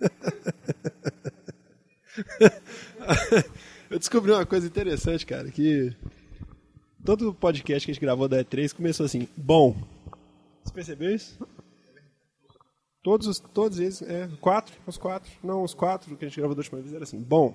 Eu 3.90 3.98
descobri 3.98 4.32
uma 4.32 4.44
coisa 4.46 4.66
interessante, 4.66 5.24
cara, 5.24 5.50
que 5.50 5.94
todo 7.04 7.32
podcast 7.34 7.84
que 7.86 7.90
a 7.90 7.94
gente 7.94 8.00
gravou 8.02 8.28
da 8.28 8.42
E3 8.44 8.74
começou 8.74 9.06
assim, 9.06 9.28
bom. 9.36 9.76
Você 10.64 10.72
percebeu 10.72 11.14
isso? 11.14 11.38
Todos, 13.02 13.26
os- 13.28 13.38
todos 13.38 13.78
eles, 13.78 14.02
é, 14.02 14.28
quatro, 14.40 14.74
os 14.86 14.98
quatro, 14.98 15.30
não, 15.42 15.62
os 15.62 15.72
quatro 15.74 16.16
que 16.16 16.24
a 16.24 16.28
gente 16.28 16.38
gravou 16.38 16.56
da 16.56 16.60
última 16.60 16.80
vez 16.80 16.92
era 16.92 17.04
assim, 17.04 17.20
bom. 17.20 17.54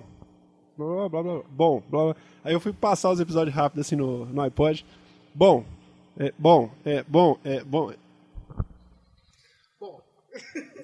Blá, 0.78 1.08
blá, 1.10 1.22
blá, 1.22 1.42
bom, 1.50 1.82
blá, 1.90 2.04
blá. 2.04 2.16
Aí 2.42 2.54
eu 2.54 2.60
fui 2.60 2.72
passar 2.72 3.10
os 3.10 3.20
episódios 3.20 3.54
rápido 3.54 3.80
assim 3.80 3.94
no, 3.94 4.24
no 4.24 4.40
iPod. 4.40 4.86
Bom, 5.34 5.64
é, 6.18 6.32
bom, 6.38 6.70
é, 6.84 7.04
bom, 7.06 7.38
é, 7.44 7.62
bom. 7.62 7.92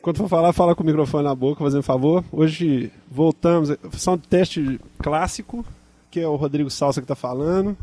Quando 0.02 0.16
for 0.18 0.28
falar, 0.28 0.52
fala 0.52 0.74
com 0.74 0.82
o 0.82 0.86
microfone 0.86 1.24
na 1.24 1.34
boca, 1.34 1.62
fazendo 1.62 1.80
um 1.80 1.82
favor. 1.82 2.24
Hoje 2.30 2.92
voltamos, 3.10 3.70
só 3.92 4.14
um 4.14 4.18
teste 4.18 4.80
clássico, 4.98 5.64
que 6.10 6.20
é 6.20 6.26
o 6.26 6.36
Rodrigo 6.36 6.70
Salsa 6.70 7.00
que 7.00 7.06
tá 7.06 7.14
falando. 7.14 7.76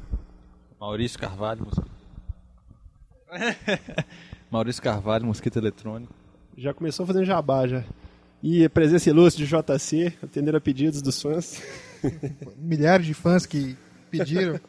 Maurício 0.80 1.20
Carvalho, 1.20 1.66
mosquito. 1.66 1.90
Maurício 4.49 4.81
Carvalho, 4.81 5.26
mosquito 5.26 5.57
eletrônico. 5.57 6.13
Já 6.57 6.73
começou 6.73 7.05
fazendo 7.05 7.26
jabá 7.26 7.68
já. 7.68 7.84
E 8.41 8.63
a 8.63 8.70
presença 8.70 9.09
ilustre 9.09 9.45
de 9.45 9.49
JC, 9.49 10.13
atendendo 10.21 10.57
a 10.57 10.62
pedidos 10.62 11.02
dos 11.02 11.21
fãs. 11.21 11.62
Milhares 12.57 13.05
de 13.05 13.13
fãs 13.13 13.45
que 13.45 13.76
pediram 14.12 14.59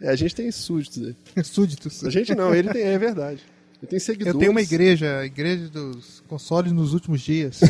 É, 0.00 0.08
a 0.10 0.16
gente 0.16 0.34
tem 0.34 0.50
súditos 0.50 1.02
aí. 1.06 1.16
súditos. 1.44 2.04
A 2.04 2.10
gente 2.10 2.34
não, 2.34 2.54
ele 2.54 2.70
tem, 2.70 2.82
é 2.82 2.98
verdade. 2.98 3.40
Ele 3.84 3.90
tem 3.90 3.98
seguidores. 3.98 4.32
Eu 4.32 4.38
tenho 4.40 4.50
uma 4.50 4.62
igreja, 4.62 5.18
a 5.18 5.26
igreja 5.26 5.68
dos 5.68 6.22
consoles 6.26 6.72
nos 6.72 6.94
últimos 6.94 7.20
dias. 7.20 7.60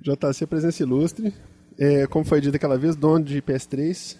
JC, 0.00 0.46
presença 0.46 0.82
ilustre. 0.82 1.34
É, 1.76 2.06
como 2.06 2.24
foi 2.24 2.40
dito 2.40 2.54
aquela 2.54 2.78
vez, 2.78 2.94
dono 2.94 3.24
de 3.24 3.42
PS3. 3.42 4.16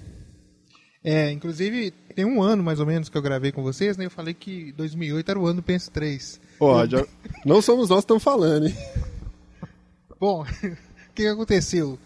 É, 1.05 1.31
inclusive, 1.31 1.93
tem 2.15 2.25
um 2.25 2.43
ano 2.43 2.63
mais 2.63 2.81
ou 2.81 2.87
menos 2.87 3.09
que 3.09 3.17
eu 3.17 3.23
gravei 3.23 3.53
com 3.53 3.63
vocês, 3.63 3.97
né? 3.97 4.07
Eu 4.07 4.11
falei 4.11 4.35
que 4.35 4.73
2008 4.73 5.31
era 5.31 5.39
o 5.39 5.47
ano 5.47 5.61
do 5.61 5.67
PS3. 5.67 6.41
Ó, 6.59 6.85
já- 6.87 7.07
não 7.47 7.63
somos 7.63 7.89
nós 7.89 7.99
que 8.01 8.05
estamos 8.05 8.23
falando, 8.25 8.67
hein? 8.67 8.75
Bom, 10.19 10.43
o 10.65 11.13
que, 11.15 11.27
aconteceu? 11.29 11.97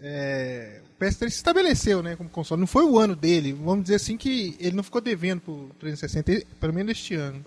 É, 0.00 0.80
PS3 0.98 1.18
se 1.30 1.36
estabeleceu, 1.36 2.02
né, 2.02 2.16
como 2.16 2.28
console. 2.30 2.60
Não 2.60 2.66
foi 2.66 2.84
o 2.84 2.98
ano 2.98 3.14
dele. 3.14 3.52
Vamos 3.52 3.84
dizer 3.84 3.96
assim 3.96 4.16
que 4.16 4.56
ele 4.58 4.74
não 4.76 4.82
ficou 4.82 5.00
devendo 5.00 5.40
pro 5.40 5.70
360, 5.78 6.32
e- 6.32 6.44
pelo 6.58 6.72
menos 6.72 6.92
este 6.92 7.14
ano. 7.14 7.44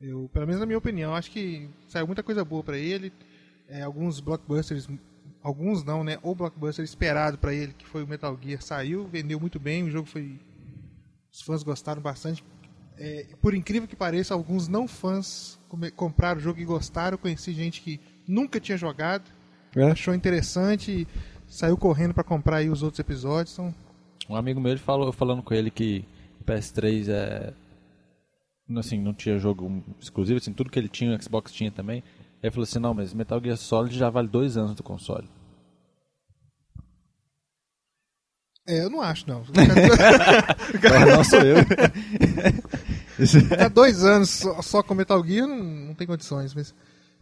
Eu, 0.00 0.28
pelo 0.32 0.46
menos 0.46 0.60
na 0.60 0.66
minha 0.66 0.78
opinião, 0.78 1.14
acho 1.14 1.30
que 1.30 1.68
saiu 1.88 2.06
muita 2.06 2.22
coisa 2.22 2.44
boa 2.44 2.62
pra 2.62 2.78
ele. 2.78 3.12
É, 3.68 3.82
alguns 3.82 4.18
blockbusters, 4.20 4.88
alguns 5.42 5.84
não, 5.84 6.02
né? 6.02 6.18
O 6.22 6.34
blockbuster 6.34 6.84
esperado 6.84 7.38
pra 7.38 7.52
ele, 7.54 7.72
que 7.76 7.86
foi 7.86 8.02
o 8.02 8.06
Metal 8.06 8.36
Gear, 8.42 8.60
saiu, 8.62 9.06
vendeu 9.06 9.38
muito 9.38 9.58
bem, 9.60 9.84
o 9.84 9.90
jogo 9.90 10.08
foi 10.08 10.38
os 11.32 11.42
fãs 11.42 11.62
gostaram 11.62 12.00
bastante. 12.02 12.42
É, 12.98 13.26
por 13.40 13.54
incrível 13.54 13.86
que 13.88 13.94
pareça, 13.96 14.34
alguns 14.34 14.68
não 14.68 14.88
fãs 14.88 15.58
compraram 15.96 16.38
o 16.38 16.42
jogo 16.42 16.60
e 16.60 16.64
gostaram. 16.64 17.14
Eu 17.14 17.18
conheci 17.18 17.52
gente 17.52 17.80
que 17.80 18.00
nunca 18.26 18.58
tinha 18.58 18.76
jogado, 18.76 19.30
É. 19.76 19.90
achou 19.90 20.14
interessante, 20.14 21.06
saiu 21.50 21.76
correndo 21.76 22.14
pra 22.14 22.24
comprar 22.24 22.58
aí 22.58 22.70
os 22.70 22.82
outros 22.82 23.00
episódios. 23.00 23.52
Então, 23.52 23.74
Um 24.28 24.36
amigo 24.36 24.60
meu 24.60 24.72
ele 24.72 24.80
falou, 24.80 25.12
falando 25.12 25.42
com 25.42 25.52
ele 25.52 25.70
que 25.70 26.04
PS3 26.46 27.08
é. 27.10 27.52
Assim, 28.78 29.00
não 29.00 29.12
tinha 29.12 29.36
jogo 29.36 29.82
exclusivo, 30.00 30.38
assim, 30.38 30.52
tudo 30.52 30.70
que 30.70 30.78
ele 30.78 30.88
tinha, 30.88 31.14
o 31.14 31.22
Xbox 31.22 31.52
tinha 31.52 31.72
também. 31.72 32.04
Ele 32.40 32.52
falou 32.52 32.62
assim: 32.62 32.78
não, 32.78 32.94
mas 32.94 33.12
Metal 33.12 33.42
Gear 33.42 33.56
Solid 33.56 33.98
já 33.98 34.08
vale 34.08 34.28
dois 34.28 34.56
anos 34.56 34.74
do 34.74 34.82
console. 34.82 35.28
é, 38.68 38.84
eu 38.84 38.90
não 38.90 39.00
acho, 39.00 39.28
não. 39.28 39.42
não 41.16 41.24
sou 41.24 41.40
eu. 41.40 41.56
Ficar 43.26 43.68
dois 43.74 44.04
anos 44.04 44.30
só, 44.30 44.62
só 44.62 44.82
com 44.82 44.94
Metal 44.94 45.24
Gear 45.26 45.48
não, 45.48 45.58
não 45.58 45.94
tem 45.94 46.06
condições. 46.06 46.54
Mas, 46.54 46.72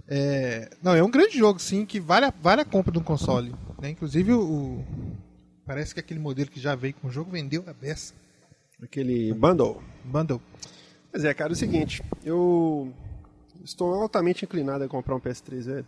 é, 0.09 0.71
não, 0.83 0.95
é 0.95 1.03
um 1.03 1.11
grande 1.11 1.37
jogo, 1.39 1.59
sim, 1.61 1.85
que 1.85 2.01
vale 2.01 2.27
a, 2.27 2.33
vale 2.43 2.63
a 2.63 2.65
compra 2.65 2.91
de 2.93 2.99
um 2.99 3.03
console. 3.03 3.55
né? 3.81 3.91
Inclusive, 3.91 4.33
o, 4.33 4.41
o- 4.41 4.85
parece 5.67 5.93
que 5.95 6.01
aquele 6.01 6.19
modelo 6.21 6.51
que 6.51 6.59
já 6.61 6.75
veio 6.75 6.95
com 6.95 7.09
o 7.09 7.11
jogo 7.11 7.31
vendeu 7.31 7.63
a 7.67 7.73
beça. 7.73 8.15
Aquele 8.83 9.33
bundle. 9.35 9.83
Bundle. 10.05 10.41
Mas 11.13 11.25
é, 11.25 11.35
cara, 11.35 11.53
é 11.53 11.55
o 11.55 11.57
seguinte, 11.57 12.03
eu 12.25 12.93
estou 13.65 13.95
altamente 13.95 14.45
inclinado 14.45 14.85
a 14.85 14.89
comprar 14.89 15.15
um 15.17 15.21
PS3, 15.21 15.63
velho. 15.63 15.87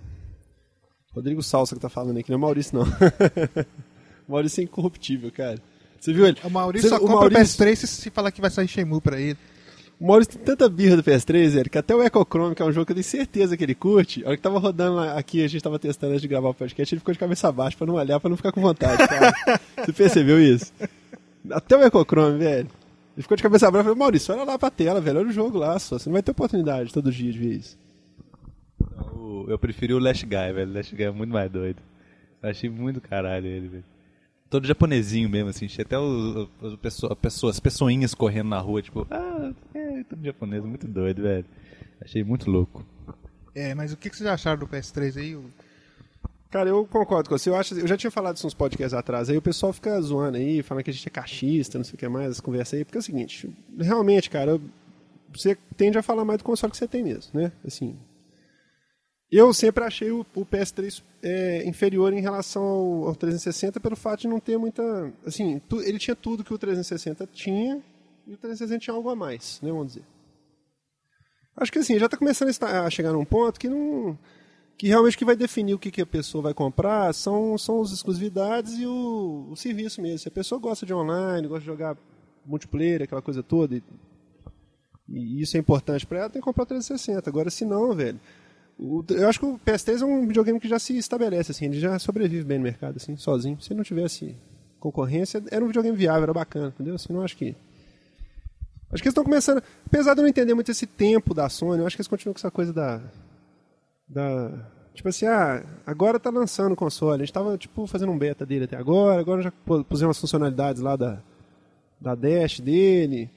Rodrigo 1.12 1.42
Salsa 1.42 1.74
que 1.74 1.80
tá 1.80 1.88
falando 1.88 2.18
aqui, 2.18 2.30
não 2.30 2.38
é 2.38 2.40
Maurício, 2.40 2.76
não. 2.78 2.84
Maurício 4.28 4.60
é 4.60 4.64
incorruptível, 4.64 5.30
cara. 5.32 5.58
Você 6.00 6.12
viu 6.12 6.26
ele? 6.26 6.38
O 6.44 6.50
Maurício 6.50 6.88
Você- 6.88 6.94
só 6.94 7.00
compra 7.00 7.14
o 7.16 7.18
Maurício- 7.32 7.58
PS3 7.64 7.76
se, 7.76 7.86
se 7.86 8.10
falar 8.10 8.30
que 8.30 8.40
vai 8.40 8.50
sair 8.50 8.68
Shenmue 8.68 9.00
pra 9.00 9.20
ele. 9.20 9.36
O 10.00 10.06
Maurício 10.06 10.32
tem 10.34 10.42
tanta 10.42 10.66
birra 10.68 10.96
do 10.96 11.02
PS3, 11.04 11.48
velho, 11.50 11.68
que 11.70 11.76
até 11.76 11.94
o 11.94 12.02
Echo 12.02 12.24
Chrome, 12.24 12.54
que 12.54 12.62
é 12.62 12.64
um 12.64 12.72
jogo 12.72 12.86
que 12.86 12.92
eu 12.92 12.96
tenho 12.96 13.04
certeza 13.04 13.54
que 13.56 13.62
ele 13.62 13.74
curte, 13.74 14.24
a 14.24 14.28
hora 14.28 14.36
que 14.36 14.42
tava 14.42 14.58
rodando 14.58 14.96
lá, 14.96 15.18
aqui, 15.18 15.44
a 15.44 15.48
gente 15.48 15.62
tava 15.62 15.78
testando 15.78 16.12
antes 16.12 16.22
de 16.22 16.28
gravar 16.28 16.48
o 16.48 16.54
podcast, 16.54 16.94
ele 16.94 17.00
ficou 17.00 17.12
de 17.12 17.20
cabeça 17.20 17.52
baixa 17.52 17.76
pra 17.76 17.86
não 17.86 17.94
olhar, 17.94 18.18
pra 18.18 18.30
não 18.30 18.36
ficar 18.36 18.50
com 18.50 18.62
vontade, 18.62 19.06
cara. 19.06 19.32
Você 19.84 19.92
percebeu 19.92 20.40
isso? 20.40 20.72
Até 21.50 21.76
o 21.76 21.82
Echo 21.82 22.04
Chrome, 22.04 22.38
velho. 22.38 22.68
Ele 23.14 23.22
ficou 23.22 23.36
de 23.36 23.42
cabeça 23.42 23.70
baixa 23.70 23.82
e 23.82 23.84
falou, 23.84 23.98
Maurício, 23.98 24.32
olha 24.34 24.44
lá 24.44 24.58
pra 24.58 24.70
tela, 24.70 25.00
velho, 25.02 25.18
olha 25.18 25.28
o 25.28 25.32
jogo 25.32 25.58
lá, 25.58 25.78
só. 25.78 25.98
Você 25.98 26.08
não 26.08 26.14
vai 26.14 26.22
ter 26.22 26.30
oportunidade 26.30 26.92
todo 26.94 27.12
dia 27.12 27.30
de 27.30 27.38
ver 27.38 27.54
isso. 27.56 27.78
O- 29.14 29.44
Eu 29.48 29.58
preferi 29.58 29.92
o 29.92 29.98
Last 29.98 30.24
Guy, 30.24 30.52
velho. 30.54 30.70
O 30.70 30.74
Last 30.74 30.94
Guy 30.94 31.04
é 31.04 31.10
muito 31.10 31.30
mais 31.32 31.50
doido. 31.50 31.78
Eu 32.42 32.48
achei 32.50 32.70
muito 32.70 33.00
caralho 33.02 33.46
ele, 33.46 33.68
velho. 33.68 33.84
Todo 34.48 34.66
japonesinho 34.66 35.28
mesmo, 35.28 35.50
assim. 35.50 35.66
Tinha 35.66 35.84
até 35.84 35.98
os, 35.98 36.48
os, 36.60 36.76
pessoa- 36.76 37.14
pessoas, 37.14 37.56
as 37.56 37.60
pessoinhas 37.60 38.14
correndo 38.14 38.48
na 38.48 38.58
rua, 38.58 38.82
tipo, 38.82 39.06
ah, 39.10 39.52
tudo 40.10 40.24
japonês, 40.24 40.62
muito 40.64 40.86
doido, 40.86 41.22
velho. 41.22 41.44
Achei 42.00 42.22
muito 42.22 42.50
louco. 42.50 42.84
É, 43.54 43.74
mas 43.74 43.92
o 43.92 43.96
que, 43.96 44.10
que 44.10 44.16
vocês 44.16 44.28
acharam 44.28 44.58
do 44.60 44.66
PS3 44.66 45.16
aí? 45.16 45.38
Cara, 46.50 46.68
eu 46.68 46.84
concordo 46.86 47.28
com 47.28 47.38
você. 47.38 47.48
Eu, 47.48 47.56
acho, 47.56 47.78
eu 47.78 47.86
já 47.86 47.96
tinha 47.96 48.10
falado 48.10 48.36
isso 48.36 48.46
uns 48.46 48.54
podcasts 48.54 48.92
atrás. 48.94 49.30
Aí 49.30 49.36
o 49.36 49.42
pessoal 49.42 49.72
fica 49.72 50.00
zoando 50.00 50.36
aí, 50.36 50.62
falando 50.62 50.82
que 50.84 50.90
a 50.90 50.92
gente 50.92 51.06
é 51.06 51.10
cachista, 51.10 51.78
não 51.78 51.84
sei 51.84 51.94
o 51.94 51.98
que 51.98 52.08
mais, 52.08 52.30
as 52.32 52.40
conversas 52.40 52.78
aí. 52.78 52.84
Porque 52.84 52.98
é 52.98 53.00
o 53.00 53.02
seguinte, 53.02 53.48
realmente, 53.78 54.28
cara, 54.28 54.60
você 55.32 55.56
tende 55.76 55.96
a 55.98 56.02
falar 56.02 56.24
mais 56.24 56.38
do 56.38 56.44
console 56.44 56.70
que 56.72 56.76
você 56.76 56.88
tem 56.88 57.04
mesmo, 57.04 57.38
né? 57.40 57.52
Assim. 57.64 57.96
Eu 59.30 59.54
sempre 59.54 59.84
achei 59.84 60.10
o, 60.10 60.26
o 60.34 60.44
PS3 60.44 61.02
é, 61.22 61.64
inferior 61.68 62.12
em 62.12 62.20
relação 62.20 62.62
ao, 62.64 63.08
ao 63.08 63.14
360 63.14 63.78
pelo 63.78 63.94
fato 63.94 64.22
de 64.22 64.28
não 64.28 64.40
ter 64.40 64.58
muita. 64.58 65.12
Assim, 65.24 65.60
tu- 65.68 65.80
ele 65.82 66.00
tinha 66.00 66.16
tudo 66.16 66.42
que 66.42 66.52
o 66.52 66.58
360 66.58 67.28
tinha 67.32 67.80
e 68.30 68.34
o 68.34 68.38
360 68.38 68.78
tinha 68.78 68.94
algo 68.94 69.10
a 69.10 69.16
mais, 69.16 69.58
né? 69.62 69.70
Vamos 69.70 69.88
dizer. 69.88 70.04
Acho 71.56 71.72
que 71.72 71.78
assim, 71.80 71.98
já 71.98 72.06
está 72.06 72.16
começando 72.16 72.48
a 72.62 72.88
chegar 72.88 73.12
num 73.12 73.24
ponto 73.24 73.58
que 73.58 73.68
não 73.68 74.16
que 74.78 74.86
realmente 74.88 75.18
que 75.18 75.24
vai 75.26 75.36
definir 75.36 75.74
o 75.74 75.78
que, 75.78 75.90
que 75.90 76.00
a 76.00 76.06
pessoa 76.06 76.40
vai 76.40 76.54
comprar 76.54 77.12
são, 77.12 77.58
são 77.58 77.82
as 77.82 77.90
exclusividades 77.92 78.78
e 78.78 78.86
o, 78.86 79.48
o 79.50 79.56
serviço 79.56 80.00
mesmo. 80.00 80.20
Se 80.20 80.28
a 80.28 80.30
pessoa 80.30 80.58
gosta 80.58 80.86
de 80.86 80.94
online, 80.94 81.46
gosta 81.46 81.60
de 81.60 81.66
jogar 81.66 81.98
multiplayer, 82.46 83.02
aquela 83.02 83.20
coisa 83.20 83.42
toda, 83.42 83.76
e, 83.76 83.82
e 85.06 85.42
isso 85.42 85.54
é 85.58 85.60
importante 85.60 86.06
para 86.06 86.20
ela, 86.20 86.30
tem 86.30 86.40
que 86.40 86.44
comprar 86.46 86.62
o 86.62 86.66
360. 86.66 87.28
Agora, 87.28 87.50
se 87.50 87.66
não, 87.66 87.94
velho, 87.94 88.18
o- 88.78 89.04
eu 89.10 89.28
acho 89.28 89.38
que 89.40 89.44
o 89.44 89.58
PS3 89.58 90.00
é 90.00 90.04
um 90.06 90.26
videogame 90.26 90.58
que 90.58 90.68
já 90.68 90.78
se 90.78 90.96
estabelece, 90.96 91.50
assim, 91.50 91.66
ele 91.66 91.78
já 91.78 91.98
sobrevive 91.98 92.44
bem 92.44 92.56
no 92.56 92.64
mercado, 92.64 92.96
assim, 92.96 93.14
sozinho. 93.18 93.60
Se 93.60 93.74
não 93.74 93.84
tivesse 93.84 94.34
concorrência, 94.78 95.42
era 95.50 95.62
um 95.62 95.66
videogame 95.68 95.94
viável, 95.94 96.22
era 96.22 96.32
bacana, 96.32 96.68
entendeu? 96.68 96.94
Assim, 96.94 97.12
não 97.12 97.20
acho 97.20 97.36
que... 97.36 97.54
Acho 98.92 99.02
que 99.02 99.08
eles 99.08 99.12
estão 99.12 99.24
começando... 99.24 99.62
Apesar 99.86 100.14
de 100.14 100.20
eu 100.20 100.22
não 100.22 100.28
entender 100.28 100.52
muito 100.54 100.70
esse 100.70 100.86
tempo 100.86 101.32
da 101.32 101.48
Sony, 101.48 101.80
eu 101.80 101.86
acho 101.86 101.96
que 101.96 102.00
eles 102.02 102.08
continuam 102.08 102.34
com 102.34 102.38
essa 102.40 102.50
coisa 102.50 102.72
da 102.72 103.00
da 104.08 104.50
tipo 104.92 105.08
assim, 105.08 105.24
ah, 105.26 105.62
agora 105.86 106.18
tá 106.18 106.30
lançando 106.30 106.72
o 106.72 106.76
console. 106.76 107.22
A 107.22 107.24
gente 107.24 107.32
tava 107.32 107.56
tipo 107.56 107.86
fazendo 107.86 108.10
um 108.12 108.18
beta 108.18 108.44
dele 108.44 108.64
até 108.64 108.76
agora, 108.76 109.20
agora 109.20 109.42
já 109.42 109.50
pu- 109.52 109.84
pusemos 109.84 110.16
as 110.16 110.20
funcionalidades 110.20 110.82
lá 110.82 110.96
da 110.96 111.20
da 112.00 112.14
dash 112.14 112.60
dele. 112.60 113.30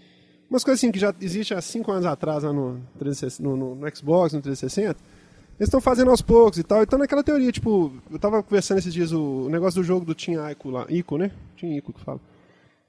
Umas 0.50 0.64
coisas 0.64 0.80
assim 0.80 0.92
que 0.92 1.00
já 1.00 1.14
existe 1.22 1.54
há 1.54 1.62
cinco 1.62 1.92
anos 1.92 2.06
atrás 2.06 2.44
lá 2.44 2.52
no, 2.54 2.80
360 2.98 3.44
no, 3.48 3.56
no- 3.56 3.76
no 3.76 3.96
Xbox, 3.96 4.34
no 4.34 4.42
360. 4.42 4.98
Eles 5.60 5.68
estão 5.68 5.80
fazendo 5.80 6.10
aos 6.10 6.22
poucos 6.22 6.58
e 6.58 6.64
tal. 6.64 6.82
Então 6.82 6.98
naquela 6.98 7.24
teoria, 7.24 7.52
tipo, 7.52 7.94
eu 8.12 8.18
tava 8.18 8.42
conversando 8.42 8.80
esses 8.80 8.94
dias 8.94 9.12
o, 9.12 9.22
o 9.46 9.50
negócio 9.50 9.80
do 9.82 9.86
jogo 9.86 10.04
do 10.06 10.16
Team 10.16 10.50
Ico 10.50 10.70
lá, 10.72 10.86
Ico, 10.90 11.18
né? 11.18 11.32
Team 11.60 11.74
Ico 11.74 11.94
que 11.94 12.00
fala. 12.02 12.20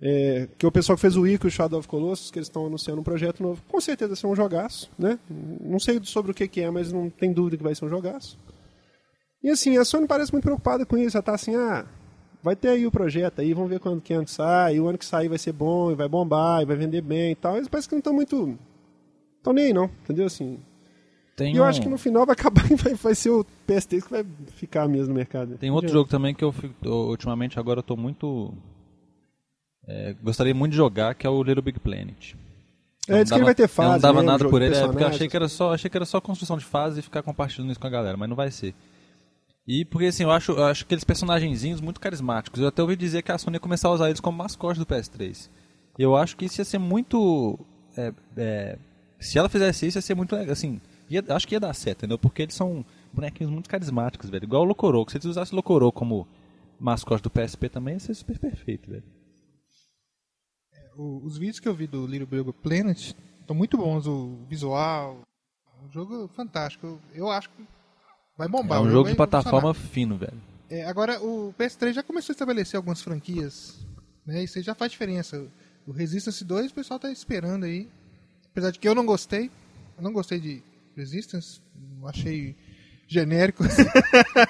É, 0.00 0.48
que 0.58 0.66
é 0.66 0.68
o 0.68 0.72
pessoal 0.72 0.96
que 0.96 1.02
fez 1.02 1.16
o 1.16 1.26
Ico 1.26 1.46
e 1.46 1.48
o 1.48 1.50
Shadow 1.50 1.78
of 1.78 1.88
Colossus, 1.88 2.30
que 2.30 2.38
eles 2.38 2.48
estão 2.48 2.66
anunciando 2.66 3.00
um 3.00 3.04
projeto 3.04 3.42
novo. 3.42 3.62
Com 3.68 3.80
certeza 3.80 4.08
vai 4.08 4.16
ser 4.16 4.26
um 4.26 4.36
jogaço, 4.36 4.90
né? 4.98 5.18
Não 5.28 5.78
sei 5.78 6.00
sobre 6.02 6.32
o 6.32 6.34
que, 6.34 6.48
que 6.48 6.60
é, 6.60 6.70
mas 6.70 6.92
não 6.92 7.08
tem 7.08 7.32
dúvida 7.32 7.56
que 7.56 7.62
vai 7.62 7.74
ser 7.74 7.84
um 7.84 7.88
jogaço. 7.88 8.38
E 9.42 9.50
assim, 9.50 9.76
a 9.78 9.84
Sony 9.84 10.06
parece 10.06 10.32
muito 10.32 10.44
preocupada 10.44 10.84
com 10.84 10.96
isso. 10.96 11.16
Ela 11.16 11.22
tá 11.22 11.34
assim, 11.34 11.54
ah, 11.54 11.86
vai 12.42 12.56
ter 12.56 12.68
aí 12.68 12.86
o 12.86 12.90
projeto 12.90 13.40
aí, 13.40 13.54
vamos 13.54 13.70
ver 13.70 13.80
quando 13.80 14.00
que 14.00 14.12
ano 14.12 14.24
que 14.24 14.30
sai, 14.30 14.76
e 14.76 14.80
o 14.80 14.86
ano 14.86 14.98
que 14.98 15.04
sair 15.04 15.28
vai 15.28 15.38
ser 15.38 15.52
bom, 15.52 15.90
e 15.90 15.94
vai 15.94 16.08
bombar, 16.08 16.60
e 16.60 16.66
vai 16.66 16.76
vender 16.76 17.00
bem 17.00 17.32
e 17.32 17.34
tal. 17.34 17.56
Eles 17.56 17.68
parecem 17.68 17.88
que 17.88 17.94
não 17.94 18.00
estão 18.00 18.12
muito. 18.12 18.58
estão 19.38 19.52
nem 19.52 19.66
aí 19.66 19.72
não, 19.72 19.84
entendeu? 20.02 20.26
Assim, 20.26 20.58
Tem 21.36 21.54
E 21.54 21.56
eu 21.56 21.62
um, 21.62 21.66
acho 21.66 21.80
que 21.80 21.88
no 21.88 21.96
final 21.96 22.26
vai 22.26 22.34
acabar 22.38 22.70
e 22.70 22.74
vai, 22.74 22.94
vai 22.94 23.14
ser 23.14 23.30
o 23.30 23.46
PS3 23.66 24.02
que 24.02 24.10
vai 24.10 24.24
ficar 24.54 24.88
mesmo 24.88 25.08
no 25.08 25.14
mercado. 25.14 25.56
Tem 25.56 25.70
outro 25.70 25.90
jogo 25.90 26.10
também 26.10 26.34
que 26.34 26.44
eu 26.44 26.52
fico, 26.52 26.74
ultimamente 26.86 27.58
agora 27.58 27.78
eu 27.78 27.82
tô 27.82 27.96
muito 27.96 28.52
é, 29.86 30.14
gostaria 30.22 30.54
muito 30.54 30.72
de 30.72 30.76
jogar, 30.76 31.14
que 31.14 31.26
é 31.26 31.30
o 31.30 31.42
Little 31.42 31.62
Big 31.62 31.78
Planet. 31.78 32.34
É, 33.06 33.22
diz 33.22 33.28
que 33.30 33.34
ele 33.36 33.44
vai 33.44 33.54
ter 33.54 33.68
fase, 33.68 33.88
Eu 33.88 33.92
não 33.92 33.98
dava 34.00 34.20
né, 34.22 34.26
nada 34.26 34.48
por 34.48 34.62
ele, 34.62 34.74
é, 34.74 34.86
porque 34.86 35.02
eu 35.02 35.08
achei 35.08 35.28
que 35.28 35.36
era 35.36 35.48
só, 35.48 35.74
achei 35.74 35.90
que 35.90 35.96
era 35.96 36.06
só 36.06 36.20
construção 36.20 36.56
de 36.56 36.64
fase 36.64 37.00
e 37.00 37.02
ficar 37.02 37.22
compartilhando 37.22 37.70
isso 37.70 37.80
com 37.80 37.86
a 37.86 37.90
galera, 37.90 38.16
mas 38.16 38.28
não 38.28 38.36
vai 38.36 38.50
ser. 38.50 38.74
E 39.66 39.84
porque 39.84 40.06
assim, 40.06 40.22
eu 40.22 40.30
acho, 40.30 40.52
eu 40.52 40.64
acho 40.64 40.84
aqueles 40.84 41.04
personagenzinhos 41.04 41.80
muito 41.80 42.00
carismáticos. 42.00 42.60
Eu 42.60 42.68
até 42.68 42.82
ouvi 42.82 42.96
dizer 42.96 43.22
que 43.22 43.32
a 43.32 43.38
Sony 43.38 43.56
ia 43.56 43.60
começar 43.60 43.88
a 43.88 43.92
usar 43.92 44.08
eles 44.08 44.20
como 44.20 44.36
mascote 44.38 44.78
do 44.78 44.86
PS3. 44.86 45.48
E 45.98 46.02
eu 46.02 46.16
acho 46.16 46.36
que 46.36 46.44
isso 46.46 46.60
ia 46.60 46.64
ser 46.64 46.78
muito. 46.78 47.58
é, 47.96 48.12
é, 48.36 48.78
se 49.18 49.38
ela 49.38 49.48
fizesse 49.48 49.86
isso, 49.86 49.96
ia 49.98 50.02
ser 50.02 50.14
muito 50.14 50.34
legal. 50.36 50.52
Assim, 50.52 50.80
ia- 51.08 51.24
acho 51.30 51.48
que 51.48 51.54
ia 51.54 51.60
dar 51.60 51.72
certo, 51.74 52.00
entendeu? 52.00 52.18
Porque 52.18 52.42
eles 52.42 52.54
são 52.54 52.84
bonequinhos 53.12 53.50
muito 53.52 53.70
carismáticos, 53.70 54.28
velho. 54.28 54.44
Igual 54.44 54.62
o 54.62 54.66
Locorô. 54.66 55.06
Se 55.08 55.16
eles 55.16 55.24
usassem 55.26 55.54
o 55.54 55.56
Locorô 55.56 55.90
como 55.90 56.26
mascote 56.78 57.22
do 57.22 57.30
PSP 57.30 57.68
também, 57.70 57.94
ia 57.94 58.00
ser 58.00 58.14
super 58.14 58.38
perfeito, 58.38 58.90
velho. 58.90 59.04
Os 60.96 61.36
vídeos 61.36 61.60
que 61.60 61.68
eu 61.68 61.74
vi 61.74 61.86
do 61.86 62.06
Little 62.06 62.26
Big 62.26 62.52
Planet 62.62 63.14
estão 63.40 63.54
muito 63.54 63.76
bons. 63.76 64.06
O 64.06 64.38
visual, 64.48 65.20
um 65.84 65.90
jogo 65.90 66.28
fantástico. 66.28 66.86
Eu, 66.86 67.00
eu 67.14 67.30
acho 67.30 67.48
que 67.50 67.64
vai 68.36 68.48
bombar. 68.48 68.78
É 68.78 68.80
um 68.80 68.90
jogo 68.90 69.08
de 69.08 69.14
plataforma 69.14 69.74
funcionar. 69.74 69.92
fino, 69.92 70.16
velho. 70.16 70.40
É, 70.70 70.84
agora, 70.84 71.22
o 71.22 71.54
PS3 71.58 71.92
já 71.92 72.02
começou 72.02 72.32
a 72.32 72.34
estabelecer 72.34 72.76
algumas 72.76 73.02
franquias. 73.02 73.86
Né? 74.26 74.42
Isso 74.42 74.58
aí 74.58 74.64
já 74.64 74.74
faz 74.74 74.92
diferença. 74.92 75.46
O 75.86 75.92
Resistance 75.92 76.42
2 76.44 76.70
o 76.70 76.74
pessoal 76.74 76.98
tá 76.98 77.10
esperando 77.10 77.64
aí. 77.64 77.88
Apesar 78.50 78.70
de 78.70 78.78
que 78.78 78.88
eu 78.88 78.94
não 78.94 79.04
gostei. 79.04 79.50
Eu 79.96 80.02
não 80.02 80.12
gostei 80.12 80.40
de 80.40 80.62
Resistance. 80.96 81.60
Achei 82.04 82.56
genérico. 83.06 83.64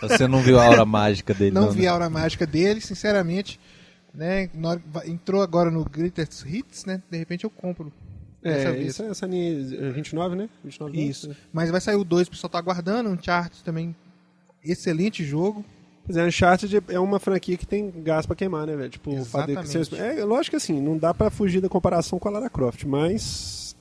Você 0.00 0.28
não 0.28 0.40
viu 0.40 0.58
a 0.58 0.64
aura 0.64 0.84
mágica 0.84 1.34
dele, 1.34 1.50
não 1.50 1.66
não, 1.66 1.70
vi 1.72 1.82
né? 1.82 1.88
a 1.88 1.92
aura 1.92 2.10
mágica 2.10 2.46
dele, 2.46 2.80
sinceramente. 2.80 3.58
Né? 4.14 4.48
Entrou 5.06 5.42
agora 5.42 5.70
no 5.70 5.84
Greatest 5.84 6.44
Hits, 6.46 6.84
né? 6.84 7.02
De 7.10 7.18
repente 7.18 7.44
eu 7.44 7.50
compro. 7.50 7.92
É, 8.42 8.84
essa, 8.86 9.04
essa 9.04 9.26
linha 9.26 9.92
29, 9.92 10.36
né? 10.36 10.48
29 10.62 11.00
Isso. 11.00 11.34
Mas 11.52 11.70
vai 11.70 11.80
sair 11.80 11.96
o 11.96 12.04
2, 12.04 12.28
o 12.28 12.30
pessoal 12.30 12.50
tá 12.50 12.58
aguardando. 12.58 13.08
Um 13.08 13.20
chart 13.20 13.52
também. 13.62 13.96
Excelente 14.62 15.24
jogo. 15.24 15.64
Pois 16.06 16.18
é, 16.18 16.26
Uncharted 16.26 16.82
é 16.88 17.00
uma 17.00 17.18
franquia 17.18 17.56
que 17.56 17.66
tem 17.66 17.90
gás 18.02 18.26
pra 18.26 18.36
queimar, 18.36 18.66
né, 18.66 18.76
velho? 18.76 18.90
Tipo, 18.90 19.10
Exatamente. 19.10 19.86
ser- 19.86 19.94
é, 19.98 20.22
lógico 20.22 20.50
que 20.50 20.56
assim, 20.56 20.78
não 20.78 20.98
dá 20.98 21.14
pra 21.14 21.30
fugir 21.30 21.62
da 21.62 21.68
comparação 21.68 22.18
com 22.18 22.28
a 22.28 22.32
Lara 22.32 22.50
Croft, 22.50 22.84
mas 22.84 23.74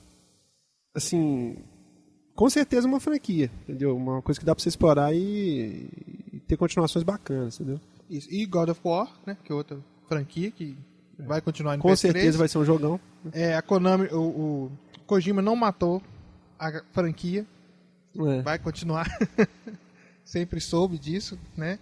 assim, 0.94 1.56
com 2.34 2.48
certeza 2.48 2.86
é 2.86 2.90
uma 2.90 3.00
franquia, 3.00 3.50
entendeu? 3.64 3.94
Uma 3.94 4.22
coisa 4.22 4.40
que 4.40 4.46
dá 4.46 4.54
pra 4.54 4.62
você 4.62 4.70
explorar 4.70 5.14
e, 5.14 5.86
e 6.32 6.40
ter 6.48 6.56
continuações 6.56 7.02
bacanas, 7.02 7.60
entendeu? 7.60 7.78
Isso. 8.08 8.28
E 8.32 8.46
God 8.46 8.70
of 8.70 8.80
War, 8.82 9.12
né? 9.26 9.36
Que 9.44 9.52
é 9.52 9.54
outra 9.54 9.78
franquia 10.08 10.50
que 10.50 10.76
vai 11.18 11.40
continuar 11.40 11.76
no 11.76 11.82
Com 11.82 11.88
PS3. 11.90 11.96
certeza 11.96 12.38
vai 12.38 12.48
ser 12.48 12.58
um 12.58 12.64
jogão. 12.64 12.98
É, 13.32 13.54
a 13.56 13.62
Konami, 13.62 14.06
o, 14.12 14.18
o 14.20 14.72
Kojima 15.06 15.40
não 15.40 15.54
matou 15.56 16.02
a 16.58 16.82
franquia, 16.92 17.46
É. 18.18 18.42
vai 18.42 18.58
continuar. 18.58 19.06
Sempre 20.24 20.60
soube 20.60 20.98
disso, 20.98 21.38
né? 21.56 21.78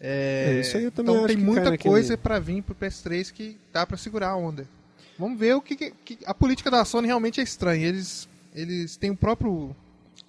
É, 0.00 0.58
isso 0.60 0.76
aí 0.76 0.84
eu 0.84 0.90
também 0.90 1.14
então 1.14 1.24
acho 1.24 1.34
tem 1.34 1.42
muita 1.44 1.78
coisa 1.78 2.16
pra 2.16 2.38
vir 2.38 2.62
pro 2.62 2.74
PS3 2.74 3.30
que 3.32 3.56
dá 3.72 3.86
pra 3.86 3.96
segurar 3.96 4.30
a 4.30 4.36
onda. 4.36 4.66
Vamos 5.18 5.38
ver 5.38 5.54
o 5.54 5.60
que, 5.62 5.76
que- 5.76 6.18
a 6.26 6.34
política 6.34 6.70
da 6.70 6.84
Sony 6.84 7.06
realmente 7.06 7.40
é 7.40 7.44
estranha. 7.44 7.86
Eles 7.86 8.28
eles 8.54 8.96
têm 8.96 9.10
o 9.10 9.16
próprio 9.16 9.74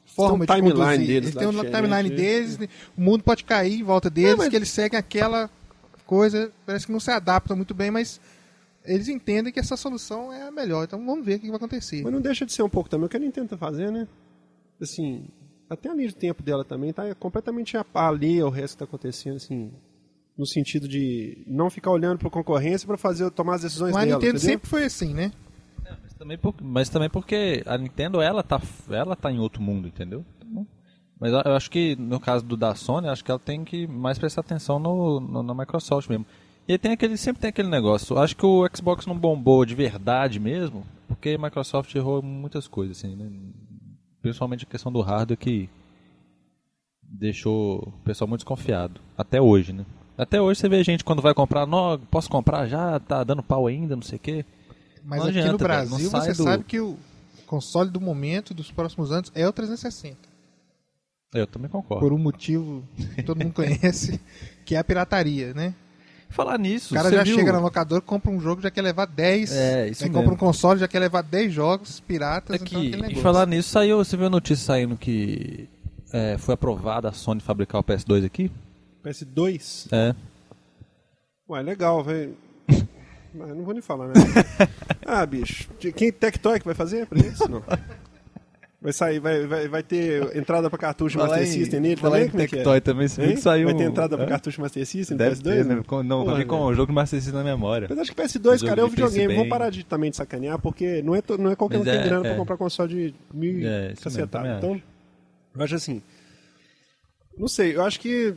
forma 0.06 0.46
Tem 0.46 0.62
um 0.62 0.66
de 0.66 0.72
conduzir. 0.74 0.98
deles 1.00 1.10
eles 1.12 1.36
têm 1.36 1.48
um 1.48 1.52
diferente, 1.52 1.76
timeline 1.76 2.10
né? 2.10 2.16
deles, 2.16 2.58
o 2.98 3.02
mundo 3.02 3.24
pode 3.24 3.44
cair 3.44 3.80
em 3.80 3.84
volta 3.84 4.10
deles, 4.10 4.34
É, 4.34 4.36
mas- 4.36 4.50
que 4.50 4.56
eles 4.56 4.70
seguem 4.70 4.98
aquela 4.98 5.50
coisa, 6.06 6.52
parece 6.66 6.86
que 6.86 6.92
não 6.92 7.00
se 7.00 7.12
adapta 7.12 7.56
muito 7.56 7.74
bem, 7.74 7.92
mas 7.92 8.20
eles 8.84 9.08
entendem 9.08 9.52
que 9.52 9.60
essa 9.60 9.76
solução 9.76 10.32
é 10.32 10.44
a 10.48 10.52
melhor. 10.52 10.84
Então 10.86 11.04
vamos 11.06 11.26
ver 11.26 11.36
o 11.36 11.40
que 11.40 11.48
vai 11.48 11.58
acontecer. 11.58 12.02
Mas 12.04 12.14
não 12.14 12.22
deixa 12.22 12.46
de 12.46 12.54
ser 12.54 12.64
um 12.64 12.70
pouco 12.70 12.90
também 12.90 13.06
o 13.08 13.10
que 13.10 13.18
a 13.18 13.20
Nintendo 13.20 13.50
tá 13.50 13.58
fazendo, 13.58 13.94
né? 13.94 14.08
Assim, 14.82 15.28
até 15.70 15.90
a 15.90 15.94
linha 15.94 16.08
de 16.10 16.16
tempo 16.16 16.44
dela 16.44 16.64
também 16.64 16.94
tá 16.94 17.14
completamente 17.16 17.76
a- 17.78 17.86
ali 17.94 18.40
ao 18.40 18.50
resto 18.50 18.74
que 18.76 18.80
tá 18.80 18.86
acontecendo, 18.86 19.38
assim, 19.38 19.72
no 20.38 20.46
sentido 20.46 20.88
de 20.88 21.44
não 21.48 21.70
ficar 21.70 21.92
olhando 21.92 22.20
pra 22.20 22.30
concorrência 22.30 22.86
pra 22.88 22.98
fazer 22.98 23.30
tomar 23.32 23.56
as 23.56 23.62
decisões 23.62 23.94
Mas 23.94 24.04
a 24.04 24.06
dela, 24.06 24.18
Nintendo 24.18 24.38
entendeu? 24.38 24.54
sempre 24.54 24.70
foi 24.70 24.84
assim, 24.84 25.14
né? 25.14 25.32
Mas 26.04 26.14
também, 26.14 26.38
por- 26.38 26.56
mas 26.62 26.90
também 26.90 27.10
porque 27.10 27.64
a 27.66 27.78
Nintendo, 27.78 28.22
ela 28.22 28.44
tá, 28.44 28.62
ela 28.90 29.16
tá 29.16 29.32
em 29.32 29.40
outro 29.40 29.62
mundo, 29.62 29.88
entendeu? 29.88 30.26
Então, 30.38 30.68
Mas 31.20 31.32
eu 31.32 31.40
acho 31.56 31.72
que 31.72 31.96
no 31.96 32.20
caso 32.20 32.44
do 32.46 32.58
da 32.58 32.76
Sony, 32.76 33.08
acho 33.08 33.24
que 33.24 33.32
ela 33.32 33.40
tem 33.40 33.64
que 33.64 33.88
mais 33.88 34.20
prestar 34.20 34.42
atenção 34.42 34.80
no, 34.80 35.20
no- 35.20 35.44
na 35.44 35.54
Microsoft 35.54 36.10
mesmo. 36.10 36.26
E 36.68 36.74
aí 36.74 36.78
tem 36.78 36.92
aquele, 36.92 37.16
sempre 37.16 37.42
tem 37.42 37.50
aquele 37.50 37.70
negócio. 37.70 38.18
Acho 38.18 38.36
que 38.36 38.46
o 38.46 38.68
Xbox 38.76 39.06
não 39.06 39.18
bombou 39.18 39.66
de 39.66 39.76
verdade 39.76 40.40
mesmo, 40.40 40.86
porque 41.08 41.30
a 41.30 41.38
Microsoft 41.38 41.94
errou 41.96 42.22
muitas 42.22 42.68
coisas, 42.68 42.98
assim, 42.98 43.16
né? 43.16 43.30
Principalmente 44.22 44.64
a 44.66 44.68
questão 44.68 44.92
do 44.92 45.00
hardware 45.02 45.38
que 45.38 45.70
deixou 47.02 47.80
o 47.88 47.92
pessoal 48.04 48.28
muito 48.28 48.40
desconfiado. 48.42 49.00
Até 49.18 49.40
hoje, 49.42 49.72
né? 49.74 49.86
Até 50.18 50.42
hoje 50.42 50.60
você 50.60 50.70
vê 50.70 50.84
gente 50.84 51.04
quando 51.04 51.22
vai 51.22 51.34
comprar, 51.34 51.66
não, 51.68 52.00
posso 52.10 52.30
comprar 52.30 52.68
já, 52.68 53.00
tá 53.00 53.24
dando 53.24 53.44
pau 53.44 53.68
ainda, 53.68 53.96
não 53.96 54.04
sei 54.04 54.16
o 54.18 54.20
quê. 54.20 54.46
Mas 55.04 55.20
Não 55.20 55.28
aqui 55.30 55.38
adianta, 55.40 55.52
no 55.54 55.58
Brasil 55.60 56.10
você 56.10 56.34
do- 56.34 56.44
sabe 56.44 56.64
que 56.64 56.80
o 56.80 56.98
console 57.46 57.90
do 57.92 58.02
momento, 58.02 58.54
dos 58.54 58.72
próximos 58.72 59.12
anos, 59.12 59.32
é 59.36 59.48
o 59.48 59.54
360. 59.54 60.18
Eu 61.36 61.48
também 61.48 61.70
concordo. 61.70 62.04
Por 62.04 62.14
um 62.14 62.18
motivo 62.18 62.84
que 63.16 63.22
todo 63.24 63.38
mundo 63.44 63.54
conhece, 63.54 64.20
que 64.66 64.74
é 64.76 64.78
a 64.80 64.84
pirataria, 64.84 65.54
né? 65.54 65.74
Falar 66.30 66.58
nisso, 66.58 66.94
O 66.94 66.98
cara 66.98 67.10
você 67.10 67.16
já 67.16 67.24
viu- 67.24 67.36
chega 67.36 67.52
na 67.54 67.60
locadora, 67.60 68.02
compra 68.02 68.30
um 68.32 68.42
jogo, 68.42 68.62
já 68.62 68.70
quer 68.72 68.82
levar 68.82 69.06
10. 69.06 69.52
É, 69.54 69.88
isso 69.88 70.04
aí 70.04 70.10
mesmo. 70.10 70.22
compra 70.22 70.34
um 70.34 70.38
console, 70.38 70.80
já 70.80 70.88
quer 70.88 71.00
levar 71.00 71.22
10 71.22 71.54
jogos 71.54 72.00
piratas. 72.00 72.56
então 72.62 72.80
Aqui, 72.80 72.94
aquele 72.94 73.14
e 73.14 73.22
falar 73.22 73.46
nisso, 73.46 73.70
saiu, 73.70 73.98
você 73.98 74.18
viu 74.18 74.26
a 74.26 74.30
notícia 74.30 74.66
saindo 74.66 74.98
que 74.98 75.70
é, 76.12 76.38
foi 76.38 76.54
aprovada 76.56 77.08
a 77.10 77.12
Sony 77.14 77.40
fabricar 77.42 77.80
o 77.80 77.84
PS2 77.84 78.26
aqui? 78.26 78.52
PS2? 79.04 79.88
É. 79.92 80.16
Ué, 81.48 81.62
legal, 81.62 82.04
velho. 82.04 82.36
Mas 83.34 83.50
eu 83.50 83.56
não 83.56 83.64
vou 83.64 83.74
nem 83.74 83.82
falar, 83.82 84.08
né? 84.08 84.14
ah, 85.06 85.26
bicho. 85.26 85.70
Quem 85.96 86.12
Tectoy 86.12 86.60
que 86.60 86.66
vai 86.66 86.74
fazer 86.76 87.06
pra 87.06 87.20
isso? 87.20 87.48
Não. 87.50 87.62
Vai 88.86 88.94
sair, 88.94 89.20
vai, 89.20 89.48
vai, 89.48 89.68
vai 89.68 89.82
ter 89.82 90.38
entrada 90.38 90.70
pra 90.70 90.78
cartucho 90.78 91.18
Master 91.18 91.42
em- 91.42 91.46
System 91.48 91.80
nele 91.80 91.96
também? 92.00 92.30
Como 92.30 92.44
é 92.44 92.48
que 92.48 92.56
é? 92.60 92.80
Também, 92.80 93.08
Hein? 93.20 93.34
que 93.34 93.42
saiu 93.42 93.66
Vai 93.66 93.76
ter 93.76 93.84
um- 93.84 93.90
entrada 93.90 94.16
pra 94.16 94.26
Hã? 94.28 94.30
cartucho 94.30 94.62
Master 94.62 94.86
System 94.86 95.16
no 95.16 95.24
Deve 95.24 95.36
PS2? 95.38 95.44
ter, 95.44 95.66
né? 95.66 95.76
né? 95.78 95.84
Com, 95.88 96.04
não, 96.04 96.24
vir 96.36 96.46
com 96.46 96.58
velho. 96.58 96.68
o 96.70 96.74
jogo 96.76 96.88
de 96.92 96.94
Master 96.94 97.20
System 97.20 97.38
na 97.40 97.44
memória. 97.44 97.88
Mas 97.90 97.98
acho 97.98 98.12
que 98.14 98.22
PS2, 98.22 98.60
Jogo 98.60 98.70
cara, 98.70 98.82
é 98.82 98.84
um 98.84 98.88
de 98.90 98.96
videogame. 98.96 99.34
Vamos 99.34 99.50
parar 99.50 99.70
de, 99.72 99.84
também 99.84 100.12
de 100.12 100.18
sacanear, 100.18 100.60
porque 100.60 101.02
não 101.02 101.16
é, 101.16 101.22
to- 101.24 101.36
não 101.38 101.50
é 101.50 101.56
qualquer 101.56 101.78
um 101.78 101.80
Mas 101.80 101.88
que 101.90 101.92
tem 101.98 102.00
é- 102.02 102.08
grana 102.08 102.26
é. 102.28 102.30
pra 102.30 102.38
comprar 102.38 102.58
console 102.58 102.90
de 103.12 103.16
mil 103.34 103.60
e 103.60 103.66
É, 103.66 103.88
mesmo, 103.88 104.04
cacetado. 104.04 104.48
Então, 104.48 104.82
eu 105.58 105.64
acho 105.64 105.74
assim. 105.76 106.02
Não 107.36 107.48
sei, 107.48 107.76
eu 107.76 107.84
acho 107.84 108.00
que 108.00 108.36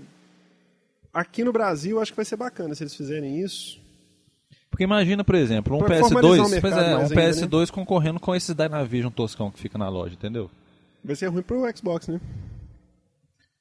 aqui 1.12 1.44
no 1.44 1.52
Brasil 1.52 2.00
acho 2.00 2.10
que 2.12 2.16
vai 2.16 2.24
ser 2.24 2.36
bacana 2.36 2.74
se 2.74 2.82
eles 2.82 2.94
fizerem 2.94 3.38
isso. 3.40 3.78
Porque 4.70 4.84
imagina, 4.84 5.24
por 5.24 5.34
exemplo, 5.34 5.76
um 5.76 5.78
Pra 5.78 5.98
formalizar 5.98 6.46
o 6.46 6.48
PS2, 6.50 6.60
pois 6.60 6.74
mercado 6.74 6.84
é, 6.84 6.94
um 6.94 6.98
mais 6.98 7.10
ainda, 7.12 7.22
né? 7.24 7.32
PS2 7.32 7.70
concorrendo 7.70 8.20
com 8.20 8.34
esses 8.34 8.54
Dynavision 8.54 9.10
toscão 9.10 9.50
que 9.50 9.58
fica 9.58 9.76
na 9.78 9.88
loja, 9.88 10.14
entendeu? 10.14 10.50
Vai 11.02 11.16
ser 11.16 11.26
ruim 11.28 11.42
pro 11.42 11.64
Xbox, 11.76 12.08
né? 12.08 12.20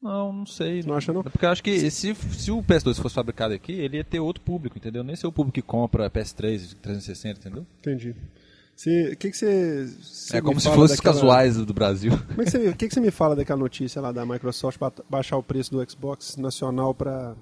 Não, 0.02 0.32
não 0.32 0.46
sei. 0.46 0.84
Não 0.84 0.96
acha, 0.96 1.12
não? 1.12 1.22
É 1.22 1.24
Porque 1.30 1.46
eu 1.46 1.50
acho 1.50 1.64
que 1.64 1.90
se, 1.90 2.14
se 2.14 2.52
o 2.52 2.62
PS2 2.62 3.02
fosse 3.02 3.16
fabricado 3.16 3.54
aqui, 3.54 3.72
ele 3.72 3.98
ia 3.98 4.04
ter 4.04 4.20
outro 4.20 4.44
público, 4.44 4.78
entendeu? 4.78 5.04
Nem 5.04 5.16
ser 5.16 5.28
o 5.28 5.32
público 5.32 5.56
que 5.56 5.62
compra 5.62 6.10
PS3, 6.10 6.76
360, 6.82 7.40
entendeu? 7.40 7.66
Entendi. 7.80 8.12
O 8.12 9.16
que, 9.18 9.32
que 9.32 9.34
você. 9.34 9.88
é 10.34 10.40
como 10.42 10.60
se 10.60 10.66
fala 10.66 10.76
fosse 10.76 10.94
os 10.94 10.98
daquela- 11.00 11.16
casuais 11.16 11.58
do 11.58 11.74
Brasil. 11.74 12.12
Como 12.30 12.42
é 12.44 12.46
que 12.46 12.52
você, 12.52 12.70
o 12.70 12.76
que, 12.76 12.88
que 12.88 12.94
você 12.94 13.00
me 13.00 13.10
fala 13.10 13.36
daquela 13.36 13.60
notícia 13.60 14.00
lá 14.00 14.12
da 14.12 14.24
Microsoft 14.24 14.78
ba- 14.78 14.94
baixar 15.10 15.36
o 15.36 15.42
preço 15.42 15.72
do 15.72 15.90
Xbox 15.92 16.38
nacional 16.38 16.94
pra 16.94 17.30
Ué, 17.32 17.36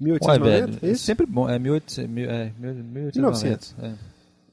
1890? 0.00 0.66
velho, 0.66 0.78
é 0.82 0.88
é 0.88 0.92
isso? 0.92 1.04
sempre 1.04 1.26
bom. 1.26 1.48
É 1.48 1.58
1800, 1.58 2.10
mil- 2.12 2.30
é, 2.30 2.52
mil- 2.58 2.74
1890. 2.74 3.74
É. 3.82 3.94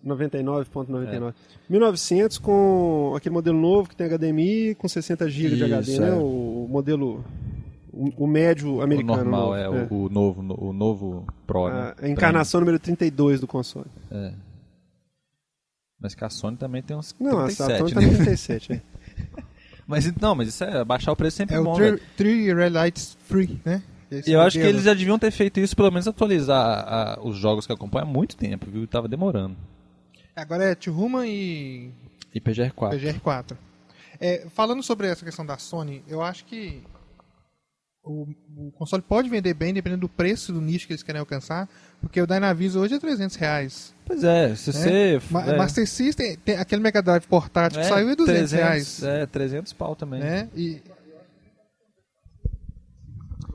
99.99. 0.06 1.34
1900 1.70 2.38
com 2.38 3.14
aquele 3.18 3.34
modelo 3.34 3.60
novo 3.60 3.90
que 3.90 3.96
tem 3.96 4.08
HDMI 4.08 4.75
com 4.75 4.88
60 4.88 5.28
GB 5.30 5.56
de 5.56 5.64
HD, 5.64 6.00
né? 6.00 6.10
é. 6.10 6.14
O, 6.14 6.66
o 6.66 6.68
modelo 6.70 7.25
o, 7.92 8.25
o 8.25 8.28
médio 8.28 8.75
O 8.75 8.82
americano. 8.82 9.18
normal 9.18 9.42
novo, 9.42 9.56
é, 9.56 9.70
O, 9.70 10.06
o 10.06 10.10
novo, 10.10 10.42
o 10.70 10.74
novo 10.74 11.25
Pro, 11.48 11.70
né? 11.70 11.94
A, 12.00 12.06
a 12.06 12.10
encarnação 12.10 12.60
número 12.60 12.78
32 12.78 13.40
do 13.40 13.48
console. 13.48 13.88
É. 14.12 14.32
Mas 16.00 16.14
que 16.14 16.24
a 16.24 16.30
Sony 16.30 16.58
também 16.58 16.84
tem 16.84 16.96
uns 16.96 17.16
Não, 17.20 17.40
a 17.40 17.46
37, 17.46 17.72
Saturn 17.72 17.94
tá 17.94 18.02
né? 18.02 18.08
no 18.08 18.16
37, 18.18 18.74
é. 18.74 18.82
Mas 19.88 20.12
não, 20.20 20.34
mas 20.34 20.48
isso 20.48 20.64
é 20.64 20.84
baixar 20.84 21.12
o 21.12 21.16
preço 21.16 21.38
sempre 21.38 21.56
É 21.56 21.62
bom, 21.62 21.74
o 21.74 21.75
velho. 21.75 22.00
3 22.18 22.56
Red 22.58 22.70
Lights 22.70 23.16
Free, 23.25 23.60
né? 23.64 23.84
Esse 24.20 24.30
E 24.30 24.34
eu 24.34 24.42
acho 24.42 24.58
que 24.58 24.64
eles 24.66 24.84
já 24.84 24.94
deviam 24.94 25.18
ter 25.20 25.32
feito 25.32 25.60
isso, 25.60 25.76
pelo 25.76 25.92
menos 25.92 26.08
atualizar 26.08 26.60
a- 26.88 27.20
os 27.22 27.38
jogos 27.38 27.66
que 27.68 27.74
acompanham 27.74 28.08
há 28.08 28.12
muito 28.12 28.36
tempo, 28.36 28.70
viu? 28.70 28.86
Tava 28.88 29.08
demorando. 29.08 29.56
Agora 30.36 30.64
é 30.66 30.76
Tuhuma 30.76 31.26
e 31.28 31.90
E 32.34 32.40
PGR4. 32.42 32.92
PGR4. 33.00 33.58
É, 34.20 34.46
falando 34.54 34.82
sobre 34.84 35.08
essa 35.08 35.24
questão 35.26 35.46
da 35.46 35.58
Sony, 35.58 36.04
eu 36.08 36.22
acho 36.22 36.46
que 36.46 36.82
o, 38.04 38.28
o 38.56 38.72
console 38.78 39.02
pode 39.02 39.30
vender 39.30 39.54
bem 39.56 39.74
dependendo 39.74 40.02
do 40.02 40.10
preço 40.10 40.54
do 40.54 40.62
nicho 40.62 40.86
que 40.86 40.94
eles 40.94 41.02
querem 41.02 41.20
alcançar, 41.20 41.68
porque 42.00 42.22
o 42.22 42.28
Dynavision 42.28 42.84
hoje 42.84 42.94
é 42.96 43.00
300 43.00 43.36
reais. 43.36 43.94
Pois 44.06 44.24
é, 44.24 44.54
se 44.56 44.72
né? 44.72 44.80
você... 45.20 45.22
Ma- 45.32 45.46
é, 45.46 45.58
Master 45.58 45.88
System, 45.88 46.38
tem 46.38 46.56
aquele 46.58 46.82
Mega 46.84 47.02
Drive 47.02 47.26
portátil 47.26 47.80
que 47.80 47.86
é, 47.86 47.90
saiu 47.90 48.10
é 48.10 48.16
200 48.16 48.26
300, 48.50 48.52
reais. 48.52 49.04
É, 49.04 49.26
300 49.26 49.74
pau 49.74 49.96
também. 49.96 50.20
Né? 50.20 50.48
E, 50.56 50.82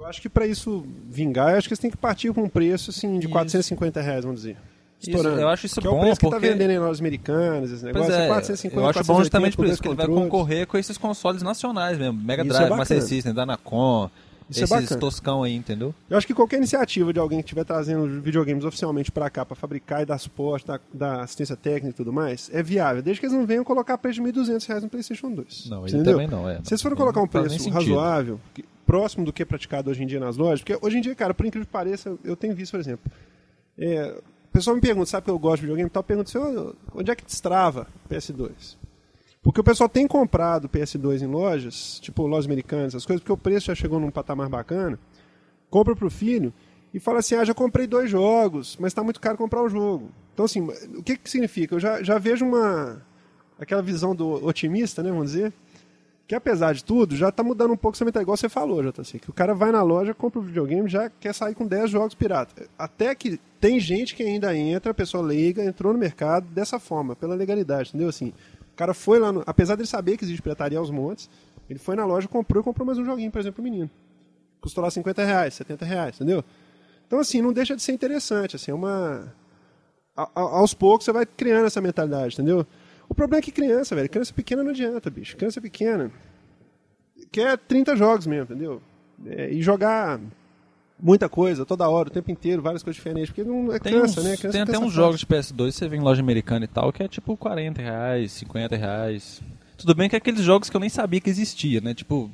Eu 0.00 0.06
acho 0.06 0.20
que 0.22 0.28
pra 0.30 0.46
isso 0.46 0.84
vingar, 1.10 1.52
eu 1.52 1.58
acho 1.58 1.68
que 1.68 1.74
eles 1.74 1.78
têm 1.78 1.90
que 1.90 1.96
partir 1.96 2.32
com 2.32 2.42
um 2.44 2.48
preço 2.48 2.90
assim, 2.90 3.18
de 3.18 3.26
Isso. 3.26 3.32
450 3.32 4.00
reais, 4.00 4.24
vamos 4.24 4.40
dizer. 4.40 4.56
Isso, 4.98 5.10
Estourando. 5.10 5.40
eu 5.40 5.48
acho 5.48 5.66
isso 5.66 5.80
que 5.80 5.86
é 5.86 5.90
bom, 5.90 5.98
o 5.98 6.00
preço 6.00 6.20
que 6.20 6.26
porque... 6.26 6.46
tá 6.46 6.52
vendendo 6.52 6.70
em 6.70 6.78
lojas 6.78 7.00
americanas, 7.00 7.70
esse 7.70 7.84
negócio. 7.84 8.12
é, 8.12 8.24
é 8.24 8.28
450, 8.28 8.76
eu 8.80 8.88
acho 8.88 8.98
bom 9.00 9.14
480 9.14 9.22
justamente 9.24 9.56
por 9.56 9.66
isso, 9.66 9.82
que 9.82 9.88
ele 9.88 9.94
vai 9.94 10.06
concorrer 10.06 10.66
com 10.66 10.76
esses 10.78 10.96
consoles 10.98 11.42
nacionais 11.42 11.98
mesmo. 11.98 12.18
Mega 12.20 12.42
Isso 12.42 12.52
é 12.52 12.56
Drive, 12.58 12.70
Master 12.70 12.96
bacana. 12.96 13.08
System, 13.08 13.32
Danacon, 13.34 14.10
Isso 14.50 14.60
é 14.60 14.64
esses 14.64 14.70
bacana. 14.82 15.00
toscão 15.00 15.42
aí, 15.42 15.54
entendeu? 15.54 15.94
Eu 16.08 16.18
acho 16.18 16.26
que 16.26 16.34
qualquer 16.34 16.56
iniciativa 16.58 17.12
de 17.14 17.18
alguém 17.18 17.38
que 17.38 17.44
estiver 17.46 17.64
trazendo 17.64 18.06
videogames 18.20 18.62
oficialmente 18.64 19.10
pra 19.10 19.30
cá, 19.30 19.44
pra 19.46 19.56
fabricar 19.56 20.02
e 20.02 20.04
dar 20.06 20.18
suporte, 20.18 20.66
dar, 20.66 20.80
dar 20.92 21.20
assistência 21.22 21.56
técnica 21.56 21.88
e 21.88 21.92
tudo 21.94 22.12
mais, 22.12 22.50
é 22.52 22.62
viável, 22.62 23.02
desde 23.02 23.20
que 23.20 23.26
eles 23.26 23.36
não 23.36 23.46
venham 23.46 23.64
colocar 23.64 23.96
preço 23.96 24.22
de 24.22 24.30
1.200 24.30 24.66
reais 24.66 24.82
no 24.82 24.88
PlayStation 24.90 25.30
2. 25.32 25.66
Não, 25.70 25.86
ele 25.86 25.94
entendeu? 25.96 26.12
também 26.12 26.28
não, 26.28 26.46
é. 26.48 26.60
Se 26.62 26.74
eles 26.74 26.82
forem 26.82 26.96
colocar 26.96 27.20
um 27.22 27.26
preço 27.26 27.70
razoável, 27.70 28.38
que- 28.54 28.64
próximo 28.90 29.24
do 29.24 29.32
que 29.32 29.42
é 29.42 29.44
praticado 29.44 29.88
hoje 29.88 30.02
em 30.02 30.06
dia 30.06 30.18
nas 30.18 30.36
lojas, 30.36 30.60
porque 30.60 30.76
hoje 30.84 30.98
em 30.98 31.00
dia, 31.00 31.14
cara, 31.14 31.32
por 31.32 31.46
incrível 31.46 31.64
que 31.66 31.72
pareça, 31.72 32.16
eu- 32.24 32.34
tenho 32.36 32.54
visto, 32.56 32.72
por 32.72 32.80
exemplo, 32.80 33.12
é, 33.78 34.18
o 34.48 34.52
pessoal 34.52 34.74
me 34.74 34.82
pergunta, 34.82 35.06
sabe 35.06 35.24
que 35.26 35.30
eu 35.30 35.38
gosto 35.38 35.56
de 35.56 35.62
videogame 35.62 35.86
e 35.88 35.92
tal, 35.92 36.02
pergunta 36.02 36.28
assim, 36.28 36.38
"Ô, 36.38 36.74
onde 36.94 37.08
é 37.10 37.14
que 37.14 37.24
destrava 37.24 37.86
PS2? 38.08 38.76
Porque 39.42 39.60
o 39.60 39.64
pessoal 39.64 39.88
tem 39.88 40.08
comprado 40.08 40.68
PS2 40.68 41.22
em 41.22 41.26
lojas, 41.28 42.00
tipo 42.00 42.26
lojas 42.26 42.46
americanas, 42.46 42.88
essas 42.88 43.06
coisas, 43.06 43.20
porque 43.22 43.32
o 43.32 43.36
preço 43.36 43.66
já 43.66 43.74
chegou 43.76 44.00
num 44.00 44.10
patamar 44.10 44.48
bacana, 44.48 44.98
compra 45.70 45.94
pro 45.94 46.10
filho 46.10 46.52
e 46.92 46.98
fala 46.98 47.20
assim, 47.20 47.36
ah, 47.36 47.44
já 47.44 47.54
comprei 47.54 47.86
dois 47.86 48.10
jogos, 48.10 48.76
mas 48.80 48.90
está 48.90 49.04
muito 49.04 49.20
caro 49.20 49.38
comprar 49.38 49.62
um 49.62 49.68
jogo. 49.68 50.10
Então, 50.34 50.44
assim, 50.44 50.60
o 50.96 51.02
que 51.02 51.16
que 51.16 51.30
significa? 51.30 51.76
Eu 51.76 51.80
já, 51.80 52.02
já 52.02 52.18
vejo 52.18 52.44
uma... 52.44 53.00
aquela 53.58 53.82
visão 53.82 54.16
do 54.16 54.44
otimista, 54.44 55.00
né, 55.02 55.10
vamos 55.10 55.30
dizer, 55.32 55.52
que 56.30 56.34
apesar 56.36 56.72
de 56.74 56.84
tudo, 56.84 57.16
já 57.16 57.32
tá 57.32 57.42
mudando 57.42 57.72
um 57.72 57.76
pouco 57.76 57.96
essa 57.96 58.04
mentalidade, 58.04 58.24
igual 58.24 58.36
você 58.36 58.48
falou, 58.48 58.80
JC, 58.84 59.18
que 59.18 59.28
o 59.30 59.32
cara 59.32 59.52
vai 59.52 59.72
na 59.72 59.82
loja, 59.82 60.14
compra 60.14 60.38
o 60.38 60.42
videogame 60.42 60.88
já 60.88 61.10
quer 61.10 61.34
sair 61.34 61.56
com 61.56 61.66
10 61.66 61.90
jogos 61.90 62.14
pirata. 62.14 62.68
Até 62.78 63.12
que 63.16 63.36
tem 63.60 63.80
gente 63.80 64.14
que 64.14 64.22
ainda 64.22 64.56
entra, 64.56 64.92
a 64.92 64.94
pessoa 64.94 65.24
leiga, 65.24 65.64
entrou 65.64 65.92
no 65.92 65.98
mercado 65.98 66.46
dessa 66.46 66.78
forma, 66.78 67.16
pela 67.16 67.34
legalidade, 67.34 67.88
entendeu? 67.88 68.08
Assim, 68.08 68.28
o 68.72 68.76
cara 68.76 68.94
foi 68.94 69.18
lá, 69.18 69.32
no, 69.32 69.42
apesar 69.44 69.74
dele 69.74 69.88
saber 69.88 70.16
que 70.16 70.22
existe 70.24 70.40
pirataria 70.40 70.78
aos 70.78 70.88
montes, 70.88 71.28
ele 71.68 71.80
foi 71.80 71.96
na 71.96 72.04
loja, 72.04 72.28
comprou 72.28 72.60
e 72.62 72.64
comprou 72.64 72.86
mais 72.86 72.96
um 72.96 73.04
joguinho, 73.04 73.32
por 73.32 73.40
exemplo, 73.40 73.56
pro 73.56 73.64
menino. 73.64 73.90
Custou 74.60 74.84
lá 74.84 74.88
50 74.92 75.24
reais, 75.24 75.54
70 75.54 75.84
reais, 75.84 76.14
entendeu? 76.14 76.44
Então, 77.08 77.18
assim, 77.18 77.42
não 77.42 77.52
deixa 77.52 77.74
de 77.74 77.82
ser 77.82 77.90
interessante, 77.90 78.54
assim, 78.54 78.70
é 78.70 78.74
uma... 78.74 79.34
a- 80.16 80.30
a- 80.32 80.40
aos 80.60 80.74
poucos 80.74 81.04
você 81.06 81.10
vai 81.12 81.26
criando 81.26 81.66
essa 81.66 81.80
mentalidade, 81.80 82.34
entendeu? 82.34 82.64
O 83.10 83.14
problema 83.14 83.40
é 83.40 83.42
que 83.42 83.50
criança, 83.50 83.96
velho, 83.96 84.08
criança 84.08 84.32
pequena 84.32 84.62
não 84.62 84.70
adianta, 84.70 85.10
bicho. 85.10 85.36
Criança 85.36 85.60
pequena 85.60 86.12
quer 87.32 87.58
30 87.58 87.96
jogos 87.96 88.24
mesmo, 88.24 88.44
entendeu? 88.44 88.80
É, 89.26 89.50
e 89.50 89.60
jogar 89.60 90.20
muita 91.02 91.28
coisa, 91.28 91.66
toda 91.66 91.88
hora, 91.88 92.08
o 92.08 92.12
tempo 92.12 92.30
inteiro, 92.30 92.62
várias 92.62 92.84
coisas 92.84 92.96
diferentes, 92.96 93.30
porque 93.30 93.42
não 93.42 93.72
é 93.72 93.80
Tem, 93.80 93.92
cansa, 94.00 94.20
uns- 94.20 94.24
né? 94.26 94.36
Criança 94.36 94.52
tem 94.52 94.60
até 94.62 94.78
uns 94.78 94.92
jogos 94.92 95.18
de 95.20 95.26
PS2, 95.26 95.72
você 95.74 95.88
vê 95.88 95.96
em 95.96 96.00
loja 96.00 96.22
americana 96.22 96.64
e 96.64 96.68
tal, 96.68 96.92
que 96.92 97.02
é 97.02 97.08
tipo 97.08 97.36
40 97.36 97.82
reais, 97.82 98.30
50 98.32 98.76
reais. 98.76 99.42
Tudo 99.76 99.92
bem 99.94 100.08
que 100.08 100.14
é 100.14 100.18
aqueles 100.18 100.42
jogos 100.42 100.70
que 100.70 100.76
eu 100.76 100.80
nem 100.80 100.88
sabia 100.88 101.20
que 101.20 101.28
existia, 101.28 101.80
né? 101.80 101.92
Tipo, 101.94 102.30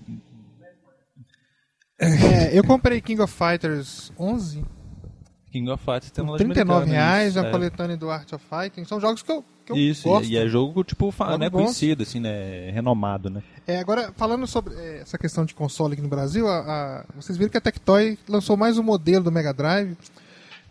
é, 1.99 2.57
eu 2.57 2.63
comprei 2.65 3.01
King 3.01 3.23
of 3.23 3.33
Fighters 3.33 4.13
11 4.19 4.63
King 5.51 5.71
of 5.71 5.83
Fighters 5.83 6.11
tem 6.11 6.23
por 6.25 6.33
loja 6.33 6.45
39 6.45 6.83
americana. 6.83 7.03
reais, 7.07 7.37
a 7.39 7.47
é. 7.47 7.51
coletânea 7.51 7.97
do 7.97 8.11
Art 8.11 8.31
of 8.35 8.45
Fighting. 8.45 8.85
São 8.85 9.01
jogos 9.01 9.23
que 9.23 9.33
eu, 9.33 9.43
que 9.67 9.73
eu 9.73 9.77
Isso, 9.77 10.09
gosto. 10.09 10.29
e, 10.29 10.37
é 10.37 10.47
jogo, 10.49 10.83
tipo, 10.85 11.13
Jogos 11.17 11.39
né, 11.39 11.51
conhecido, 11.51 12.03
assim, 12.05 12.21
né? 12.21 12.71
Renomado, 12.71 13.29
né? 13.29 13.43
É, 13.67 13.79
agora, 13.79 14.13
falando 14.17 14.47
sobre 14.47 14.75
é, 14.75 15.01
essa 15.03 15.19
questão 15.19 15.45
de 15.45 15.55
console 15.55 15.93
aqui 15.95 16.03
no 16.03 16.09
Brasil, 16.09 16.47
a- 16.49 16.59
a- 16.61 17.05
vocês 17.15 17.37
viram 17.37 17.51
que 17.51 17.57
a 17.59 17.61
Tectoy 17.61 18.17
lançou 18.29 18.57
mais 18.57 18.79
um 18.79 18.83
modelo 18.83 19.25
do 19.25 19.33
Mega 19.33 19.53
Drive. 19.53 19.97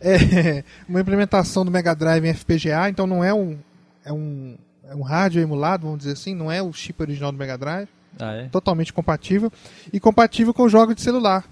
É, 0.02 0.64
uma 0.88 1.02
implementação 1.02 1.64
do 1.66 1.72
Mega 1.72 1.94
Drive 1.94 2.26
em 2.26 2.34
FPGA, 2.34 2.90
então 2.90 3.06
não 3.06 3.24
é 3.24 3.34
um, 3.34 3.58
é 4.04 4.12
um, 4.14 4.56
é 4.90 4.96
um 4.96 5.02
hardware 5.04 5.44
emulado, 5.44 5.84
vamos 5.84 6.00
dizer 6.00 6.14
assim, 6.14 6.34
não 6.34 6.52
é 6.52 6.62
o 6.62 6.72
chip 6.74 7.02
original 7.02 7.32
do 7.32 7.38
Mega 7.38 7.58
Drive. 7.58 7.88
Ah, 8.20 8.32
é? 8.34 8.44
Totalmente 8.48 8.94
compatível. 8.94 9.52
E 9.92 10.00
compatível 10.00 10.54
com 10.54 10.70
jogos 10.70 10.96
de 10.96 11.02
celular. 11.02 11.44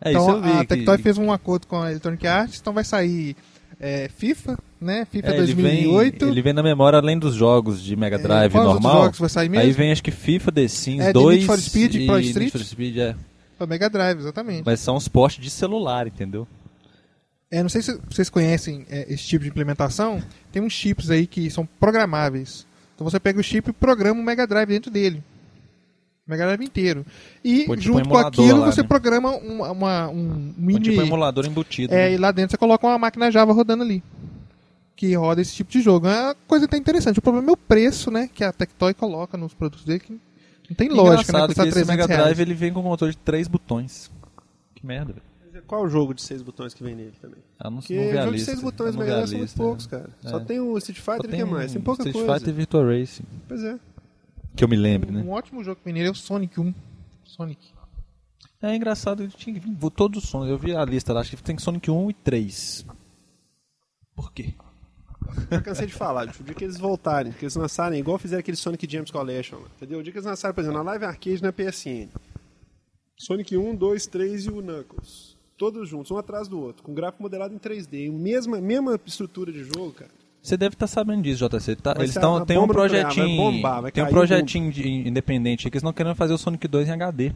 É, 0.00 0.10
então 0.10 0.22
isso 0.22 0.30
eu 0.36 0.42
vi. 0.42 0.50
a 0.52 0.60
que- 0.60 0.66
Tectoy 0.66 0.98
fez 0.98 1.18
um 1.18 1.32
acordo 1.32 1.66
com 1.66 1.80
a 1.80 1.90
Electronic 1.90 2.26
Arts, 2.26 2.58
então 2.60 2.72
vai 2.72 2.84
sair 2.84 3.36
é, 3.80 4.08
FIFA, 4.08 4.58
né? 4.80 5.06
FIFA 5.10 5.26
é, 5.28 5.30
ele 5.30 5.54
2008. 5.54 6.18
Vem, 6.24 6.28
ele 6.32 6.42
vem 6.42 6.52
na 6.52 6.62
memória 6.62 6.98
além 6.98 7.18
dos 7.18 7.34
jogos 7.34 7.82
de 7.82 7.96
Mega 7.96 8.16
É, 8.16 8.18
Drive 8.18 8.54
outros 8.56 8.74
normal. 8.82 9.10
Aí 9.58 9.72
vem 9.72 9.90
acho 9.92 10.02
que 10.02 10.10
FIFA, 10.10 10.52
The 10.52 10.68
Sims 10.68 11.00
É, 11.00 11.06
The 11.06 11.12
2 11.12 11.34
Need 11.36 11.46
for 11.46 11.58
Speed, 11.58 11.94
e 11.94 12.06
Pro 12.06 12.14
Need 12.16 12.28
Street. 12.28 12.52
for 12.52 12.60
Speed, 12.64 12.96
é. 12.98 13.16
Para 13.56 13.66
Mega 13.66 13.90
Drive, 13.90 14.18
exatamente. 14.20 14.62
Mas 14.64 14.80
são 14.80 14.94
os 14.96 15.08
portes 15.08 15.42
de 15.42 15.50
celular, 15.50 16.06
entendeu? 16.06 16.46
É, 17.50 17.62
não 17.62 17.68
sei 17.70 17.80
se 17.82 17.98
vocês 18.08 18.28
conhecem 18.28 18.84
é, 18.90 19.06
esse 19.12 19.24
tipo 19.24 19.42
de 19.42 19.50
implementação. 19.50 20.22
Tem 20.52 20.62
uns 20.62 20.72
chips 20.72 21.10
aí 21.10 21.26
que 21.26 21.50
são 21.50 21.66
programáveis. 21.80 22.66
Então 22.94 23.08
você 23.08 23.18
pega 23.18 23.40
o 23.40 23.42
chip 23.42 23.70
e 23.70 23.72
programa 23.72 24.20
o 24.20 24.24
Mega 24.24 24.46
Drive 24.46 24.68
dentro 24.68 24.90
dele. 24.90 25.22
O 26.26 26.30
Mega 26.30 26.44
Drive 26.46 26.62
inteiro. 26.62 27.06
E 27.42 27.64
Pô, 27.64 27.74
tipo 27.74 27.94
um 27.94 27.96
junto 27.96 28.08
com 28.08 28.14
emulador 28.16 28.44
aquilo 28.44 28.60
lá, 28.60 28.66
você 28.72 28.82
né? 28.82 28.88
programa 28.88 29.30
uma, 29.36 29.70
uma- 29.72 30.08
um 30.10 30.52
É 30.56 30.60
mini. 30.60 30.80
tipo 30.80 31.00
um 31.00 31.04
emulador 31.04 31.46
embutido. 31.46 31.94
é, 31.94 32.10
né? 32.10 32.14
e 32.14 32.18
lá 32.18 32.30
dentro 32.30 32.50
você 32.50 32.58
coloca 32.58 32.86
uma 32.86 32.98
máquina 32.98 33.30
Java 33.30 33.52
rodando 33.52 33.82
ali. 33.82 34.02
Que 34.98 35.14
roda 35.14 35.40
esse 35.40 35.54
tipo 35.54 35.70
de 35.70 35.80
jogo. 35.80 36.08
É 36.08 36.24
uma 36.24 36.34
coisa 36.34 36.64
até 36.64 36.76
interessante. 36.76 37.20
O 37.20 37.22
problema 37.22 37.50
é 37.50 37.52
o 37.52 37.56
preço, 37.56 38.10
né? 38.10 38.28
Que 38.34 38.42
a 38.42 38.52
Tectoy 38.52 38.92
coloca 38.92 39.38
nos 39.38 39.54
produtos 39.54 39.84
dele. 39.84 40.00
Que 40.00 40.12
não 40.68 40.76
tem 40.76 40.88
lógica, 40.88 41.32
né? 41.32 41.38
Engraçado 41.38 41.54
que 41.54 41.60
esse 41.60 41.70
300 41.70 41.88
Mega 41.88 42.06
reais. 42.06 42.24
Drive 42.24 42.40
ele 42.40 42.52
vem 42.52 42.72
com 42.72 42.80
um 42.80 42.82
controle 42.82 43.12
de 43.12 43.18
três 43.18 43.46
botões. 43.46 44.10
Que 44.74 44.84
merda, 44.84 45.12
velho. 45.12 45.62
Qual 45.68 45.84
o 45.84 45.88
jogo 45.88 46.12
de 46.12 46.20
seis 46.20 46.42
botões 46.42 46.74
que 46.74 46.82
vem 46.82 46.96
nele 46.96 47.12
também? 47.22 47.38
Ah, 47.60 47.70
não, 47.70 47.78
Porque 47.78 47.94
não 47.94 48.24
jogo 48.24 48.36
de 48.36 48.40
seis 48.40 48.60
botões 48.60 48.96
Mega 48.96 49.12
a 49.12 49.14
Drive 49.18 49.28
são 49.28 49.38
muito 49.38 49.48
lista, 49.48 49.62
poucos, 49.62 49.86
é. 49.86 49.88
cara. 49.88 50.10
É. 50.24 50.28
Só 50.30 50.40
tem 50.40 50.58
o 50.58 50.76
Street 50.78 50.98
Fighter 50.98 51.30
e 51.30 51.42
o 51.42 51.46
que 51.46 51.52
mais? 51.52 51.72
Tem 51.72 51.80
pouca 51.80 52.02
Street 52.02 52.16
coisa. 52.16 52.34
Fighter 52.34 52.54
e 52.54 52.56
Virtua 52.56 52.98
Racing. 52.98 53.24
Pois 53.46 53.62
é. 53.62 53.78
Que 54.56 54.64
eu 54.64 54.68
me 54.68 54.76
lembre, 54.76 55.12
né? 55.12 55.22
Um 55.22 55.30
ótimo 55.30 55.62
jogo 55.62 55.80
mineiro 55.86 56.08
é 56.08 56.10
o 56.10 56.14
Sonic 56.16 56.60
1. 56.60 56.74
Sonic. 57.24 57.68
É 58.60 58.74
engraçado, 58.74 59.22
eu 59.22 59.28
tinha 59.28 59.54
que 59.54 59.60
vir 59.60 59.76
todos 59.92 60.24
os 60.24 60.28
Sonic. 60.28 60.50
Eu 60.50 60.58
vi 60.58 60.74
a 60.74 60.84
lista 60.84 61.12
lá, 61.12 61.20
acho 61.20 61.36
que 61.36 61.42
tem 61.42 61.56
Sonic 61.56 61.88
1 61.88 62.10
e 62.10 62.14
3. 62.14 62.84
Por 64.16 64.32
quê? 64.32 64.54
Já 65.50 65.60
cansei 65.60 65.86
de 65.86 65.92
falar, 65.92 66.26
bicho. 66.26 66.42
o 66.42 66.44
dia 66.44 66.54
que 66.54 66.64
eles 66.64 66.78
voltarem, 66.78 67.32
que 67.32 67.44
eles 67.44 67.54
lançarem, 67.56 67.98
igual 67.98 68.18
fizeram 68.18 68.40
aquele 68.40 68.56
Sonic 68.56 68.90
James 68.90 69.10
Collection, 69.10 69.58
lá, 69.58 69.66
entendeu? 69.76 69.98
O 69.98 70.02
dia 70.02 70.12
que 70.12 70.18
eles 70.18 70.26
lançarem, 70.26 70.54
por 70.54 70.60
exemplo, 70.60 70.78
na 70.78 70.84
Live 70.90 71.04
Arcade 71.04 71.42
na 71.42 71.52
PSN. 71.52 72.08
Sonic 73.18 73.56
1, 73.56 73.74
2, 73.74 74.06
3 74.06 74.46
e 74.46 74.50
o 74.50 74.62
Knuckles. 74.62 75.36
Todos 75.56 75.88
juntos, 75.88 76.10
um 76.12 76.16
atrás 76.18 76.46
do 76.46 76.60
outro, 76.60 76.82
com 76.84 76.94
gráfico 76.94 77.22
modelado 77.22 77.52
em 77.52 77.58
3D. 77.58 78.12
Mesma, 78.12 78.60
mesma 78.60 78.98
estrutura 79.04 79.50
de 79.50 79.64
jogo, 79.64 79.92
cara. 79.92 80.10
Você 80.40 80.56
deve 80.56 80.74
estar 80.76 80.86
sabendo 80.86 81.22
disso, 81.22 81.48
JC. 81.48 81.74
Tá, 81.74 81.94
eles 81.98 82.12
ser 82.12 82.20
tão, 82.20 82.36
a 82.36 82.46
tem 82.46 82.56
um 82.56 82.60
vai 82.60 82.68
projetinho. 82.68 83.36
bombar, 83.36 83.82
vai 83.82 83.90
tem 83.90 84.04
um 84.04 84.08
projetinho 84.08 84.70
de- 84.70 85.08
independente 85.08 85.68
que 85.68 85.76
eles 85.76 85.82
não 85.82 85.92
querendo 85.92 86.14
fazer 86.14 86.32
o 86.32 86.38
Sonic 86.38 86.66
2 86.68 86.88
em 86.88 86.92
HD. 86.92 87.32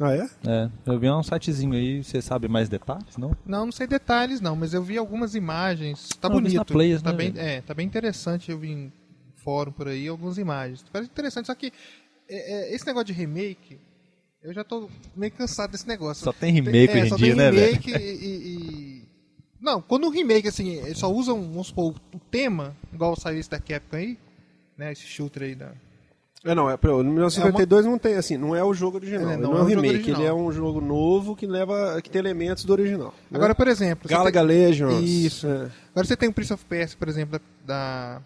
Ah, 0.00 0.14
é? 0.14 0.28
É, 0.46 0.70
eu 0.86 0.98
vi 0.98 1.10
um 1.10 1.22
sitezinho 1.22 1.74
aí, 1.74 2.02
você 2.02 2.22
sabe 2.22 2.48
mais 2.48 2.68
detalhes, 2.68 3.16
não? 3.18 3.36
Não, 3.44 3.66
não 3.66 3.72
sei 3.72 3.86
detalhes 3.86 4.40
não, 4.40 4.56
mas 4.56 4.72
eu 4.72 4.82
vi 4.82 4.96
algumas 4.96 5.34
imagens. 5.34 6.08
Tá 6.20 6.28
Não, 6.28 6.36
vi 6.36 6.42
bonito. 6.42 6.56
na 6.58 6.64
Players, 6.64 7.02
tá 7.02 7.10
né, 7.12 7.16
bem, 7.18 7.30
velho? 7.30 7.46
é, 7.46 7.60
tá 7.60 7.74
bem 7.74 7.86
interessante. 7.86 8.50
Eu 8.50 8.58
vi 8.58 8.70
em 8.70 8.92
fórum 9.36 9.70
por 9.72 9.88
aí 9.88 10.08
algumas 10.08 10.38
imagens. 10.38 10.82
Parece 10.90 11.10
interessante, 11.10 11.46
só 11.46 11.54
que 11.54 11.72
é, 12.28 12.70
é, 12.70 12.74
esse 12.74 12.86
negócio 12.86 13.06
de 13.06 13.12
remake, 13.12 13.78
eu 14.42 14.52
já 14.54 14.64
tô 14.64 14.88
meio 15.14 15.32
cansado 15.32 15.72
desse 15.72 15.86
negócio. 15.86 16.24
Só 16.24 16.32
tem 16.32 16.52
remake 16.52 16.90
é, 16.90 16.94
hoje 16.94 17.06
em 17.06 17.08
só 17.10 17.16
dia, 17.16 17.26
tem 17.28 17.36
né, 17.36 17.50
velho? 17.50 17.66
remake 17.66 17.90
e, 17.90 17.94
e- 17.96 18.56
e- 18.56 19.08
Não, 19.60 19.82
quando 19.82 20.06
um 20.06 20.10
remake, 20.10 20.48
assim, 20.48 20.70
eles 20.70 20.98
só 20.98 21.12
usam, 21.12 21.40
vamos 21.42 21.66
supor, 21.66 21.94
o 22.14 22.18
tema, 22.18 22.74
igual 22.92 23.14
saiu 23.14 23.38
esse 23.38 23.50
da 23.50 23.60
Capcom 23.60 23.96
aí, 23.96 24.18
né, 24.76 24.90
esse 24.90 25.02
shooter 25.06 25.42
aí 25.42 25.54
da... 25.54 25.72
É, 26.44 26.54
não, 26.54 26.68
é, 26.68 26.76
no 26.82 27.04
1952 27.04 27.86
não 27.86 27.98
tem, 27.98 28.14
assim, 28.16 28.36
não 28.36 28.54
é 28.54 28.64
o 28.64 28.74
jogo 28.74 28.96
original. 28.96 29.30
É, 29.30 29.36
não 29.36 29.50
não, 29.52 29.58
é 29.58 29.60
é 29.60 29.62
um 29.62 29.66
remake, 29.66 29.88
original. 29.94 30.20
ele 30.20 30.28
é 30.28 30.34
um 30.34 30.50
jogo 30.50 30.80
novo 30.80 31.36
que 31.36 31.46
leva, 31.46 32.00
que 32.02 32.10
tem 32.10 32.18
elementos 32.18 32.64
do 32.64 32.72
original. 32.72 33.14
né? 33.30 33.36
Agora, 33.38 33.54
por 33.54 33.68
exemplo... 33.68 34.08
Galaga 34.08 34.40
tem- 34.40 34.48
Legends. 34.48 35.08
Isso. 35.08 35.46
É. 35.46 35.70
Agora 35.92 36.06
você 36.06 36.16
tem 36.16 36.28
o 36.28 36.32
Prince 36.32 36.52
of 36.52 36.64
Persia, 36.64 36.96
por 36.98 37.08
exemplo, 37.08 37.40
da, 37.64 38.20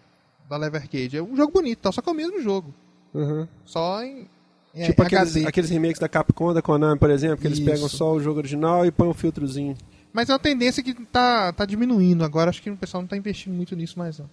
da, 0.49 0.57
Lever 0.57 0.81
Arcade. 0.81 1.17
É 1.17 1.21
um 1.21 1.35
jogo 1.35 1.51
bonito, 1.53 1.79
tal, 1.79 1.93
só 1.93 2.01
que 2.01 2.09
é 2.09 2.11
o 2.11 2.15
mesmo 2.15 2.41
jogo. 2.41 2.73
Uhum. 3.13 3.47
Só 3.63 4.01
em, 4.03 4.27
em 4.73 4.85
Tipo 4.85 5.03
aqueles, 5.03 5.35
HD. 5.35 5.47
aqueles 5.47 5.69
remakes 5.69 5.99
da 5.99 6.09
Capcom, 6.09 6.53
da 6.53 6.61
Konami, 6.61 6.97
por 6.97 7.11
exemplo, 7.11 7.37
que 7.37 7.47
eles 7.47 7.59
Isso. 7.59 7.69
pegam 7.69 7.87
só 7.87 8.13
o 8.13 8.19
jogo 8.19 8.39
original 8.39 8.83
e 8.83 8.91
põem 8.91 9.09
um 9.09 9.13
filtrozinho. 9.13 9.75
Mas 10.11 10.27
é 10.29 10.33
uma 10.33 10.39
tendência 10.39 10.81
que 10.81 10.95
tá, 11.05 11.53
tá 11.53 11.65
diminuindo 11.65 12.23
agora. 12.23 12.49
Acho 12.49 12.63
que 12.63 12.71
o 12.71 12.77
pessoal 12.77 13.01
não 13.03 13.07
tá 13.07 13.15
investindo 13.15 13.53
muito 13.53 13.75
nisso 13.75 13.99
mais 13.99 14.17
não. 14.17 14.27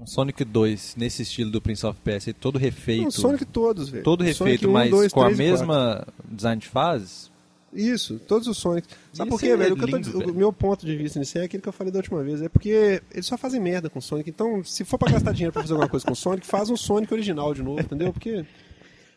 Um 0.00 0.06
Sonic 0.06 0.44
2 0.44 0.94
nesse 0.96 1.22
estilo 1.22 1.50
do 1.50 1.60
Prince 1.60 1.84
of 1.86 1.98
Persia, 2.02 2.32
todo 2.32 2.58
refeito. 2.58 3.02
Não, 3.04 3.10
Sonic 3.10 3.44
todos, 3.44 3.88
velho. 3.90 4.02
todo 4.02 4.24
refeito, 4.24 4.68
1, 4.68 4.72
mas 4.72 4.90
2, 4.90 5.12
com 5.12 5.20
a 5.20 5.26
3 5.26 5.38
e 5.38 5.42
4. 5.42 5.52
mesma 5.66 6.06
design 6.24 6.60
de 6.60 6.68
fases. 6.68 7.30
Isso, 7.72 8.18
todos 8.26 8.48
os 8.48 8.56
Sonic. 8.58 8.88
Sabe 9.12 9.28
Isso 9.28 9.36
por 9.36 9.40
quê, 9.40 9.50
é 9.50 9.56
velho? 9.56 9.74
O, 9.74 9.76
que 9.76 9.84
eu 9.84 9.88
tô 9.88 9.96
lindo, 9.96 10.06
diz- 10.06 10.14
o 10.14 10.18
velho. 10.18 10.34
meu 10.34 10.52
ponto 10.52 10.84
de 10.84 10.96
vista 10.96 11.18
nisso 11.20 11.38
é 11.38 11.44
aquilo 11.44 11.62
que 11.62 11.68
eu 11.68 11.72
falei 11.72 11.92
da 11.92 11.98
última 11.98 12.22
vez. 12.22 12.42
É 12.42 12.48
porque 12.48 13.00
eles 13.12 13.26
só 13.26 13.36
fazem 13.38 13.60
merda 13.60 13.88
com 13.88 14.00
Sonic. 14.00 14.28
Então, 14.28 14.64
se 14.64 14.84
for 14.84 14.98
pra 14.98 15.12
gastar 15.12 15.32
dinheiro 15.32 15.52
pra 15.52 15.62
fazer 15.62 15.74
alguma 15.74 15.88
coisa 15.88 16.04
com 16.04 16.14
Sonic, 16.14 16.46
faz 16.46 16.68
um 16.68 16.76
Sonic 16.76 17.12
original 17.12 17.54
de 17.54 17.62
novo, 17.62 17.80
entendeu? 17.80 18.12
Porque. 18.12 18.44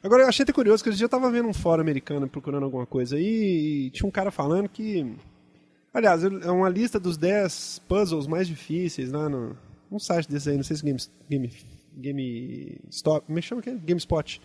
Agora, 0.03 0.23
eu 0.23 0.27
achei 0.27 0.43
até 0.43 0.51
curioso 0.51 0.83
que 0.83 0.89
eu 0.89 1.09
tava 1.09 1.31
vendo 1.31 1.47
um 1.47 1.53
fórum 1.53 1.81
americano 1.81 2.27
procurando 2.27 2.63
alguma 2.65 2.85
coisa 2.85 3.15
aí 3.15 3.85
e 3.85 3.89
tinha 3.89 4.07
um 4.07 4.11
cara 4.11 4.29
falando 4.31 4.67
que. 4.69 5.15
Aliás, 5.93 6.23
é 6.23 6.51
uma 6.51 6.69
lista 6.69 6.99
dos 6.99 7.17
10 7.17 7.81
puzzles 7.87 8.27
mais 8.27 8.47
difíceis 8.47 9.11
lá 9.11 9.29
no. 9.29 9.55
Um 9.93 9.99
site 9.99 10.29
desse 10.29 10.49
aí, 10.49 10.57
não 10.57 10.63
sei 10.63 10.75
se 10.75 10.83
Game. 10.83 10.99
Game. 11.29 11.51
Game 11.95 12.79
Stop. 12.89 13.25
Como 13.27 13.37
é 13.37 13.41
que 13.41 13.47
chama? 13.47 13.61
aquele? 13.61 13.77
GameSpot. 13.79 14.41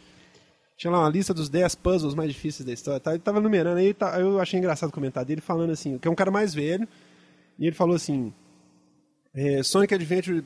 Tinha 0.76 0.90
lá 0.92 1.00
uma 1.00 1.08
lista 1.08 1.34
dos 1.34 1.48
10 1.48 1.74
puzzles 1.76 2.14
mais 2.14 2.30
difíceis 2.32 2.64
da 2.66 2.72
história. 2.72 3.00
Tá? 3.00 3.12
Ele 3.12 3.18
tava 3.20 3.40
numerando 3.40 3.78
aí, 3.78 3.92
tá- 3.92 4.20
eu 4.20 4.38
achei 4.38 4.58
engraçado 4.58 4.90
o 4.90 4.92
comentário 4.92 5.26
dele 5.26 5.40
falando 5.40 5.70
assim, 5.70 5.98
que 5.98 6.06
é 6.06 6.10
um 6.10 6.14
cara 6.14 6.30
mais 6.30 6.54
velho, 6.54 6.86
e 7.58 7.66
ele 7.66 7.74
falou 7.74 7.96
assim: 7.96 8.32
é, 9.34 9.62
Sonic 9.62 9.94
Adventure 9.94 10.44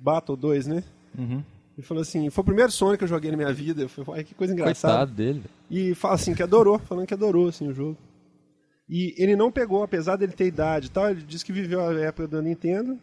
Battle 0.00 0.36
2, 0.36 0.66
né? 0.66 0.84
Uhum. 1.18 1.42
Ele 1.76 1.86
falou 1.86 2.00
assim: 2.00 2.30
foi 2.30 2.42
o 2.42 2.44
primeiro 2.44 2.72
Sonic 2.72 2.98
que 2.98 3.04
eu 3.04 3.08
joguei 3.08 3.30
na 3.30 3.36
minha 3.36 3.52
vida. 3.52 3.82
Eu 3.82 3.88
falei, 3.88 4.24
que 4.24 4.34
coisa 4.34 4.52
engraçada. 4.52 4.94
Coitado 4.98 5.12
dele. 5.12 5.42
E 5.70 5.94
fala 5.94 6.14
assim, 6.14 6.34
que 6.34 6.42
adorou, 6.42 6.78
falando 6.78 7.06
que 7.06 7.14
adorou 7.14 7.48
assim, 7.48 7.68
o 7.68 7.74
jogo. 7.74 7.98
E 8.88 9.14
ele 9.18 9.34
não 9.34 9.50
pegou, 9.50 9.82
apesar 9.82 10.16
dele 10.16 10.32
ter 10.32 10.46
idade 10.46 10.86
e 10.86 10.90
tal, 10.90 11.10
ele 11.10 11.22
disse 11.22 11.44
que 11.44 11.52
viveu 11.52 11.80
a 11.86 11.92
época 12.00 12.28
da 12.28 12.40
Nintendo. 12.40 12.96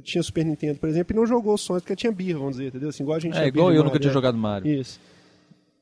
Tinha 0.00 0.22
Super 0.22 0.44
Nintendo, 0.44 0.78
por 0.78 0.88
exemplo, 0.88 1.14
e 1.14 1.16
não 1.18 1.26
jogou 1.26 1.54
o 1.54 1.58
Sonic 1.58 1.82
porque 1.84 1.96
tinha 1.96 2.12
birra, 2.12 2.38
vamos 2.38 2.52
dizer, 2.56 2.68
entendeu? 2.68 2.88
Assim, 2.88 3.02
igual 3.02 3.16
a 3.16 3.20
gente 3.20 3.36
É 3.36 3.46
igual 3.46 3.68
eu 3.70 3.76
nunca 3.78 3.86
Mario, 3.88 4.00
tinha 4.00 4.10
é. 4.10 4.14
jogado 4.14 4.38
Mario. 4.38 4.80
Isso. 4.80 4.98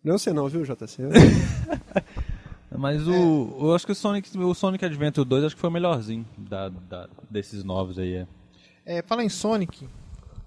Não 0.02 0.18
você 0.18 0.32
não, 0.32 0.48
viu, 0.48 0.62
JC? 0.64 1.02
Mas 2.76 3.06
o, 3.06 3.56
eu 3.60 3.74
acho 3.74 3.84
que 3.84 3.92
o 3.92 3.94
Sonic, 3.94 4.36
o 4.38 4.54
Sonic 4.54 4.84
Adventure 4.84 5.26
2 5.28 5.44
acho 5.44 5.54
que 5.54 5.60
foi 5.60 5.70
o 5.70 5.72
melhorzinho 5.72 6.24
da, 6.38 6.68
da- 6.68 7.08
desses 7.28 7.64
novos 7.64 7.98
aí. 7.98 8.14
É. 8.14 8.26
É, 8.86 9.02
fala 9.02 9.22
em 9.24 9.28
Sonic. 9.28 9.84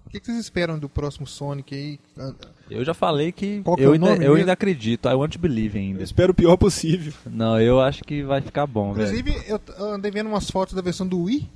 O 0.05 0.09
que, 0.09 0.19
que 0.19 0.25
vocês 0.27 0.37
esperam 0.39 0.77
do 0.79 0.87
próximo 0.87 1.25
Sonic 1.27 1.73
aí? 1.75 1.99
Eu 2.69 2.83
já 2.85 2.93
falei 2.93 3.31
que 3.31 3.61
Qual 3.63 3.75
que 3.75 3.83
é 3.83 3.85
eu, 3.85 3.91
o 3.91 3.93
ainda, 3.93 4.09
nome 4.11 4.25
eu 4.25 4.35
ainda 4.35 4.53
acredito. 4.53 5.09
I 5.09 5.13
want 5.13 5.33
to 5.33 5.39
believe 5.39 5.77
Eu 5.77 5.83
ainda. 5.83 6.03
espero 6.03 6.31
o 6.31 6.35
pior 6.35 6.55
possível. 6.55 7.11
Não, 7.25 7.59
eu 7.59 7.81
acho 7.81 8.03
que 8.03 8.23
vai 8.23 8.39
ficar 8.41 8.65
bom, 8.67 8.93
velho. 8.93 9.07
Inclusive, 9.17 9.43
eu 9.51 9.59
t- 9.59 9.73
eu 9.77 9.85
andei 9.93 10.11
vendo 10.11 10.27
umas 10.27 10.49
fotos 10.49 10.73
da 10.75 10.81
versão 10.81 11.05
do 11.07 11.23
Wii. 11.23 11.49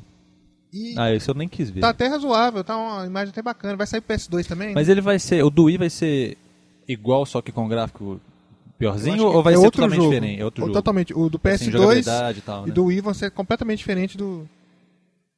E 0.94 0.96
Ah, 0.98 1.14
isso 1.14 1.30
eu 1.32 1.36
nem 1.36 1.48
quis 1.48 1.70
ver. 1.70 1.82
tá 1.82 1.90
até 1.90 2.08
razoável, 2.08 2.64
tá 2.64 2.78
uma 2.78 3.06
imagem 3.06 3.30
até 3.30 3.42
bacana. 3.42 3.76
Vai 3.76 3.88
sair 3.88 4.02
pro 4.02 4.16
PS2 4.16 4.46
também? 4.46 4.74
Mas 4.74 4.88
né? 4.88 4.94
ele 4.94 5.02
vai 5.02 5.18
ser. 5.20 5.44
O 5.44 5.50
do 5.50 5.64
Wii 5.66 5.78
vai 5.78 5.90
ser 5.90 6.38
igual, 6.88 7.26
só 7.26 7.42
que 7.42 7.52
com 7.52 7.68
gráfico 7.68 8.20
piorzinho? 8.78 9.24
Ou 9.26 9.42
vai 9.44 9.54
é 9.54 9.58
ser 9.58 9.64
outro 9.66 9.82
totalmente 9.82 9.98
jogo. 10.04 10.14
diferente? 10.14 10.42
É 10.42 10.46
outro 10.46 10.62
Ou 10.64 10.68
jogo. 10.68 10.78
Totalmente. 10.78 11.14
O 11.14 11.30
do 11.30 11.40
Assim, 11.44 11.66
PS2 11.66 11.72
jogabilidade 11.72 12.40
e 12.40 12.42
tal, 12.42 12.64
e 12.66 12.68
né? 12.68 12.74
do 12.74 12.86
Wii 12.86 13.02
vão 13.02 13.14
ser 13.14 13.32
completamente 13.32 13.80
diferente 13.80 14.18
do. 14.18 14.48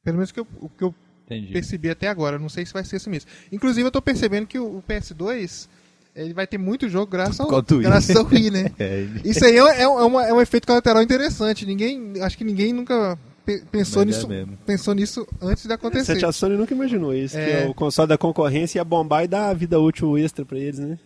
Pelo 0.04 0.18
menos 0.18 0.32
que 0.32 0.40
eu, 0.40 0.48
o 0.62 0.70
que 0.70 0.84
eu 0.84 0.94
Entendi. 1.26 1.54
percebi 1.54 1.90
até 1.90 2.08
agora. 2.08 2.40
Não 2.40 2.50
sei 2.50 2.66
se 2.66 2.74
vai 2.74 2.84
ser 2.84 2.96
assim 2.98 3.10
mesmo. 3.10 3.30
Inclusive, 3.52 3.86
eu 3.88 3.92
tô 3.92 4.02
percebendo 4.02 4.48
que 4.48 4.58
o, 4.60 4.78
o 4.78 4.84
PS2 4.88 5.68
ele 6.16 6.34
vai 6.34 6.48
ter 6.48 6.58
muito 6.58 6.90
jogo 6.90 7.12
graças 7.12 7.40
ao, 7.40 7.50
graças 7.80 8.16
ao 8.16 8.26
Wii, 8.26 8.50
né? 8.50 8.72
É, 8.80 9.06
Isso 9.24 9.46
aí 9.46 9.56
é, 9.58 9.82
é, 9.84 9.88
uma- 9.88 10.26
é 10.26 10.34
um 10.34 10.42
efeito 10.42 10.66
colateral 10.68 11.02
interessante. 11.04 11.66
Ninguém, 11.66 12.14
acho 12.22 12.38
que 12.38 12.44
ninguém 12.44 12.74
nunca 12.74 13.18
pensou 13.72 14.06
Mas 14.06 14.16
é 14.16 14.18
nisso, 14.18 14.28
mesmo. 14.28 14.58
pensou 14.66 14.94
nisso 14.94 15.28
antes 15.42 15.66
de 15.66 15.74
acontecer. 15.74 16.14
Sete, 16.14 16.26
a 16.26 16.32
Sony 16.32 16.56
nunca 16.56 16.74
imaginou 16.74 17.14
isso, 17.14 17.36
que 17.36 17.42
É. 17.42 17.64
é 17.66 17.68
o 17.68 17.74
console 17.74 18.08
da 18.08 18.18
concorrência 18.18 18.80
ia 18.80 18.84
bombar 18.84 19.24
e 19.24 19.28
dar 19.28 19.54
vida 19.56 19.80
útil 19.80 20.18
extra 20.18 20.46
pra 20.46 20.58
eles, 20.58 20.80
né? 20.80 20.98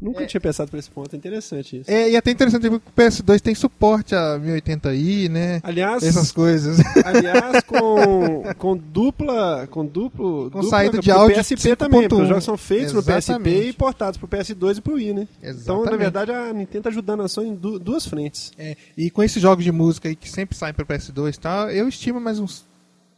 Nunca 0.00 0.26
tinha 0.26 0.40
pensado 0.40 0.70
por 0.70 0.78
esse 0.78 0.88
ponto, 0.90 1.14
é 1.14 1.16
interessante 1.18 1.80
isso. 1.80 1.90
É, 1.90 2.08
e 2.10 2.16
até 2.16 2.30
interessante 2.30 2.70
porque 2.70 2.88
o 2.88 2.92
PS2 3.02 3.40
tem 3.40 3.54
suporte 3.54 4.14
a 4.14 4.38
1080i, 4.38 5.28
né? 5.28 5.60
Aliás, 5.62 6.02
Essas 6.02 6.32
coisas. 6.32 6.78
aliás 7.04 7.62
com, 7.64 8.42
com 8.56 8.76
dupla, 8.76 9.66
com 9.70 9.84
duplo, 9.84 10.50
Com 10.50 10.60
dupla- 10.60 10.70
saída 10.70 10.98
de 10.98 11.10
áudio 11.10 11.36
PSP 11.36 11.76
também, 11.76 12.00
porque 12.08 12.14
5.1. 12.14 12.22
os 12.22 12.28
jogos 12.28 12.44
são 12.44 12.56
feitos 12.56 12.92
no 12.94 13.02
PSP 13.02 13.16
Exatamente. 13.18 13.68
e 13.68 13.72
portados 13.74 14.16
pro 14.18 14.26
PS2 14.26 14.78
e 14.78 14.80
pro 14.80 14.94
Wii, 14.94 15.12
né? 15.12 15.28
Então, 15.42 15.50
na 15.52 15.58
Exatamente. 15.82 15.98
verdade, 15.98 16.32
a 16.32 16.52
Nintendo 16.52 16.82
tá 16.84 16.88
ajudando 16.88 17.22
a 17.22 17.28
Sony 17.28 17.50
em 17.50 17.54
du- 17.54 17.78
duas 17.78 18.06
frentes. 18.06 18.52
É, 18.58 18.76
e 18.96 19.10
com 19.10 19.22
esses 19.22 19.40
jogos 19.42 19.62
de 19.64 19.70
música 19.70 20.08
aí 20.08 20.16
que 20.16 20.30
sempre 20.30 20.56
saem 20.56 20.72
pro 20.72 20.86
PS2 20.86 21.34
e 21.34 21.38
tal, 21.40 21.70
eu 21.70 21.86
estimo 21.88 22.18
mais 22.20 22.38
uns. 22.38 22.64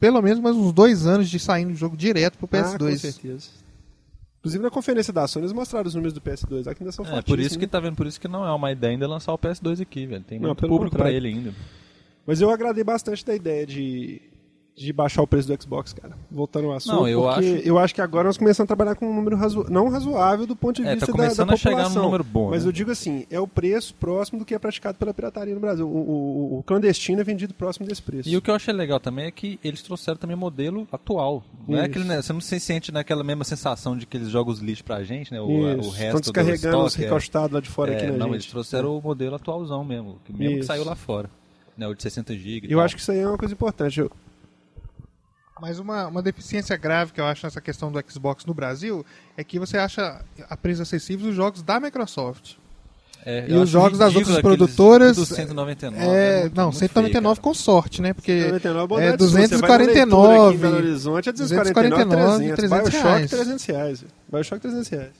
Pelo 0.00 0.20
menos 0.20 0.40
mais 0.40 0.56
uns 0.56 0.72
dois 0.72 1.06
anos 1.06 1.30
de 1.30 1.38
saindo 1.38 1.70
o 1.72 1.76
jogo 1.76 1.96
direto 1.96 2.36
pro 2.36 2.48
Ah, 2.50 2.62
com 2.64 2.76
PS2. 2.86 2.96
certeza. 2.98 3.46
Inclusive 4.42 4.60
na 4.64 4.70
conferência 4.70 5.12
da 5.12 5.24
Sony 5.28 5.44
eles 5.44 5.52
mostraram 5.52 5.86
os 5.86 5.94
números 5.94 6.12
do 6.12 6.20
PS2, 6.20 6.66
lá 6.66 6.74
que 6.74 6.82
ainda 6.82 6.90
são 6.90 7.04
É, 7.06 7.22
por 7.22 7.38
isso 7.38 7.56
que 7.56 7.64
né? 7.64 7.70
tá 7.70 7.78
vendo, 7.78 7.94
por 7.94 8.08
isso 8.08 8.20
que 8.20 8.26
não 8.26 8.44
é 8.44 8.52
uma 8.52 8.72
ideia 8.72 8.90
ainda 8.90 9.06
lançar 9.06 9.32
o 9.32 9.38
PS2 9.38 9.80
aqui, 9.80 10.04
velho. 10.04 10.24
Tem 10.24 10.40
Não, 10.40 10.48
muito 10.48 10.58
público 10.66 10.90
pra 10.96 11.04
contrário. 11.04 11.16
ele 11.16 11.28
ainda. 11.28 11.54
Mas 12.26 12.40
eu 12.40 12.50
agradei 12.50 12.82
bastante 12.82 13.24
da 13.24 13.36
ideia 13.36 13.64
de, 13.64 14.20
de 14.74 14.90
baixar 14.90 15.20
o 15.22 15.26
preço 15.26 15.46
do 15.54 15.62
Xbox, 15.62 15.92
cara. 15.92 16.16
Voltando 16.30 16.68
ao 16.68 16.72
assunto, 16.72 16.94
Não, 16.96 17.06
eu 17.08 17.28
acho- 17.28 17.42
eu 17.42 17.78
acho 17.78 17.94
que 17.94 18.00
agora 18.00 18.24
nós 18.28 18.38
começamos 18.38 18.66
a 18.66 18.74
trabalhar 18.74 18.94
com 18.94 19.06
um 19.06 19.14
número 19.14 19.36
razo... 19.36 19.66
não 19.68 19.88
razoável 19.90 20.46
do 20.46 20.56
ponto 20.56 20.80
de 20.80 20.88
É, 20.88 20.94
vista 20.94 21.06
tá 21.06 21.12
da, 21.12 21.18
da 21.18 21.24
começando 21.24 21.50
a 21.52 21.56
chegar 21.56 21.88
num 21.90 22.02
número 22.02 22.24
bom, 22.24 22.48
Mas 22.50 22.62
né? 22.64 22.68
eu 22.68 22.72
digo 22.72 22.90
assim, 22.90 23.26
é 23.30 23.38
o 23.38 23.46
preço 23.46 23.94
próximo 23.94 24.38
do 24.38 24.46
que 24.46 24.54
é 24.54 24.58
praticado 24.58 24.96
pela 24.96 25.12
pirataria 25.12 25.54
no 25.54 25.60
Brasil. 25.60 25.86
O, 25.86 25.90
o- 26.54 26.58
o 26.58 26.62
clandestino 26.62 27.20
é 27.20 27.24
vendido 27.24 27.52
próximo 27.52 27.86
desse 27.86 28.00
preço. 28.00 28.28
E 28.28 28.34
o 28.36 28.40
que 28.40 28.50
eu 28.50 28.54
achei 28.54 28.72
legal 28.72 28.98
também 28.98 29.26
é 29.26 29.30
que 29.30 29.60
eles 29.62 29.82
trouxeram 29.82 30.16
também 30.18 30.36
modelo 30.36 30.88
atual. 30.90 31.44
Não 31.68 31.76
é 31.76 31.82
Isso. 31.82 31.90
aquele, 31.90 32.04
né, 32.06 32.22
você 32.22 32.32
não 32.32 32.40
se 32.40 32.58
sente 32.58 32.90
naquela 32.90 33.22
mesma 33.22 33.44
sensação 33.44 33.94
de 33.96 34.06
que 34.06 34.16
eles 34.16 34.30
jogam 34.30 34.52
os 34.54 34.60
lixos 34.60 34.82
pra 34.82 35.04
gente, 35.04 35.30
né? 35.32 35.40
O, 35.40 35.50
Isso. 35.78 35.88
o 35.88 35.90
resto 35.92 36.02
Estão 36.02 36.20
descarregando 36.20 36.78
do 36.78 36.84
os 36.84 36.92
estoque. 36.92 37.04
é- 37.04 37.08
recostados 37.08 37.52
lá 37.52 37.60
de 37.60 37.68
fora 37.68 37.92
é, 37.92 37.96
aqui 37.98 38.06
na 38.06 38.12
não, 38.12 38.26
gente. 38.28 38.34
eles 38.36 38.46
trouxeram 38.46 38.96
o 38.96 39.02
modelo 39.02 39.34
atualzão 39.36 39.84
mesmo, 39.84 40.18
que 40.24 40.32
mesmo 40.32 40.54
que 40.54 40.58
Isso. 40.60 40.66
saiu 40.68 40.84
lá 40.84 40.96
fora. 40.96 41.28
Né, 41.76 41.88
o 41.88 41.94
de 41.94 42.02
60 42.02 42.34
GB. 42.34 42.66
Eu 42.70 42.80
acho 42.80 42.94
que 42.94 43.00
isso 43.00 43.10
aí 43.10 43.18
é 43.20 43.26
uma 43.26 43.38
coisa 43.38 43.54
importante. 43.54 43.98
Eu- 44.00 44.10
Mas 45.62 45.78
uma, 45.78 46.08
uma 46.08 46.20
deficiência 46.20 46.76
grave 46.76 47.12
que 47.12 47.20
eu 47.20 47.24
acho 47.24 47.46
nessa 47.46 47.60
questão 47.60 47.92
do 47.92 48.02
Xbox 48.10 48.44
no 48.44 48.52
Brasil 48.52 49.06
é 49.36 49.44
que 49.44 49.60
você 49.60 49.78
acha 49.78 50.20
a 50.50 50.56
preços 50.56 50.80
acessíveis 50.80 51.28
os 51.28 51.36
jogos 51.36 51.62
da 51.62 51.78
Microsoft. 51.78 52.54
É, 53.24 53.46
E 53.48 53.54
os 53.54 53.70
jogos 53.70 53.96
das 53.96 54.12
outras 54.16 54.40
produtoras. 54.40 55.14
do 55.14 55.24
199. 55.24 56.04
é, 56.04 56.40
muito- 56.40 56.56
não, 56.56 56.64
muito 56.64 56.78
199 56.80 57.36
feio, 57.36 57.42
com 57.44 57.54
sorte, 57.54 58.02
né? 58.02 58.12
Porque 58.12 58.32
199 58.42 58.86
bondade 58.88 59.06
é 59.14 59.18
sua. 59.18 59.28
Você 59.28 59.56
vai 59.58 59.70
na 59.70 59.76
leitura 59.76 59.92
aqui 59.92 60.00
em 60.00 60.08
249. 60.10 60.58
Belo 60.58 60.76
Horizonte 60.78 61.28
é 61.28 61.32
249, 61.32 62.04
249, 62.04 62.56
300. 62.56 62.56
300 62.56 62.90
Bioshock, 62.90 63.06
reais. 63.06 63.30
300 63.30 63.64
reais. 63.66 64.04
Bioshock, 64.32 64.60
300 64.60 64.88
reais. 64.88 65.12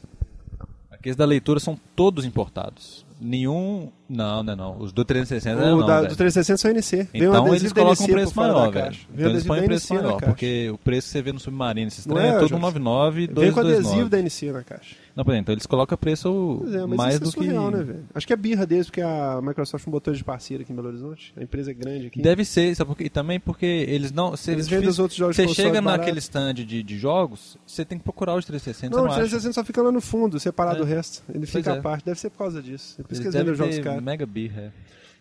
Aqueles 0.91 1.17
da 1.17 1.25
leitura 1.25 1.61
são 1.61 1.79
todos 1.95 2.25
importados. 2.25 3.07
Nenhum. 3.23 3.91
Não, 4.09 4.43
não, 4.43 4.53
é 4.53 4.57
não. 4.57 4.79
Os 4.79 4.93
do 4.93 5.05
360 5.05 5.57
o 5.57 5.79
não. 5.79 5.87
da, 5.87 5.97
velho. 5.99 6.09
do 6.09 6.17
360 6.17 6.57
são 6.59 6.71
NC. 6.71 6.97
Um 6.97 7.07
Então 7.15 7.47
adesivo 7.47 7.55
eles 7.55 7.73
colocam 7.73 8.05
um 8.05 8.09
preço 8.09 8.37
maior, 8.37 8.71
velho. 8.73 8.87
Então 8.87 9.01
eles 9.15 9.25
adesivo 9.31 9.49
põem 9.49 9.61
da 9.61 9.67
preço 9.67 9.95
maior, 9.95 10.21
porque 10.21 10.71
o 10.71 10.79
preço 10.79 11.07
que 11.07 11.13
você 11.13 11.23
vê 11.23 11.33
no 11.33 11.41
Submarino, 11.41 11.89
esses 11.89 12.05
Não 12.05 12.17
trem, 12.17 12.27
é, 12.29 12.35
é, 12.35 12.39
todo 12.39 12.49
199 12.49 13.23
e 13.23 13.27
Vem 13.27 13.53
com 13.53 13.61
adesivo 13.61 14.09
229. 14.09 14.11
da 14.11 14.19
NC 14.19 14.53
na 14.53 14.63
caixa. 14.63 14.97
Não, 15.15 15.25
por 15.25 15.35
então 15.35 15.53
eles 15.53 15.67
colocam 15.67 15.97
preço 15.99 16.59
Pois 16.61 16.75
é, 16.75 16.87
mais 16.87 17.15
isso 17.15 17.23
do 17.25 17.29
é 17.29 17.33
surreal, 17.33 17.71
que... 17.71 17.77
né? 17.77 17.97
Acho 18.15 18.27
que 18.27 18.33
é 18.33 18.37
birra 18.37 18.67
deles, 18.67 18.87
porque 18.87 19.03
a 19.03 19.41
Microsoft 19.43 19.87
não 19.87 19.91
botou 19.93 20.15
de 20.15 20.25
parceiro 20.25 20.63
aqui 20.63 20.73
em 20.73 20.77
Belo 20.77 20.89
Horizonte. 20.89 21.35
A 21.37 21.43
empresa 21.43 21.71
é 21.71 21.75
grande 21.75 22.07
aqui. 22.07 22.23
Deve 22.23 22.45
ser, 22.45 22.75
sabe 22.75 22.89
por 22.89 22.97
quê? 22.97 23.05
E 23.05 23.11
também 23.11 23.39
porque 23.39 23.67
eles 23.67 24.11
não... 24.11 24.37
Se 24.37 24.51
Eles 24.51 24.61
eles 24.67 24.69
vendem 24.69 24.89
os 24.89 24.99
outros 24.99 25.19
jogos 25.19 25.37
Você 25.37 25.49
chega 25.49 25.83
barato. 25.83 26.01
naquele 26.01 26.19
stand 26.19 26.55
de, 26.55 26.83
de 26.83 26.99
jogos, 26.99 27.59
você 27.67 27.85
tem 27.85 27.99
que 27.99 28.05
procurar 28.05 28.35
os 28.37 28.45
360, 28.47 28.95
Não, 28.97 29.03
você 29.03 29.03
o 29.03 29.07
não 29.07 29.11
acha. 29.13 29.21
360 29.21 29.53
só 29.53 29.65
fica 29.65 29.83
lá 29.83 29.93
no 29.93 30.01
fundo, 30.01 30.41
separado 30.41 30.77
É. 30.77 30.79
do 30.81 30.85
resto. 30.85 31.23
Ele 31.35 31.45
fica 31.47 31.73
é. 31.73 31.79
à 31.79 31.83
parte. 31.83 32.05
Deve 32.05 32.19
ser 32.19 32.31
por 32.31 32.39
causa 32.39 32.63
disso. 32.63 32.95
Eu 32.99 33.03
Eles 33.03 33.09
pesquisei 33.09 33.33
devem 33.33 33.49
nos 33.51 33.59
jogos 33.59 33.77
ter 33.77 33.83
caros. 33.83 34.03
mega 34.03 34.25
birra, 34.25 34.61
é. 34.63 34.71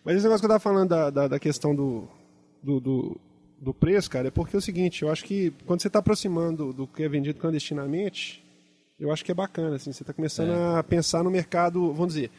Mas 0.04 0.16
esse 0.16 0.24
negócio 0.24 0.40
que 0.40 0.46
eu 0.46 0.48
tava 0.48 0.60
falando 0.60 0.88
da, 0.88 1.10
da, 1.10 1.28
da 1.28 1.38
questão 1.38 1.74
do, 1.74 2.08
do, 2.62 2.80
do, 2.80 3.20
do 3.60 3.74
preço, 3.74 4.10
cara, 4.10 4.28
é 4.28 4.30
porque 4.30 4.56
é 4.56 4.58
o 4.58 4.62
seguinte, 4.62 5.02
eu 5.02 5.10
acho 5.12 5.22
que 5.24 5.52
quando 5.66 5.80
você 5.80 5.86
está 5.86 6.00
aproximando 6.00 6.72
do 6.72 6.86
que 6.88 7.02
é 7.04 7.08
vendido 7.08 7.38
clandestinamente, 7.38 8.41
eu 9.02 9.12
acho 9.12 9.24
que 9.24 9.30
é 9.32 9.34
bacana, 9.34 9.76
assim, 9.76 9.92
você 9.92 10.02
está 10.02 10.12
começando 10.12 10.50
É. 10.50 10.78
a 10.78 10.82
pensar 10.82 11.22
no 11.22 11.30
mercado, 11.30 11.92
vamos 11.92 12.14
dizer, 12.14 12.30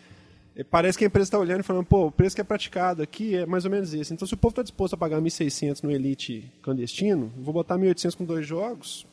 é, 0.55 0.63
parece 0.63 0.97
que 0.97 1.03
a 1.03 1.07
empresa 1.07 1.27
está 1.27 1.39
olhando 1.39 1.59
e 1.59 1.63
falando, 1.63 1.85
pô, 1.85 2.07
o 2.07 2.11
preço 2.11 2.35
que 2.35 2.41
é 2.41 2.43
praticado 2.43 3.01
aqui 3.01 3.35
é 3.35 3.45
mais 3.45 3.65
ou 3.65 3.71
menos 3.71 3.93
esse. 3.93 4.13
Então, 4.13 4.27
se 4.27 4.33
o 4.33 4.37
povo 4.37 4.51
está 4.53 4.61
disposto 4.63 4.93
a 4.93 4.97
pagar 4.97 5.19
1.600 5.19 5.83
no 5.83 5.91
Elite 5.91 6.49
clandestino, 6.61 7.31
vou 7.37 7.53
botar 7.53 7.77
1.800 7.77 8.15
com 8.15 8.23
dois 8.25 8.45
jogos, 8.45 9.05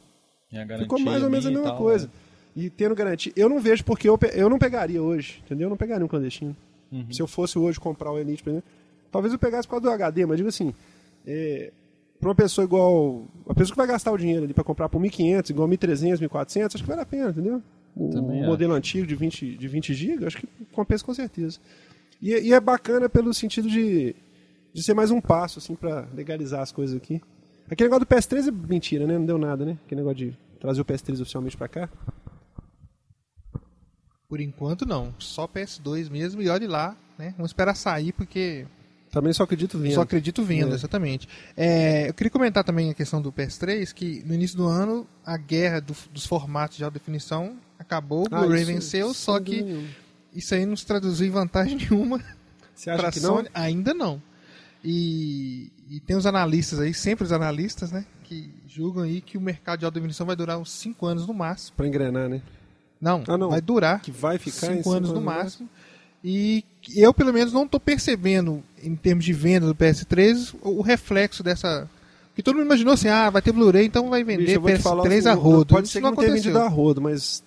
E 0.52 0.56
ficou 0.78 0.98
mais 0.98 1.22
ou 1.22 1.30
menos 1.30 1.46
a 1.46 1.50
mesma 1.50 1.64
tal, 1.66 1.78
coisa. 1.78 2.06
né? 2.06 2.12
E 2.56 2.68
tendo 2.68 2.94
garantia. 2.96 3.32
Eu 3.36 3.48
não 3.48 3.60
vejo 3.60 3.84
porque 3.84 4.08
eu, 4.08 4.18
eu 4.34 4.50
não 4.50 4.58
pegaria 4.58 5.00
hoje, 5.02 5.40
entendeu? 5.46 5.66
Eu 5.66 5.70
não 5.70 5.76
pegaria 5.76 6.04
um 6.04 6.08
clandestino. 6.08 6.54
Uhum. 6.90 7.06
Se 7.12 7.22
eu 7.22 7.28
fosse 7.28 7.56
hoje 7.58 7.78
comprar 7.78 8.10
o 8.10 8.18
Elite, 8.18 8.42
por 8.42 8.50
exemplo, 8.50 8.68
talvez 9.12 9.32
eu 9.32 9.38
pegasse 9.38 9.68
por 9.68 9.72
causa 9.80 9.84
do 9.84 9.90
HD, 9.92 10.26
mas 10.26 10.36
digo 10.36 10.48
assim, 10.48 10.74
é, 11.24 11.70
para 12.20 12.28
uma 12.28 12.34
pessoa 12.34 12.64
igual. 12.64 13.24
A 13.48 13.54
pessoa 13.54 13.72
que 13.72 13.78
vai 13.78 13.86
gastar 13.86 14.12
o 14.12 14.18
dinheiro 14.18 14.44
ali 14.44 14.52
para 14.52 14.62
comprar 14.62 14.88
por 14.88 15.00
1.500, 15.00 15.50
igual 15.50 15.68
1.300, 15.68 16.18
1.400, 16.28 16.66
acho 16.66 16.84
que 16.84 16.88
vale 16.88 17.00
a 17.00 17.06
pena, 17.06 17.30
entendeu? 17.30 17.62
O, 17.96 18.10
Também 18.10 18.46
modelo 18.46 18.74
antigo 18.74 19.06
de 19.06 19.16
20, 19.16 19.56
de 19.56 19.68
20 19.68 19.94
GB, 19.94 20.26
acho 20.26 20.36
que 20.36 20.48
compensa 20.72 21.04
com 21.04 21.14
certeza. 21.14 21.58
E, 22.20 22.30
e 22.30 22.52
é 22.52 22.60
bacana 22.60 23.08
pelo 23.08 23.32
sentido 23.32 23.68
de, 23.68 24.14
de 24.72 24.82
ser 24.82 24.94
mais 24.94 25.10
um 25.10 25.20
passo, 25.20 25.58
assim, 25.58 25.74
para 25.74 26.06
legalizar 26.14 26.60
as 26.60 26.70
coisas 26.70 26.94
aqui. 26.94 27.20
Aquele 27.68 27.88
negócio 27.88 28.06
do 28.06 28.14
PS3 28.14 28.48
é 28.48 28.68
mentira, 28.68 29.06
né? 29.06 29.16
Não 29.16 29.24
deu 29.24 29.38
nada, 29.38 29.64
né? 29.64 29.78
Aquele 29.86 30.02
negócio 30.02 30.18
de 30.18 30.38
trazer 30.60 30.80
o 30.80 30.84
PS3 30.84 31.20
oficialmente 31.22 31.56
pra 31.56 31.68
cá? 31.68 31.88
Por 34.28 34.40
enquanto 34.40 34.86
não, 34.86 35.12
só 35.18 35.48
PS2 35.48 36.10
mesmo 36.10 36.42
e 36.42 36.48
olhe 36.48 36.66
lá, 36.66 36.96
né? 37.18 37.32
Vamos 37.36 37.50
esperar 37.50 37.74
sair 37.74 38.12
porque 38.12 38.66
Também 39.10 39.32
só 39.32 39.42
acredito 39.42 39.76
vendo. 39.78 39.94
só 39.94 40.02
acredito 40.02 40.42
vendo, 40.44 40.70
É. 40.72 40.74
exatamente. 40.74 41.28
É, 41.56 42.08
eu 42.08 42.14
queria 42.14 42.30
comentar 42.30 42.62
também 42.62 42.90
a 42.90 42.94
questão 42.94 43.20
do 43.20 43.32
PS3, 43.32 43.92
que 43.92 44.22
no 44.24 44.32
início 44.34 44.56
do 44.56 44.66
ano 44.68 45.06
a 45.26 45.36
guerra 45.36 45.80
do- 45.80 45.96
dos 46.12 46.24
formatos 46.26 46.76
de 46.76 46.84
alta 46.84 46.98
definição 46.98 47.56
acabou, 47.78 48.22
o 48.22 48.34
Ah, 48.34 48.40
Blu-ray 48.40 48.62
isso- 48.62 48.72
venceu, 48.72 49.12
só 49.12 49.40
que 49.40 49.62
nenhuma. 49.62 49.88
isso 50.32 50.54
aí 50.54 50.64
não 50.64 50.76
se 50.76 50.86
traduziu 50.86 51.26
em 51.26 51.30
vantagem 51.30 51.76
nenhuma 51.90 52.22
para 52.84 53.02
não? 53.02 53.12
Sony, 53.12 53.48
ainda 53.52 53.92
não. 53.92 54.22
E, 54.84 55.70
e 55.90 56.00
tem 56.00 56.16
os 56.16 56.24
analistas 56.24 56.80
aí, 56.80 56.94
sempre 56.94 57.24
os 57.24 57.32
analistas, 57.32 57.92
né, 57.92 58.04
que 58.24 58.50
julgam 58.66 59.02
aí 59.02 59.20
que 59.20 59.36
o 59.36 59.40
mercado 59.40 59.80
de 59.80 59.84
alta 59.84 59.94
definição 59.98 60.26
vai 60.26 60.34
durar 60.36 60.58
uns 60.58 60.70
5 60.70 61.04
anos 61.06 61.26
no 61.26 61.34
máximo. 61.34 61.76
Pra 61.76 61.86
engrenar, 61.86 62.28
né? 62.28 62.40
Não, 63.00 63.22
Ah, 63.28 63.36
não. 63.36 63.50
vai 63.50 63.60
durar 63.60 64.00
Que 64.00 64.10
vai 64.10 64.38
ficar 64.38 64.68
em 64.68 64.70
5 64.76 64.82
cinco 64.84 64.92
anos 64.92 65.08
no 65.10 65.16
no 65.16 65.20
máximo. 65.20 65.68
E 66.22 66.64
eu, 66.94 67.12
pelo 67.14 67.32
menos, 67.32 67.52
não 67.52 67.64
estou 67.64 67.80
percebendo, 67.80 68.62
em 68.82 68.94
termos 68.94 69.24
de 69.24 69.32
venda 69.32 69.66
do 69.66 69.74
PS3, 69.74 70.54
o 70.62 70.82
reflexo 70.82 71.42
dessa. 71.42 71.88
Que 72.34 72.42
todo 72.42 72.56
mundo 72.56 72.66
imaginou 72.66 72.94
assim, 72.94 73.08
ah, 73.08 73.28
vai 73.28 73.42
ter 73.42 73.52
Blu-ray, 73.52 73.86
então 73.86 74.08
vai 74.08 74.22
vender 74.22 74.44
Bicho, 74.44 74.56
eu 74.56 74.60
vou 74.60 74.72
te 74.72 74.78
falar 74.78 75.04
PS3 75.04 75.18
assim, 75.18 75.28
a 75.28 75.34
rodo. 75.34 75.74
Pode 75.74 75.88
ser 75.88 75.98
que 75.98 76.02
não 76.02 76.10
não 76.10 76.16
tenha 76.16 76.32
vendido 76.32 76.58
a 76.58 76.68
rodo, 76.68 77.00
mas 77.00 77.42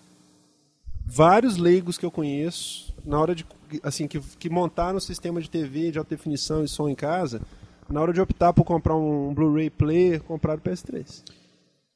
vários 1.05 1.57
leigos 1.57 1.97
que 1.97 2.05
eu 2.05 2.11
conheço, 2.11 2.93
na 3.05 3.19
hora 3.19 3.33
de 3.33 3.45
assim 3.81 4.07
que, 4.07 4.19
que 4.19 4.49
montaram 4.49 4.97
o 4.97 5.01
sistema 5.01 5.41
de 5.41 5.49
TV 5.49 5.89
de 5.89 5.97
alta 5.97 6.15
definição 6.15 6.63
e 6.63 6.67
som 6.67 6.87
em 6.87 6.95
casa, 6.95 7.41
na 7.89 8.01
hora 8.01 8.13
de 8.13 8.21
optar 8.21 8.53
por 8.53 8.63
comprar 8.63 8.95
um 8.95 9.33
Blu-ray 9.33 9.69
player, 9.69 10.21
compraram 10.21 10.61
o 10.63 10.69
PS3. 10.69 11.23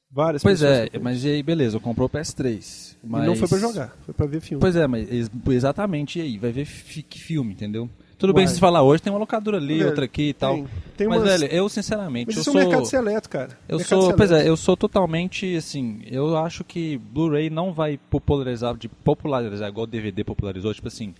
Várias 0.09 0.41
Pois 0.41 0.61
é, 0.63 0.89
mas 1.01 1.23
e 1.25 1.29
aí, 1.29 1.43
beleza, 1.43 1.79
comprou 1.79 2.07
o 2.07 2.09
PS3. 2.09 2.43
conheço. 2.43 2.97
Mas... 3.03 3.23
E 3.23 3.27
não 3.27 3.35
foi 3.35 3.47
pra 3.47 3.57
jogar, 3.57 3.93
foi 4.05 4.13
pra 4.13 4.25
ver 4.25 4.39
filme. 4.41 4.61
Pois 4.61 4.75
é, 4.75 4.87
mas 4.87 5.11
ex- 5.11 5.29
exatamente 5.49 6.17
e 6.19 6.21
aí, 6.21 6.37
vai 6.37 6.51
ver 6.51 6.65
fi- 6.65 7.03
que 7.03 7.19
filme, 7.19 7.53
entendeu? 7.53 7.89
Tudo 8.17 8.33
Uai. 8.33 8.45
bem 8.45 8.47
se 8.47 8.59
falar 8.59 8.81
hoje, 8.81 9.03
tem 9.03 9.13
uma 9.13 9.19
locadora 9.19 9.57
ali, 9.57 9.75
Velho, 9.77 9.89
outra 9.89 10.05
aqui 10.05 10.29
e 10.29 10.33
tal. 10.33 10.55
tem- 10.55 10.67
tem 10.97 11.07
mas, 11.07 11.21
umas- 11.21 11.39
velho, 11.41 11.53
eu 11.53 11.69
sinceramente, 11.69 12.27
mas 12.27 12.35
eu 12.37 12.41
isso 12.41 12.51
sou... 12.51 12.59
é 12.59 12.63
um 12.63 12.67
mercado 12.67 12.85
seleto, 12.87 13.29
cara. 13.29 13.49
Eu 13.69 13.77
Mercado 13.77 14.01
sou, 14.01 14.13
pois 14.15 14.29
seleto. 14.29 14.47
é, 14.47 14.49
eu 14.49 14.57
sou 14.57 14.75
totalmente 14.77 15.55
assim, 15.55 15.99
eu 16.07 16.35
acho 16.37 16.63
que 16.63 16.97
Blu-ray 16.97 17.49
não 17.49 17.73
vai 17.73 17.99
popularizar, 18.09 18.75
de 18.75 18.87
popularizar 18.89 19.69
igual 19.69 19.83
o 19.83 19.87
DVD 19.87 20.23
popularizou, 20.23 20.73
tipo 20.73 20.87
assim, 20.87 21.13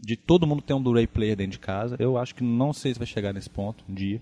de 0.00 0.16
todo 0.16 0.46
mundo 0.46 0.62
ter 0.62 0.72
um 0.74 0.82
Blu-ray 0.82 1.06
player 1.06 1.36
dentro 1.36 1.52
de 1.52 1.58
casa. 1.60 1.94
Eu 2.00 2.16
acho 2.18 2.34
que 2.34 2.42
não 2.42 2.72
sei 2.72 2.94
se 2.94 2.98
vai 2.98 3.06
chegar 3.06 3.32
nesse 3.34 3.50
ponto 3.50 3.84
um 3.88 3.94
dia. 3.94 4.20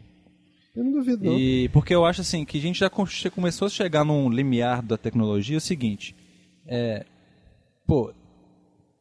Eu 0.78 0.84
não 0.84 0.92
duvido, 0.92 1.24
não. 1.24 1.36
E 1.36 1.68
porque 1.70 1.92
eu 1.92 2.04
acho 2.04 2.20
assim 2.20 2.44
que 2.44 2.56
a 2.56 2.60
gente 2.60 2.78
já 2.78 2.88
começou 2.88 3.66
a 3.66 3.68
chegar 3.68 4.04
num 4.04 4.30
limiar 4.30 4.80
da 4.80 4.96
tecnologia 4.96 5.56
é 5.56 5.58
o 5.58 5.60
seguinte, 5.60 6.14
é, 6.64 7.04
pô, 7.84 8.14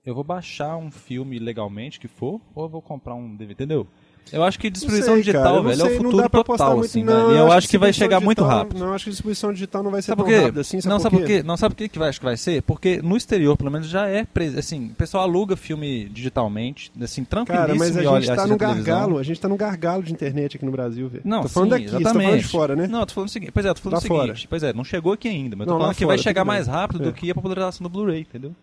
eu 0.04 0.16
vou 0.16 0.24
baixar 0.24 0.76
um 0.76 0.90
filme 0.90 1.38
legalmente 1.38 2.00
que 2.00 2.08
for, 2.08 2.42
ou 2.56 2.64
eu 2.66 2.70
vou 2.70 2.82
comprar 2.82 3.14
um 3.14 3.36
DVD, 3.36 3.64
entendeu? 3.66 3.88
Eu 4.32 4.44
acho 4.44 4.60
que 4.60 4.70
distribuição 4.70 5.14
sei, 5.16 5.24
digital, 5.24 5.44
cara, 5.44 5.62
velho, 5.62 5.74
é 5.74 5.76
sei, 5.76 5.86
o 5.86 5.90
não 6.04 6.12
futuro 6.12 6.30
total, 6.44 6.72
muito, 6.74 6.86
assim, 6.86 7.04
não, 7.04 7.30
né? 7.30 7.36
E 7.36 7.38
eu 7.38 7.52
acho 7.52 7.68
que 7.70 7.78
vai 7.78 7.90
distribuição 7.92 7.94
chegar 7.94 8.20
muito 8.20 8.38
digital- 8.40 8.58
rápido. 8.58 8.80
Não, 8.80 8.94
acho 8.94 9.04
que 9.06 9.10
distribuição 9.12 9.54
digital 9.54 9.84
não 9.84 9.92
vai 9.92 10.02
ser 10.02 10.08
Sabe 10.08 10.24
tão 10.24 10.42
rápida 10.42 10.62
assim, 10.62 10.82
sabe 10.82 10.90
não, 10.90 10.98
por 10.98 11.04
sabe 11.04 11.18
por 11.18 11.26
quê? 11.26 11.44
Não 11.44 11.58
sabe 11.58 11.76
por 11.76 11.78
quê 11.78 11.90
que 11.90 12.00
vai, 12.00 12.10
acho 12.10 12.20
que 12.20 12.26
vai 12.26 12.38
ser? 12.38 12.62
Porque 12.64 13.02
no 13.02 13.16
exterior, 13.18 13.56
pelo 13.58 13.72
menos, 13.72 13.88
já 13.88 14.08
é. 14.08 14.26
Assim, 14.58 14.88
o 14.88 14.96
pessoal 14.96 15.24
aluga 15.24 15.56
filme 15.56 16.06
digitalmente, 16.10 16.92
assim, 17.02 17.24
tranquilíssimo. 17.24 17.68
Cara, 17.68 17.80
mas 17.80 17.98
a 17.98 18.04
e 18.04 18.06
olha, 18.08 18.20
gente 18.22 18.28
tá 18.28 18.34
assiste 18.34 18.50
no 18.52 18.58
gargalo, 18.58 19.18
a 19.18 19.24
gente 19.24 19.40
tá 19.40 19.48
no 19.50 19.56
gargalo 19.58 20.04
de 20.04 20.12
internet 20.14 20.58
aqui 20.58 20.66
no 20.66 20.72
Brasil, 20.72 21.08
velho. 21.10 21.24
Não, 21.26 21.42
tô 21.44 21.50
falando 21.50 21.70
sim, 21.70 21.80
daqui, 21.80 21.92
tá 21.92 22.00
exatamente. 22.00 22.26
falando 22.28 22.42
de 22.42 22.48
fora, 22.48 22.76
né? 22.76 22.88
Não, 22.88 23.00
eu 23.00 23.06
tô 23.06 23.14
falando 23.14 23.30
o 23.30 23.32
seguinte. 23.32 23.52
Pois 23.52 23.66
é, 23.66 23.74
tô 23.74 23.82
falando 23.82 23.94
Lá 23.94 24.00
o 24.00 24.02
seguinte. 24.02 24.20
fora. 24.20 24.48
Pois 24.50 24.64
é, 24.64 24.74
não 24.74 24.84
chegou 24.84 25.14
aqui 25.14 25.28
ainda, 25.28 25.56
mas 25.56 25.62
eu 25.62 25.66
tô 25.68 25.72
Não, 25.72 25.78
lá 25.78 25.84
falando 25.86 25.96
que 25.98 26.06
vai 26.06 26.18
chegar 26.18 26.44
mais 26.44 26.68
rápido 26.68 27.02
É. 27.02 27.06
do 27.06 27.14
que 27.14 27.32
a 27.32 27.36
popularização 27.36 27.84
do 27.84 27.90
Blu-ray, 27.90 28.22
entendeu? 28.22 28.54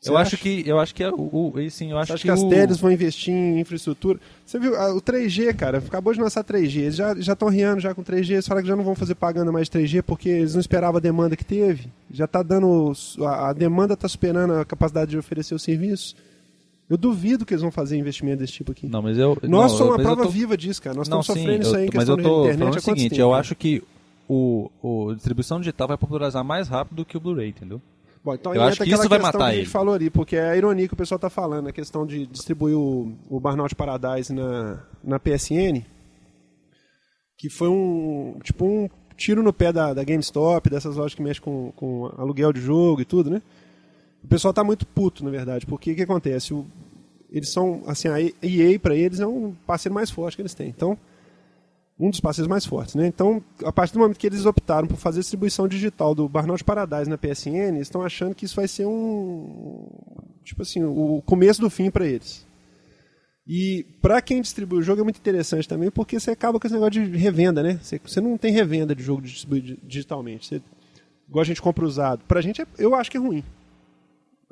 Você 0.00 0.10
eu 0.10 0.16
acha? 0.16 0.34
acho 0.34 0.42
que 0.42 0.62
eu 0.64 0.78
acho 0.78 0.94
que 0.94 1.02
é 1.02 1.10
o, 1.10 1.14
o 1.54 1.60
e 1.60 1.68
sim, 1.72 1.90
eu 1.90 1.98
acho 1.98 2.14
que, 2.14 2.22
que 2.22 2.30
as 2.30 2.40
o... 2.40 2.48
teles 2.48 2.78
vão 2.78 2.92
investir 2.92 3.34
em 3.34 3.58
infraestrutura? 3.58 4.20
Você 4.46 4.56
viu, 4.58 4.72
o 4.72 5.02
3G, 5.02 5.52
cara, 5.56 5.78
acabou 5.78 6.14
de 6.14 6.20
lançar 6.20 6.44
3G, 6.44 6.76
eles 6.82 6.94
já 6.96 7.12
estão 7.32 7.48
riando 7.48 7.80
já 7.80 7.92
com 7.92 8.04
3G, 8.04 8.30
eles 8.34 8.46
falaram 8.46 8.62
que 8.62 8.68
já 8.68 8.76
não 8.76 8.84
vão 8.84 8.94
fazer 8.94 9.16
pagando 9.16 9.52
mais 9.52 9.68
de 9.68 9.76
3G 9.76 10.02
porque 10.04 10.28
eles 10.28 10.54
não 10.54 10.60
esperavam 10.60 10.98
a 10.98 11.00
demanda 11.00 11.34
que 11.34 11.44
teve. 11.44 11.88
Já 12.12 12.28
tá 12.28 12.44
dando, 12.44 12.92
a, 13.22 13.48
a 13.48 13.52
demanda 13.52 13.96
tá 13.96 14.06
superando 14.08 14.52
a 14.54 14.64
capacidade 14.64 15.10
de 15.10 15.18
oferecer 15.18 15.54
o 15.54 15.58
serviço. 15.58 16.14
Eu 16.88 16.96
duvido 16.96 17.44
que 17.44 17.52
eles 17.52 17.62
vão 17.62 17.72
fazer 17.72 17.98
investimento 17.98 18.38
desse 18.38 18.52
tipo 18.52 18.70
aqui. 18.70 18.86
Não, 18.86 19.02
mas 19.02 19.18
eu 19.18 19.36
Nós 19.42 19.72
somos 19.72 19.94
uma 19.94 19.98
prova 19.98 20.22
tô- 20.22 20.28
viva 20.30 20.56
disso, 20.56 20.80
cara. 20.80 20.96
Nós 20.96 21.08
não, 21.08 21.20
estamos 21.20 21.40
sim, 21.40 21.44
sofrendo 21.44 21.62
isso 21.66 21.74
eu- 21.74 21.78
aí 21.80 21.86
em 21.86 21.90
mas 21.92 22.04
questão 22.08 22.16
eu 22.16 22.22
tô 22.22 22.42
de 22.44 22.48
internet 22.54 22.74
há 22.74 22.78
o 22.78 22.80
seguinte, 22.82 23.10
tempo, 23.10 23.20
eu 23.22 23.28
cara? 23.30 23.40
acho 23.40 23.54
que 23.56 23.82
o, 24.28 24.70
o 24.80 25.10
a 25.10 25.14
distribuição 25.14 25.58
digital 25.58 25.88
vai 25.88 25.98
popularizar 25.98 26.44
mais 26.44 26.68
rápido 26.68 26.98
do 26.98 27.04
que 27.04 27.16
o 27.16 27.20
Blu-ray, 27.20 27.48
entendeu? 27.48 27.82
Bom, 28.24 28.34
então 28.34 28.54
Eu 28.54 28.62
acho 28.62 28.82
que 28.82 28.90
isso 28.90 29.08
vai 29.08 29.18
matar 29.18 29.38
que 29.38 29.44
a 29.44 29.50
gente 29.50 29.58
ele. 29.60 29.66
falou 29.70 29.94
ali, 29.94 30.10
porque 30.10 30.36
é 30.36 30.50
a 30.50 30.56
ironia 30.56 30.86
que 30.88 30.94
o 30.94 30.96
pessoal 30.96 31.18
tá 31.18 31.30
falando, 31.30 31.68
a 31.68 31.72
questão 31.72 32.04
de 32.06 32.26
distribuir 32.26 32.76
o, 32.76 33.12
o 33.30 33.40
Burnout 33.40 33.74
Paradise 33.74 34.32
na, 34.32 34.82
na 35.02 35.18
PSN, 35.18 35.82
que 37.36 37.48
foi 37.48 37.68
um 37.68 38.38
tipo 38.42 38.64
um 38.64 38.88
tiro 39.16 39.42
no 39.42 39.52
pé 39.52 39.72
da, 39.72 39.94
da 39.94 40.04
GameStop, 40.04 40.68
dessas 40.70 40.96
lojas 40.96 41.14
que 41.14 41.22
mexem 41.22 41.42
com, 41.42 41.72
com 41.74 42.06
aluguel 42.18 42.52
de 42.52 42.60
jogo 42.60 43.00
e 43.00 43.04
tudo, 43.04 43.30
né? 43.30 43.42
O 44.22 44.28
pessoal 44.28 44.52
tá 44.52 44.62
muito 44.64 44.86
puto, 44.86 45.24
na 45.24 45.30
verdade, 45.30 45.64
porque 45.66 45.92
o 45.92 45.96
que 45.96 46.02
acontece? 46.02 46.52
O- 46.54 46.66
eles 47.30 47.52
são, 47.52 47.82
assim, 47.86 48.08
a 48.08 48.20
EA 48.20 48.78
para 48.80 48.94
eles 48.96 49.20
é 49.20 49.26
um 49.26 49.54
parceiro 49.66 49.94
mais 49.94 50.10
forte 50.10 50.34
que 50.36 50.42
eles 50.42 50.54
têm. 50.54 50.68
Então, 50.68 50.96
um 52.00 52.10
dos 52.10 52.20
parceiros 52.20 52.48
mais 52.48 52.64
fortes, 52.64 52.94
né? 52.94 53.06
Então, 53.06 53.42
a 53.64 53.72
partir 53.72 53.92
do 53.94 53.98
momento 53.98 54.18
que 54.18 54.26
eles 54.26 54.46
optaram 54.46 54.86
por 54.86 54.96
fazer 54.96 55.18
a 55.18 55.22
distribuição 55.22 55.66
digital 55.66 56.14
do 56.14 56.28
Burnout 56.28 56.62
Paradise 56.62 57.10
na 57.10 57.18
PSN, 57.18 57.78
estão 57.80 58.02
achando 58.02 58.34
que 58.34 58.44
isso 58.44 58.54
vai 58.56 58.68
ser 58.68 58.86
um 58.86 59.86
tipo 60.44 60.62
assim, 60.62 60.82
o 60.84 61.22
começo 61.26 61.60
do 61.60 61.68
fim 61.68 61.90
para 61.90 62.06
eles. 62.06 62.46
E 63.46 63.84
para 64.02 64.20
quem 64.20 64.40
distribui 64.42 64.78
o 64.78 64.82
jogo 64.82 65.00
é 65.00 65.04
muito 65.04 65.18
interessante 65.18 65.66
também, 65.66 65.90
porque 65.90 66.20
você 66.20 66.30
acaba 66.30 66.60
com 66.60 66.66
esse 66.66 66.74
negócio 66.74 66.92
de 66.92 67.16
revenda, 67.16 67.62
né? 67.62 67.80
Você, 67.82 67.98
você 68.04 68.20
não 68.20 68.36
tem 68.36 68.52
revenda 68.52 68.94
de 68.94 69.02
jogo 69.02 69.22
digitalmente. 69.22 70.46
Você, 70.46 70.62
igual 71.28 71.42
a 71.42 71.46
gente 71.46 71.60
compra 71.62 71.84
usado. 71.84 72.22
Pra 72.28 72.40
gente, 72.42 72.60
é- 72.62 72.66
eu 72.78 72.94
acho 72.94 73.10
que 73.10 73.16
é 73.16 73.20
ruim. 73.20 73.42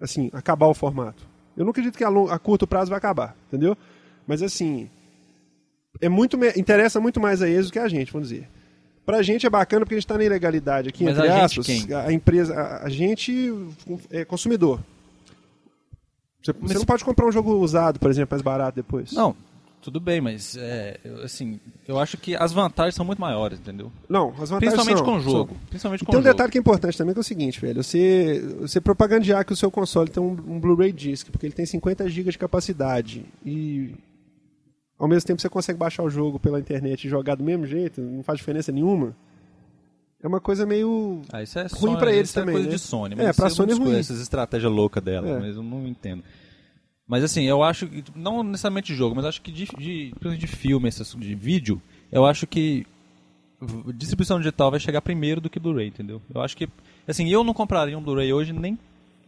Assim, 0.00 0.30
acabar 0.32 0.66
o 0.66 0.74
formato. 0.74 1.22
Eu 1.56 1.64
não 1.64 1.70
acredito 1.70 1.96
que 1.96 2.04
a, 2.04 2.08
long- 2.08 2.28
a 2.30 2.38
curto 2.38 2.66
prazo 2.66 2.88
vai 2.90 2.98
acabar, 2.98 3.36
entendeu? 3.48 3.76
Mas 4.26 4.42
assim, 4.42 4.90
é 6.00 6.08
muito 6.08 6.36
interessa 6.56 7.00
muito 7.00 7.20
mais 7.20 7.42
a 7.42 7.48
eles 7.48 7.66
do 7.66 7.72
que 7.72 7.78
a 7.78 7.88
gente, 7.88 8.12
vamos 8.12 8.28
dizer. 8.28 8.48
Pra 9.04 9.22
gente 9.22 9.46
é 9.46 9.50
bacana 9.50 9.84
porque 9.86 9.94
a 9.94 9.98
gente 9.98 10.06
tá 10.06 10.18
na 10.18 10.24
ilegalidade 10.24 10.88
aqui, 10.88 11.04
Mas 11.04 11.16
entre 11.16 11.28
a 11.30 11.44
aspas. 11.44 11.66
A 12.06 12.12
empresa, 12.12 12.54
a, 12.54 12.84
a 12.86 12.88
gente 12.88 13.54
é 14.10 14.24
consumidor. 14.24 14.80
Você, 16.42 16.52
você 16.52 16.74
não 16.74 16.84
pode 16.84 17.04
comprar 17.04 17.26
um 17.26 17.32
jogo 17.32 17.52
usado, 17.54 17.98
por 17.98 18.10
exemplo, 18.10 18.28
mais 18.34 18.42
barato 18.42 18.76
depois. 18.76 19.12
Não, 19.12 19.34
tudo 19.82 19.98
bem, 20.00 20.20
mas 20.20 20.56
é, 20.56 20.98
eu, 21.04 21.22
assim, 21.22 21.58
eu 21.86 21.98
acho 21.98 22.16
que 22.16 22.36
as 22.36 22.52
vantagens 22.52 22.94
são 22.94 23.04
muito 23.04 23.20
maiores, 23.20 23.58
entendeu? 23.58 23.90
Não, 24.08 24.28
as 24.40 24.50
vantagens 24.50 24.74
Principalmente 24.74 24.96
são- 24.98 25.04
com 25.06 25.16
o 25.16 25.20
jogo. 25.20 25.50
são- 25.54 25.60
Principalmente 25.68 26.04
com 26.04 26.10
tem 26.12 26.20
um 26.20 26.22
jogo. 26.22 26.34
detalhe 26.34 26.52
que 26.52 26.58
é 26.58 26.60
importante 26.60 26.96
também, 26.98 27.14
que 27.14 27.18
é 27.18 27.22
o 27.22 27.24
seguinte, 27.24 27.60
velho. 27.60 27.82
Você, 27.82 28.40
você 28.60 28.80
propagandear 28.80 29.44
que 29.44 29.52
o 29.52 29.56
seu 29.56 29.70
console 29.70 30.08
tem 30.08 30.22
um, 30.22 30.32
um 30.48 30.60
Blu-ray 30.60 30.92
Disc, 30.92 31.28
porque 31.30 31.46
ele 31.46 31.54
tem 31.54 31.66
50 31.66 32.08
GB 32.08 32.30
de 32.30 32.38
capacidade, 32.38 33.24
e 33.44 33.94
ao 34.98 35.08
mesmo 35.08 35.26
tempo 35.26 35.40
você 35.40 35.48
consegue 35.48 35.78
baixar 35.78 36.02
o 36.02 36.10
jogo 36.10 36.38
pela 36.38 36.58
internet 36.58 37.04
e 37.04 37.10
jogar 37.10 37.34
do 37.34 37.44
mesmo 37.44 37.66
jeito, 37.66 38.00
não 38.00 38.22
faz 38.22 38.38
diferença 38.38 38.72
nenhuma, 38.72 39.14
é 40.22 40.26
uma 40.26 40.40
coisa 40.40 40.64
meio... 40.64 41.22
Ah, 41.32 41.42
isso 41.42 41.58
é 41.58 41.66
ruim 41.70 41.96
pra 41.96 42.12
eles 42.12 42.30
isso 42.30 42.38
é 42.38 42.42
também, 42.42 42.54
coisa 42.54 42.68
né? 42.68 42.74
de 42.74 42.80
Sony. 42.80 43.14
É, 43.14 43.26
Mas 43.26 43.36
pra 43.36 43.48
isso 43.48 43.62
eu 43.62 43.66
Sony 43.68 43.72
é 43.72 43.84
ruim. 43.84 43.98
Essas 43.98 44.20
estratégias 44.20 44.72
loucas 44.72 45.02
dela, 45.02 45.28
É. 45.28 45.38
mas 45.38 45.56
eu 45.56 45.62
não 45.62 45.86
entendo. 45.86 46.24
Mas 47.06 47.22
assim, 47.22 47.44
eu 47.44 47.62
acho 47.62 47.86
que, 47.86 48.02
não 48.16 48.42
necessariamente 48.42 48.92
de 48.92 48.98
jogo, 48.98 49.14
mas 49.14 49.24
acho 49.24 49.40
que 49.40 49.52
de, 49.52 49.66
de, 49.78 50.12
de 50.36 50.46
filme, 50.46 50.90
de 50.90 51.34
vídeo, 51.34 51.80
eu 52.10 52.26
acho 52.26 52.46
que 52.46 52.84
distribuição 53.94 54.38
digital 54.38 54.70
vai 54.70 54.80
chegar 54.80 55.00
primeiro 55.00 55.40
do 55.40 55.48
que 55.48 55.60
Blu-ray, 55.60 55.88
entendeu? 55.88 56.20
Eu 56.34 56.42
acho 56.42 56.56
que, 56.56 56.68
assim, 57.06 57.28
eu 57.28 57.44
não 57.44 57.54
compraria 57.54 57.96
um 57.96 58.02
Blu-ray 58.02 58.32
hoje 58.32 58.52
nem 58.52 58.78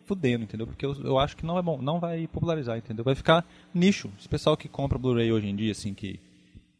fudendo, 0.08 0.44
entendeu? 0.44 0.66
Porque 0.66 0.84
eu, 0.84 0.94
eu 1.04 1.18
acho 1.18 1.36
que 1.36 1.44
não 1.46 1.58
é 1.58 1.62
bom, 1.62 1.80
não 1.80 2.00
vai 2.00 2.26
popularizar, 2.26 2.76
entendeu? 2.78 3.04
Vai 3.04 3.14
ficar 3.14 3.44
nicho. 3.72 4.10
Esse 4.18 4.28
pessoal 4.28 4.56
que 4.56 4.68
compra 4.68 4.98
Blu-ray 4.98 5.30
hoje 5.30 5.46
em 5.46 5.54
dia, 5.54 5.72
assim, 5.72 5.94
que 5.94 6.18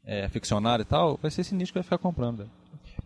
é 0.05 0.25
aficionado 0.25 0.83
e 0.83 0.87
tal, 0.87 1.19
vai 1.21 1.31
ser 1.31 1.43
esse 1.43 1.55
nicho 1.55 1.71
que 1.73 1.79
vai 1.79 1.85
ficar 1.85 1.99
comprando. 1.99 2.49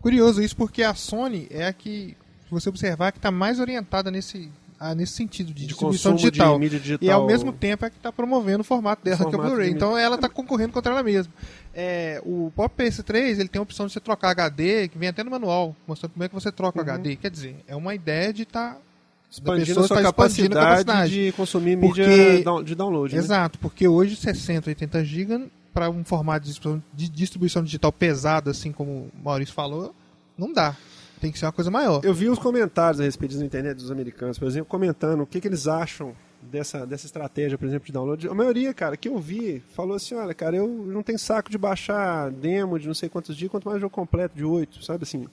Curioso 0.00 0.40
isso 0.42 0.56
porque 0.56 0.82
a 0.82 0.94
Sony 0.94 1.46
é 1.50 1.66
a 1.66 1.72
que, 1.72 2.16
se 2.44 2.50
você 2.50 2.68
observar, 2.68 3.12
que 3.12 3.18
está 3.18 3.30
mais 3.30 3.61
orientada 3.61 4.11
nesse, 4.11 4.50
ah, 4.78 4.94
nesse 4.94 5.12
sentido 5.12 5.48
de, 5.48 5.54
De 5.54 5.66
distribuição 5.66 6.12
consumo 6.12 6.30
de 6.30 6.37
digital. 6.38 6.58
mídia 6.58 6.78
digital. 6.80 7.08
E 7.08 7.11
ao 7.11 7.26
mesmo 7.26 7.52
tempo 7.52 7.85
é 7.85 7.90
que 7.90 7.96
está 7.96 8.11
promovendo 8.12 8.62
o 8.62 8.64
formato 8.64 9.04
dela, 9.04 9.16
que 9.16 9.22
é 9.24 9.26
o 9.26 9.30
formato 9.30 9.50
Blu-ray. 9.50 9.70
Então 9.70 9.96
ela 9.96 10.16
está 10.16 10.28
concorrendo 10.28 10.72
contra 10.72 10.92
ela 10.92 11.02
mesma. 11.02 11.32
É, 11.74 12.20
o 12.24 12.50
Pop 12.54 12.74
PS3 12.76 13.38
ele 13.38 13.48
tem 13.48 13.61
a 13.61 13.62
opção 13.62 13.87
de 13.87 13.92
você 13.92 14.00
trocar 14.00 14.30
HD, 14.30 14.88
que 14.88 14.98
vem 14.98 15.08
até 15.08 15.22
no 15.22 15.30
manual, 15.30 15.76
mostrando 15.87 16.12
como 16.12 16.24
é 16.24 16.28
que 16.28 16.35
você 16.35 16.50
troca 16.50 16.78
o 16.78 16.82
HD. 16.82 17.16
Quer 17.16 17.30
dizer, 17.30 17.56
é 17.66 17.76
uma 17.76 17.94
ideia 17.94 18.32
de 18.32 18.42
estar. 18.42 18.78
Expandindo 19.33 19.87
sua 19.87 19.97
tá 19.97 20.03
capacidade, 20.03 20.55
capacidade. 20.55 21.12
de 21.27 21.33
consumir 21.33 21.79
Porque- 21.79 22.03
mídia 22.07 22.62
de 22.64 22.75
download. 22.75 23.14
né? 23.14 23.18
Exato, 23.21 23.59
porque 23.59 23.88
hoje 23.88 24.14
60, 24.14 24.68
80 24.71 25.05
GB 25.05 25.47
para 25.73 25.88
um 25.88 26.05
formato 26.05 26.47
de 26.95 27.09
distribuição, 27.09 27.64
digital 27.64 27.90
pesado, 27.90 28.51
assim 28.51 28.71
como 28.71 28.90
o 28.90 29.11
Maurício 29.25 29.55
falou, 29.55 29.95
não 30.37 30.53
dá. 30.53 30.77
Tem 31.21 31.31
que 31.33 31.38
ser 31.38 31.47
uma 31.47 31.53
coisa 31.53 31.71
maior. 31.71 32.01
Eu 32.05 32.12
vi 32.12 32.29
os 32.29 32.38
comentários 32.38 33.01
a 33.01 33.05
respeito 33.05 33.38
na 33.38 33.45
internet 33.45 33.77
dos 33.77 33.90
americanos, 33.90 34.38
por 34.38 34.47
exemplo, 34.49 34.66
comentando 34.68 35.23
o 35.23 35.27
que, 35.27 35.40
que 35.40 35.47
eles 35.49 35.66
acham 35.68 36.14
dessa, 36.42 36.85
dessa 36.85 37.07
estratégia, 37.07 37.57
por 37.57 37.66
exemplo, 37.66 37.87
de 37.87 37.92
download. 37.92 38.29
A 38.29 38.35
maioria, 38.35 38.75
cara, 38.75 38.97
que 38.97 39.09
eu 39.09 39.16
vi, 39.18 39.62
falou 39.73 39.95
assim, 39.97 40.14
olha, 40.16 40.35
cara, 40.35 40.57
eu 40.57 40.66
não 40.66 41.01
tenho 41.03 41.18
saco 41.18 41.49
de 41.49 41.57
baixar 41.57 42.29
demo 42.33 42.77
de 42.79 42.87
não 42.88 42.95
sei 42.95 43.09
quantos 43.09 43.37
dias, 43.37 43.51
quanto 43.51 43.68
mais 43.68 43.81
jogo 43.81 43.95
completo 43.95 44.37
de 44.37 44.45
oito, 44.45 44.85
sabe 44.85 45.05
assim? 45.05 45.27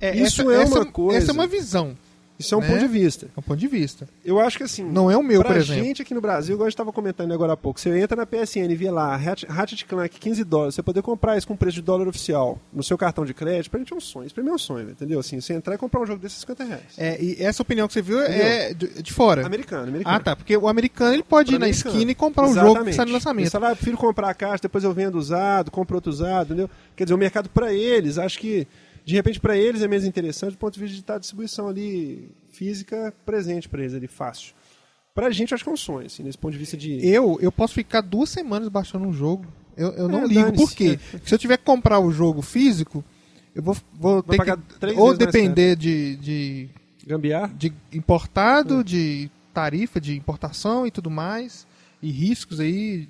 É, 0.00 0.16
Isso 0.16 0.42
essa, 0.42 0.52
é 0.52 0.62
essa- 0.62 0.74
uma 0.80 0.86
coisa- 0.86 1.18
Essa 1.18 1.30
é 1.30 1.34
uma 1.34 1.46
visão. 1.46 1.96
Isso 2.38 2.54
é 2.54 2.58
um 2.58 2.60
Né? 2.60 2.68
ponto 2.68 2.78
de 2.80 2.86
vista. 2.86 3.26
É 3.26 3.40
um 3.40 3.42
ponto 3.42 3.58
de 3.58 3.66
vista. 3.66 4.08
Eu 4.24 4.38
acho 4.40 4.56
que 4.58 4.62
assim. 4.64 4.84
Não 4.84 5.10
é 5.10 5.16
o 5.16 5.22
meu, 5.22 5.42
por 5.42 5.56
exemplo. 5.56 5.82
gente 5.84 6.02
aqui 6.02 6.14
no 6.14 6.20
Brasil, 6.20 6.54
igual 6.54 6.66
a 6.66 6.68
gente 6.70 6.74
estava 6.74 6.92
comentando 6.92 7.32
agora 7.32 7.54
há 7.54 7.56
pouco, 7.56 7.80
você 7.80 7.98
entra 7.98 8.16
na 8.16 8.24
PSN 8.26 8.70
e 8.70 8.76
vê 8.76 8.90
lá, 8.90 9.16
Ratchet 9.16 9.84
Clank, 9.86 10.18
15 10.20 10.44
dólares, 10.44 10.74
você 10.76 10.82
poder 10.82 11.02
comprar 11.02 11.36
isso 11.36 11.46
com 11.48 11.56
preço 11.56 11.74
de 11.76 11.82
dólar 11.82 12.06
oficial 12.06 12.58
no 12.72 12.82
seu 12.82 12.96
cartão 12.96 13.24
de 13.24 13.34
crédito, 13.34 13.70
pra 13.70 13.78
gente 13.80 13.92
é 13.92 13.96
um 13.96 14.00
sonho. 14.00 14.26
Isso 14.26 14.34
pra 14.34 14.44
mim 14.44 14.50
é 14.50 14.54
um 14.54 14.58
sonho, 14.58 14.90
entendeu? 14.90 15.18
Assim, 15.18 15.40
você 15.40 15.52
entrar 15.54 15.74
e 15.74 15.78
comprar 15.78 16.00
um 16.00 16.06
jogo 16.06 16.20
desses 16.22 16.38
50 16.38 16.64
reais. 16.64 16.82
É, 16.96 17.20
e 17.22 17.36
essa 17.42 17.62
opinião 17.62 17.86
que 17.88 17.94
você 17.94 18.02
viu 18.02 18.20
é 18.20 18.72
de, 18.72 19.02
de 19.02 19.12
fora. 19.12 19.44
Americano, 19.44 19.88
americano. 19.88 20.16
Ah, 20.16 20.20
tá. 20.20 20.36
Porque 20.36 20.56
o 20.56 20.68
americano 20.68 21.14
ele 21.14 21.22
pode 21.24 21.48
Pra 21.48 21.56
ir 21.56 21.58
na 21.58 21.66
americano. 21.66 21.94
esquina 21.94 22.10
e 22.12 22.14
comprar 22.14 22.44
o 22.44 22.50
Exatamente. 22.50 22.74
jogo 22.74 22.84
que 22.84 22.90
está 22.90 23.04
no 23.04 23.12
lançamento. 23.12 23.50
falam, 23.50 23.68
ah, 23.68 23.72
eu 23.72 23.76
prefiro 23.76 23.96
comprar 23.96 24.30
a 24.30 24.34
caixa, 24.34 24.62
depois 24.62 24.84
eu 24.84 24.92
vendo 24.92 25.16
usado, 25.18 25.70
compro 25.70 25.96
outro 25.96 26.10
usado, 26.10 26.46
entendeu? 26.48 26.70
Quer 26.94 27.04
dizer, 27.04 27.14
o 27.14 27.18
mercado 27.18 27.48
pra 27.48 27.72
eles, 27.72 28.16
acho 28.18 28.38
que, 28.38 28.66
de 29.08 29.14
repente, 29.14 29.40
pra 29.40 29.56
eles 29.56 29.80
é 29.80 29.88
menos 29.88 30.04
interessante 30.04 30.52
do 30.52 30.58
ponto 30.58 30.74
de 30.74 30.80
vista 30.80 30.94
de 30.94 31.00
estar 31.00 31.14
a 31.14 31.18
distribuição 31.18 31.66
ali 31.66 32.30
física 32.50 33.14
presente 33.24 33.66
pra 33.66 33.80
eles 33.80 33.94
ali, 33.94 34.06
fácil. 34.06 34.54
Pra 35.14 35.30
gente, 35.30 35.54
acho 35.54 35.64
que 35.64 35.70
é 35.70 35.72
um 35.72 35.78
sonho, 35.78 36.06
assim, 36.06 36.22
nesse 36.22 36.36
ponto 36.36 36.52
de 36.52 36.58
vista 36.58 36.76
de... 36.76 37.04
Eu, 37.06 37.38
eu 37.40 37.50
posso 37.50 37.72
ficar 37.72 38.02
duas 38.02 38.28
semanas 38.28 38.68
baixando 38.68 39.06
um 39.06 39.12
jogo. 39.12 39.46
Eu, 39.74 39.92
eu 39.92 40.08
não 40.08 40.24
É, 40.24 40.26
ligo. 40.26 40.42
dane-se. 40.42 40.62
Por 40.62 40.72
quê? 40.74 40.98
Se 41.24 41.34
eu 41.34 41.38
tiver 41.38 41.56
que 41.56 41.64
comprar 41.64 41.98
o 42.00 42.10
jogo 42.12 42.42
físico, 42.42 43.02
eu 43.54 43.62
vou, 43.62 43.74
vou 43.94 44.22
ter 44.22 44.36
pagar 44.36 44.58
que 44.58 44.86
ou 44.94 45.16
depender 45.16 45.74
de, 45.74 46.16
de, 46.16 46.68
Gambiar? 47.06 47.50
de 47.54 47.72
importado, 47.90 48.84
de 48.84 49.30
tarifa 49.54 49.98
de 49.98 50.16
importação 50.18 50.86
e 50.86 50.90
tudo 50.90 51.10
mais, 51.10 51.66
e 52.02 52.10
riscos 52.10 52.60
aí 52.60 53.08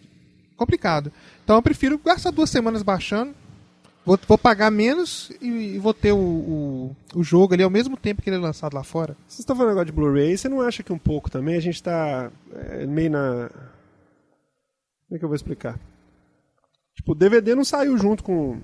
complicado. 0.56 1.12
Então 1.42 1.56
eu 1.56 1.62
prefiro 1.62 1.98
gastar 1.98 2.30
duas 2.30 2.50
semanas 2.50 2.84
baixando, 2.84 3.34
vou, 4.08 4.18
vou 4.26 4.38
pagar 4.38 4.70
menos 4.70 5.30
e, 5.40 5.46
e 5.74 5.78
vou 5.78 5.94
ter 5.94 6.12
o, 6.12 6.16
o, 6.18 6.96
o 7.14 7.22
jogo 7.22 7.54
ali 7.54 7.62
ao 7.62 7.70
mesmo 7.70 7.96
tempo 7.96 8.22
que 8.22 8.28
ele 8.30 8.36
é 8.36 8.40
lançado 8.40 8.74
lá 8.74 8.82
fora. 8.82 9.16
Vocês 9.26 9.40
estão 9.40 9.54
falando 9.54 9.72
agora 9.72 9.86
de 9.86 9.92
Blu-ray, 9.92 10.36
você 10.36 10.48
não 10.48 10.60
acha 10.60 10.82
que 10.82 10.92
um 10.92 10.98
pouco 10.98 11.30
também 11.30 11.56
a 11.56 11.60
gente 11.60 11.74
está 11.76 12.30
meio 12.88 13.10
na. 13.10 13.50
Como 15.08 15.16
é 15.16 15.18
que 15.18 15.24
eu 15.24 15.28
vou 15.28 15.36
explicar? 15.36 15.78
Tipo, 16.96 17.12
o 17.12 17.14
DVD 17.14 17.54
não 17.54 17.64
saiu 17.64 17.96
junto 17.96 18.22
com. 18.24 18.58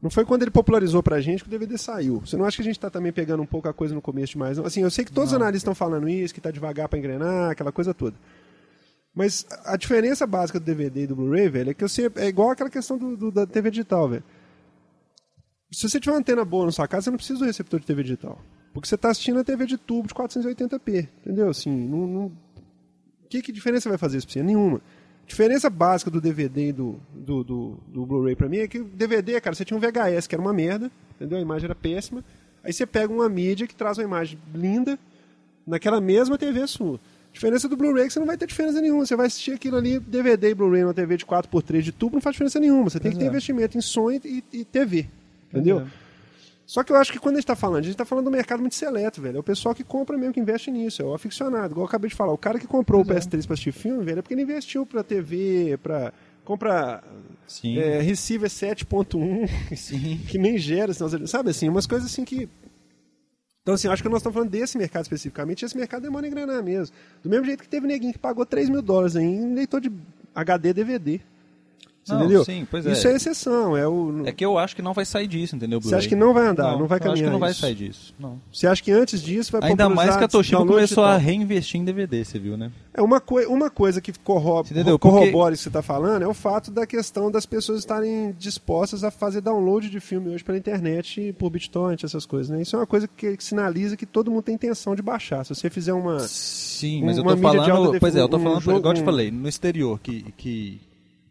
Não 0.00 0.08
foi 0.08 0.24
quando 0.24 0.42
ele 0.42 0.50
popularizou 0.50 1.02
pra 1.02 1.20
gente 1.20 1.42
que 1.42 1.48
o 1.48 1.50
DVD 1.50 1.76
saiu. 1.76 2.20
Você 2.20 2.34
não 2.36 2.46
acha 2.46 2.56
que 2.56 2.62
a 2.62 2.64
gente 2.64 2.80
tá 2.80 2.88
também 2.88 3.12
pegando 3.12 3.42
um 3.42 3.46
pouco 3.46 3.68
a 3.68 3.72
coisa 3.74 3.94
no 3.94 4.00
começo 4.00 4.32
demais? 4.32 4.56
Não? 4.56 4.64
Assim, 4.64 4.80
eu 4.82 4.90
sei 4.90 5.04
que 5.04 5.12
todos 5.12 5.30
os 5.30 5.36
analistas 5.36 5.60
estão 5.62 5.74
falando 5.74 6.08
isso, 6.08 6.32
que 6.32 6.40
tá 6.40 6.50
devagar 6.50 6.88
pra 6.88 6.98
engrenar, 6.98 7.50
aquela 7.50 7.70
coisa 7.70 7.92
toda. 7.92 8.16
Mas 9.14 9.44
a 9.66 9.76
diferença 9.76 10.26
básica 10.26 10.58
do 10.58 10.64
DVD 10.64 11.02
e 11.02 11.06
do 11.06 11.16
Blu-ray, 11.16 11.48
velho, 11.50 11.70
é 11.70 11.74
que 11.74 11.82
você, 11.86 12.10
é 12.16 12.28
igual 12.28 12.50
aquela 12.50 12.70
questão 12.70 12.96
do, 12.96 13.14
do- 13.16 13.30
da 13.30 13.46
TV 13.46 13.70
digital, 13.70 14.08
velho. 14.08 14.24
Se 15.70 15.88
você 15.88 16.00
tiver 16.00 16.12
uma 16.12 16.18
antena 16.18 16.44
boa 16.44 16.66
na 16.66 16.72
sua 16.72 16.88
casa, 16.88 17.04
você 17.04 17.10
não 17.10 17.16
precisa 17.16 17.38
do 17.38 17.44
receptor 17.44 17.78
de 17.78 17.86
TV 17.86 18.02
digital. 18.02 18.38
Porque 18.72 18.88
você 18.88 18.96
está 18.96 19.10
assistindo 19.10 19.38
a 19.38 19.44
TV 19.44 19.66
de 19.66 19.76
tubo 19.76 20.08
de 20.08 20.14
480p. 20.14 21.08
Entendeu? 21.24 21.48
Assim, 21.48 21.70
não, 21.70 22.06
não... 22.06 22.32
Que, 23.28 23.40
que 23.40 23.52
diferença 23.52 23.88
vai 23.88 23.98
fazer 23.98 24.18
isso 24.18 24.26
pra 24.26 24.34
você? 24.34 24.42
Nenhuma. 24.42 24.78
A 24.78 25.26
diferença 25.26 25.70
básica 25.70 26.10
do 26.10 26.20
DVD 26.20 26.68
e 26.68 26.72
do, 26.72 27.00
do, 27.14 27.44
do, 27.44 27.78
do 27.86 28.06
Blu-ray 28.06 28.34
pra 28.34 28.48
mim 28.48 28.58
é 28.58 28.68
que 28.68 28.80
o 28.80 28.84
DVD, 28.84 29.40
cara, 29.40 29.54
você 29.54 29.64
tinha 29.64 29.76
um 29.76 29.80
VHS 29.80 30.26
que 30.26 30.34
era 30.34 30.42
uma 30.42 30.52
merda, 30.52 30.90
entendeu? 31.14 31.38
A 31.38 31.40
imagem 31.40 31.66
era 31.66 31.74
péssima. 31.74 32.24
Aí 32.64 32.72
você 32.72 32.84
pega 32.84 33.12
uma 33.12 33.28
mídia 33.28 33.66
que 33.66 33.74
traz 33.74 33.96
uma 33.98 34.04
imagem 34.04 34.38
linda 34.52 34.98
naquela 35.64 36.00
mesma 36.00 36.36
TV 36.36 36.66
sua. 36.66 36.96
A 36.96 37.32
diferença 37.32 37.68
do 37.68 37.76
Blu-ray 37.76 38.04
é 38.04 38.06
que 38.08 38.12
você 38.12 38.18
não 38.18 38.26
vai 38.26 38.36
ter 38.36 38.46
diferença 38.46 38.80
nenhuma. 38.80 39.06
Você 39.06 39.14
vai 39.14 39.26
assistir 39.26 39.52
aquilo 39.52 39.76
ali, 39.76 40.00
DVD 40.00 40.50
e 40.50 40.54
Blu-ray 40.54 40.82
numa 40.82 40.94
TV 40.94 41.16
de 41.16 41.24
4x3 41.24 41.80
de 41.80 41.92
tubo, 41.92 42.16
não 42.16 42.20
faz 42.20 42.34
diferença 42.34 42.58
nenhuma. 42.58 42.90
Você 42.90 42.98
tem 42.98 43.12
que 43.12 43.18
ter 43.18 43.26
investimento 43.26 43.78
em 43.78 43.80
som 43.80 44.10
e, 44.10 44.42
e 44.52 44.64
TV. 44.64 45.08
Entendeu? 45.50 45.86
Só 46.70 46.84
que 46.84 46.92
eu 46.92 46.96
acho 46.96 47.10
que 47.10 47.18
quando 47.18 47.34
a 47.34 47.38
gente 47.38 47.44
está 47.44 47.56
falando, 47.56 47.80
a 47.80 47.82
gente 47.82 47.94
está 47.94 48.04
falando 48.04 48.26
do 48.26 48.30
mercado 48.30 48.60
muito 48.60 48.76
seleto, 48.76 49.20
velho. 49.20 49.38
É 49.38 49.40
o 49.40 49.42
pessoal 49.42 49.74
que 49.74 49.82
compra 49.82 50.16
mesmo, 50.16 50.32
que 50.32 50.38
investe 50.38 50.70
nisso. 50.70 51.02
É 51.02 51.04
o 51.04 51.12
aficionado. 51.12 51.72
Igual 51.72 51.84
eu 51.84 51.88
acabei 51.88 52.08
de 52.08 52.14
falar. 52.14 52.32
O 52.32 52.38
cara 52.38 52.60
que 52.60 52.66
comprou 52.68 53.02
o 53.02 53.04
PS3 53.04 53.44
para 53.44 53.54
assistir 53.54 53.72
filme, 53.72 54.04
velho, 54.04 54.20
é 54.20 54.22
porque 54.22 54.34
ele 54.34 54.42
investiu 54.42 54.86
pra 54.86 55.02
TV, 55.02 55.76
pra. 55.82 56.12
Compra 56.44 57.02
Sim. 57.44 57.76
é, 57.76 58.00
receiver 58.00 58.48
7.1, 58.48 59.76
Sim. 59.76 60.20
que 60.30 60.38
nem 60.38 60.56
gera, 60.58 60.94
senão, 60.94 61.26
sabe 61.26 61.50
assim, 61.50 61.68
umas 61.68 61.88
coisas 61.88 62.08
assim 62.08 62.24
que. 62.24 62.48
Então, 63.62 63.74
assim, 63.74 63.88
eu 63.88 63.92
acho 63.92 64.02
que 64.02 64.08
nós 64.08 64.18
estamos 64.18 64.34
falando 64.34 64.50
desse 64.50 64.78
mercado 64.78 65.02
especificamente, 65.02 65.62
e 65.62 65.66
esse 65.66 65.76
mercado 65.76 66.02
demora 66.02 66.24
a 66.24 66.28
engrenar 66.28 66.62
mesmo. 66.62 66.94
Do 67.20 67.28
mesmo 67.28 67.44
jeito 67.46 67.64
que 67.64 67.68
teve 67.68 67.86
neguinho 67.86 68.12
que 68.12 68.18
pagou 68.18 68.46
3 68.46 68.68
mil 68.68 68.80
dólares 68.80 69.16
aí 69.16 69.24
em 69.24 69.54
leitor 69.54 69.80
de 69.80 69.92
HD 70.34 70.72
DVD. 70.72 71.20
Você 72.02 72.12
Não, 72.14 72.20
entendeu? 72.20 72.44
sim, 72.44 72.66
pois 72.70 72.86
é. 72.86 72.92
Isso 72.92 73.06
é 73.08 73.14
exceção. 73.14 73.76
É 73.76 73.86
o... 73.86 74.22
É 74.24 74.32
que 74.32 74.44
eu 74.44 74.56
acho 74.58 74.74
que 74.74 74.80
não 74.80 74.94
vai 74.94 75.04
sair 75.04 75.26
disso, 75.26 75.54
entendeu? 75.54 75.80
Você 75.80 75.94
acha 75.94 76.08
que 76.08 76.16
não 76.16 76.32
vai 76.32 76.46
andar, 76.48 76.78
não 76.78 76.86
vai 76.86 76.98
Eu 76.98 77.02
acho 77.02 77.02
que 77.02 77.08
caminhar 77.08 77.30
não 77.32 77.38
vai 77.38 77.50
isso. 77.50 77.60
sair 77.60 77.74
disso. 77.74 78.14
Não. 78.18 78.40
Você 78.52 78.66
acha 78.66 78.82
que 78.82 78.90
antes 78.90 79.22
disso 79.22 79.52
vai 79.52 79.70
Ainda 79.70 79.88
mais 79.88 80.16
que 80.16 80.24
a 80.24 80.28
Toshiba 80.28 80.64
começou 80.66 81.04
a 81.04 81.16
reinvestir 81.18 81.78
em 81.80 81.84
DVD, 81.84 82.24
você 82.24 82.38
viu, 82.38 82.56
né? 82.56 82.72
É 82.94 83.02
uma, 83.02 83.20
coi 83.20 83.44
uma 83.46 83.70
coisa 83.70 84.00
que 84.00 84.12
corro 84.24 84.64
corrobora 84.98 85.54
isso 85.54 85.60
que 85.62 85.64
você 85.64 85.68
está 85.68 85.82
falando 85.82 86.22
é 86.22 86.26
o 86.26 86.34
fato 86.34 86.70
da 86.70 86.86
questão 86.86 87.30
das 87.30 87.46
pessoas 87.46 87.78
estarem 87.78 88.34
dispostas 88.38 89.04
a 89.04 89.10
fazer 89.10 89.40
download 89.42 89.88
de 89.88 90.00
filme 90.00 90.30
hoje 90.34 90.42
pela 90.42 90.58
internet 90.58 91.34
por 91.38 91.50
BitTorrent, 91.50 92.02
essas 92.02 92.24
coisas. 92.26 92.48
Né? 92.50 92.62
Isso 92.62 92.74
é 92.76 92.78
uma 92.78 92.86
coisa 92.86 93.06
que, 93.06 93.36
que 93.36 93.44
sinaliza 93.44 93.96
que 93.96 94.06
todo 94.06 94.30
mundo 94.30 94.42
tem 94.42 94.54
intenção 94.54 94.96
de 94.96 95.02
baixar. 95.02 95.44
Se 95.44 95.54
você 95.54 95.68
fizer 95.70 95.92
uma. 95.92 96.18
Sim, 96.20 97.04
mas 97.04 97.18
eu 97.18 97.24
tô 97.24 97.36
falando. 97.36 98.00
Pois 98.00 98.16
é, 98.16 98.20
eu 98.20 98.28
tô 98.28 98.38
um 98.38 98.42
falando, 98.42 98.60
jogo- 98.60 98.78
igual 98.78 98.92
eu 98.94 98.96
te 98.96 99.02
um- 99.02 99.04
falei, 99.04 99.30
no 99.30 99.48
exterior, 99.48 100.00
que, 100.02 100.22
que, 100.36 100.80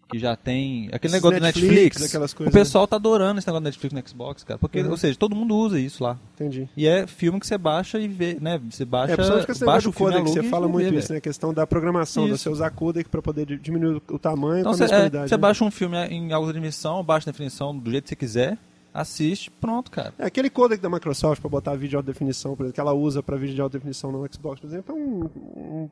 que 0.10 0.18
já 0.18 0.36
tem. 0.36 0.88
Aquele 0.92 1.14
Esses 1.14 1.14
negócio 1.14 1.40
Netflix, 1.40 1.68
do 1.68 1.72
Netflix. 1.76 2.04
aquelas 2.06 2.32
o 2.32 2.36
coisas, 2.36 2.54
né? 2.54 2.60
pessoal 2.62 2.88
tá 2.88 2.96
adorando 2.96 3.38
esse 3.40 3.48
negócio 3.48 3.62
do 3.62 3.66
Netflix 3.66 3.94
no 3.94 4.10
Xbox, 4.10 4.44
cara. 4.44 4.58
Porque, 4.58 4.82
Uhum. 4.82 4.90
ou 4.92 4.98
seja, 4.98 5.18
todo 5.18 5.36
mundo 5.36 5.56
usa 5.56 5.80
isso 5.80 6.04
lá. 6.04 6.18
Entendi. 6.36 6.68
E 6.76 6.88
é 6.88 7.06
filme 7.06 7.40
que 7.40 7.46
você 7.46 7.58
baixa 7.58 8.00
e 8.00 8.08
vê, 8.08 8.38
né? 8.42 8.60
Você 8.70 8.86
baixa, 8.86 9.14
É, 9.14 9.52
esse 9.52 9.64
baixa 9.66 9.88
o 9.88 9.92
filme 9.92 10.14
codec, 10.14 10.30
você 10.32 10.44
fala 10.44 10.68
muito 10.68 10.94
isso, 10.94 11.12
né? 11.12 11.20
A 11.20 11.22
questão 11.22 11.54
da 11.54 11.68
programação, 11.68 12.26
de 12.26 12.32
Isso. 12.34 12.44
você 12.44 12.50
usar 12.50 12.70
codec 12.72 13.08
para 13.10 13.22
poder 13.22 13.46
di- 13.46 13.58
diminuir 13.58 14.02
o 14.10 14.18
tamanho 14.20 14.62
Então 14.62 14.72
a 14.72 14.76
você, 14.76 14.84
mesma 14.84 14.96
é, 14.96 15.00
qualidade. 15.02 15.30
você 15.30 15.36
né? 15.36 15.42
baixa 15.42 15.64
um 15.64 15.72
filme 15.72 15.98
em 16.08 16.34
alta 16.34 16.54
definição, 16.54 17.04
baixa 17.04 17.32
definição, 17.32 17.78
do 17.78 17.92
jeito 17.92 18.04
que 18.06 18.10
você 18.10 18.16
quiser, 18.16 18.58
assiste, 18.94 19.50
pronto, 19.52 19.92
cara. 19.92 20.14
É, 20.18 20.26
aquele 20.26 20.50
codec 20.50 20.82
da 20.82 20.90
Microsoft 20.90 21.42
para 21.42 21.50
botar 21.50 21.74
vídeo 21.74 21.90
de 21.90 21.96
alta 21.98 22.12
definição, 22.12 22.56
por 22.56 22.64
exemplo, 22.64 22.74
que 22.76 22.80
ela 22.80 22.94
usa 22.94 23.22
para 23.24 23.38
vídeo 23.38 23.56
de 23.56 23.62
alta 23.62 23.78
definição 23.78 24.12
no 24.12 24.28
Xbox, 24.32 24.60
por 24.62 24.68
exemplo, 24.68 24.96
é 24.96 25.00
um, 25.00 25.24
um- 25.56 25.90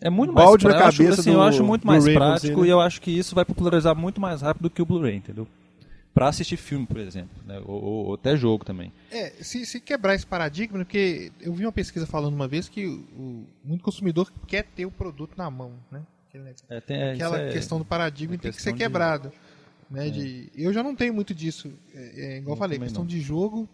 É 0.00 0.10
muito 0.10 0.32
mais 0.32 0.46
balde 0.46 0.64
na 0.66 0.70
prático. 0.74 0.84
Eu 0.84 0.88
acho, 0.88 0.98
cabeça 0.98 1.20
assim, 1.20 1.30
do 1.30 1.36
eu 1.36 1.42
acho 1.42 1.64
muito 1.64 1.86
mais 1.86 2.04
prático 2.04 2.60
né? 2.62 2.66
e 2.66 2.70
eu 2.70 2.80
acho 2.80 3.00
que 3.00 3.10
isso 3.10 3.34
vai 3.34 3.44
popularizar 3.44 3.94
muito 3.96 4.20
mais 4.20 4.42
rápido 4.42 4.68
que 4.70 4.82
o 4.82 4.86
Blu-ray, 4.86 5.16
entendeu? 5.16 5.46
Pra 6.12 6.28
assistir 6.28 6.56
filme, 6.56 6.86
por 6.86 6.98
exemplo, 6.98 7.30
né? 7.44 7.60
ou, 7.64 7.82
ou- 7.82 8.06
ou 8.06 8.14
até 8.14 8.36
jogo 8.36 8.64
também. 8.64 8.92
É, 9.10 9.30
se, 9.40 9.66
se 9.66 9.80
quebrar 9.80 10.14
esse 10.14 10.24
paradigma, 10.26 10.78
porque 10.78 11.32
eu 11.40 11.52
vi 11.54 11.64
uma 11.66 11.72
pesquisa 11.72 12.06
falando 12.06 12.34
uma 12.34 12.46
vez 12.46 12.68
que 12.68 12.86
o, 12.86 13.00
o- 13.18 13.46
muito 13.64 13.82
consumidor 13.82 14.30
quer 14.46 14.64
ter 14.64 14.86
o 14.86 14.90
produto 14.92 15.32
na 15.36 15.50
mão, 15.50 15.72
né? 15.90 16.02
Negócio- 16.32 16.66
É, 16.68 16.80
tem- 16.80 16.96
é, 16.96 17.12
Aquela 17.12 17.38
é- 17.40 17.52
questão 17.52 17.78
do 17.78 17.84
paradigma 17.84 18.34
é 18.34 18.38
tem 18.38 18.50
que 18.50 18.56
ser 18.60 18.72
questão 18.72 18.72
de- 18.88 18.92
É. 19.92 19.94
Né, 19.94 20.10
de, 20.10 20.50
eu 20.56 20.72
já 20.72 20.82
não 20.82 20.94
tenho 20.94 21.12
muito 21.14 21.34
disso. 21.34 21.70
É, 21.94 22.34
é, 22.34 22.38
igual 22.38 22.54
eu 22.56 22.58
falei, 22.58 22.78
questão 22.78 23.02
não. 23.02 23.08
de 23.08 23.20
jogo, 23.20 23.68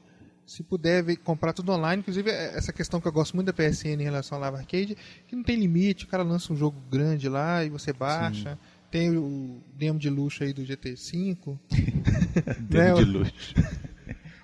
se 0.46 0.62
puder 0.62 1.02
ver- 1.02 1.16
comprar 1.16 1.52
tudo 1.52 1.72
online, 1.72 2.00
inclusive 2.00 2.30
é, 2.30 2.56
essa 2.56 2.72
questão 2.72 3.00
que 3.00 3.06
eu 3.08 3.12
gosto 3.12 3.34
muito 3.34 3.46
da 3.46 3.52
PSN 3.52 4.00
em 4.00 4.04
relação 4.04 4.36
ao 4.36 4.42
Live 4.42 4.56
Arcade, 4.58 4.96
que 5.26 5.36
não 5.36 5.42
tem 5.42 5.56
limite, 5.56 6.04
o 6.04 6.08
cara 6.08 6.22
lança 6.22 6.52
um 6.52 6.56
jogo 6.56 6.76
grande 6.90 7.28
lá 7.28 7.64
e 7.64 7.68
você 7.70 7.92
baixa. 7.92 8.58
Tem 8.90 9.16
o 9.16 9.58
demo 9.78 10.00
de 10.00 10.10
luxo 10.10 10.42
aí 10.42 10.52
do 10.52 10.62
GT5. 10.62 11.56
Demo 12.58 12.98
né, 12.98 13.04
de 13.04 13.04
luxo. 13.04 13.32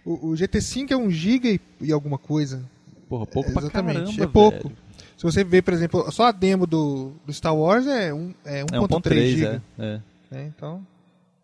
O, 0.05 0.29
o 0.29 0.33
GT5 0.35 0.92
é 0.92 0.96
1 0.96 1.11
GB 1.11 1.61
e, 1.81 1.87
e 1.88 1.92
alguma 1.92 2.16
coisa. 2.16 2.64
Porra, 3.09 3.26
pouco 3.26 3.50
pra 3.52 3.62
Exatamente, 3.62 3.98
caramba, 4.05 4.22
é 4.22 4.26
pouco. 4.29 4.68
velho. 4.68 4.76
Se 5.16 5.24
você 5.24 5.42
ver, 5.42 5.62
por 5.62 5.74
exemplo, 5.74 6.12
só 6.12 6.26
a 6.26 6.31
demo 6.31 6.64
do, 6.64 7.12
do 7.26 7.33
Star 7.33 7.57
Wars 7.57 7.88
é, 7.88 8.14
um, 8.14 8.33
é 8.44 8.62
1.3 8.62 8.72
É 8.72 8.79
1.3, 8.79 9.26
GB. 9.37 9.44
é, 9.46 9.61
é. 9.85 10.00
né, 10.31 10.52
Então, 10.57 10.87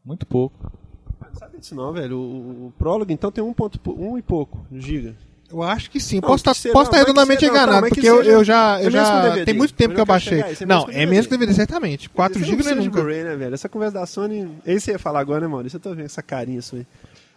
Muito 0.04 0.26
pouco. 0.26 0.72
Não 1.20 1.34
sabe 1.38 1.58
disso 1.58 1.74
não, 1.74 1.92
velho. 1.92 2.16
O, 2.18 2.66
o 2.66 2.72
prólogo, 2.78 3.12
então, 3.12 3.30
tem 3.30 3.42
um, 3.42 3.52
ponto, 3.52 3.78
um 3.92 4.18
e 4.18 4.22
pouco 4.22 4.66
giga. 4.72 5.14
eu 5.50 5.62
acho 5.62 5.90
que 5.90 6.00
sim. 6.00 6.16
Não, 6.16 6.28
posso 6.28 6.42
que 6.44 6.50
estar 6.50 6.90
que 6.90 6.96
redondamente 6.98 7.40
tá, 7.40 7.46
enganado, 7.46 7.86
que 7.86 7.94
porque 7.94 8.08
eu, 8.08 8.18
seja- 8.18 8.30
eu 8.30 8.44
já, 8.44 8.80
é 8.80 8.86
eu 8.86 8.90
já 8.90 9.44
tem 9.44 9.54
muito 9.54 9.74
tempo 9.74 9.90
Mas 9.90 9.94
que 9.96 10.00
eu 10.00 10.06
baixei. 10.06 10.38
chegar, 10.38 10.52
isso 10.52 10.62
é 10.64 10.66
não, 10.66 10.86
é 10.90 11.06
mesmo 11.06 11.30
DVD, 11.30 11.54
certamente. 11.54 12.08
4 12.10 12.38
Você 12.38 12.44
GB 12.44 12.62
não 12.64 12.70
é 12.72 12.74
nunca. 12.74 12.90
Blu-ray, 12.90 13.24
né, 13.24 13.36
velho? 13.36 13.54
Essa 13.54 13.68
conversa 13.68 13.94
da 13.94 14.06
Sony... 14.06 14.50
Esse 14.66 14.90
ia 14.90 14.98
falar 14.98 15.20
agora, 15.20 15.40
né, 15.40 15.46
Maurício? 15.46 15.76
Eu 15.76 15.80
tô 15.80 15.90
vendo 15.94 16.04
essa 16.06 16.22
carinha 16.22 16.60
sua 16.62 16.80
aí. 16.80 16.86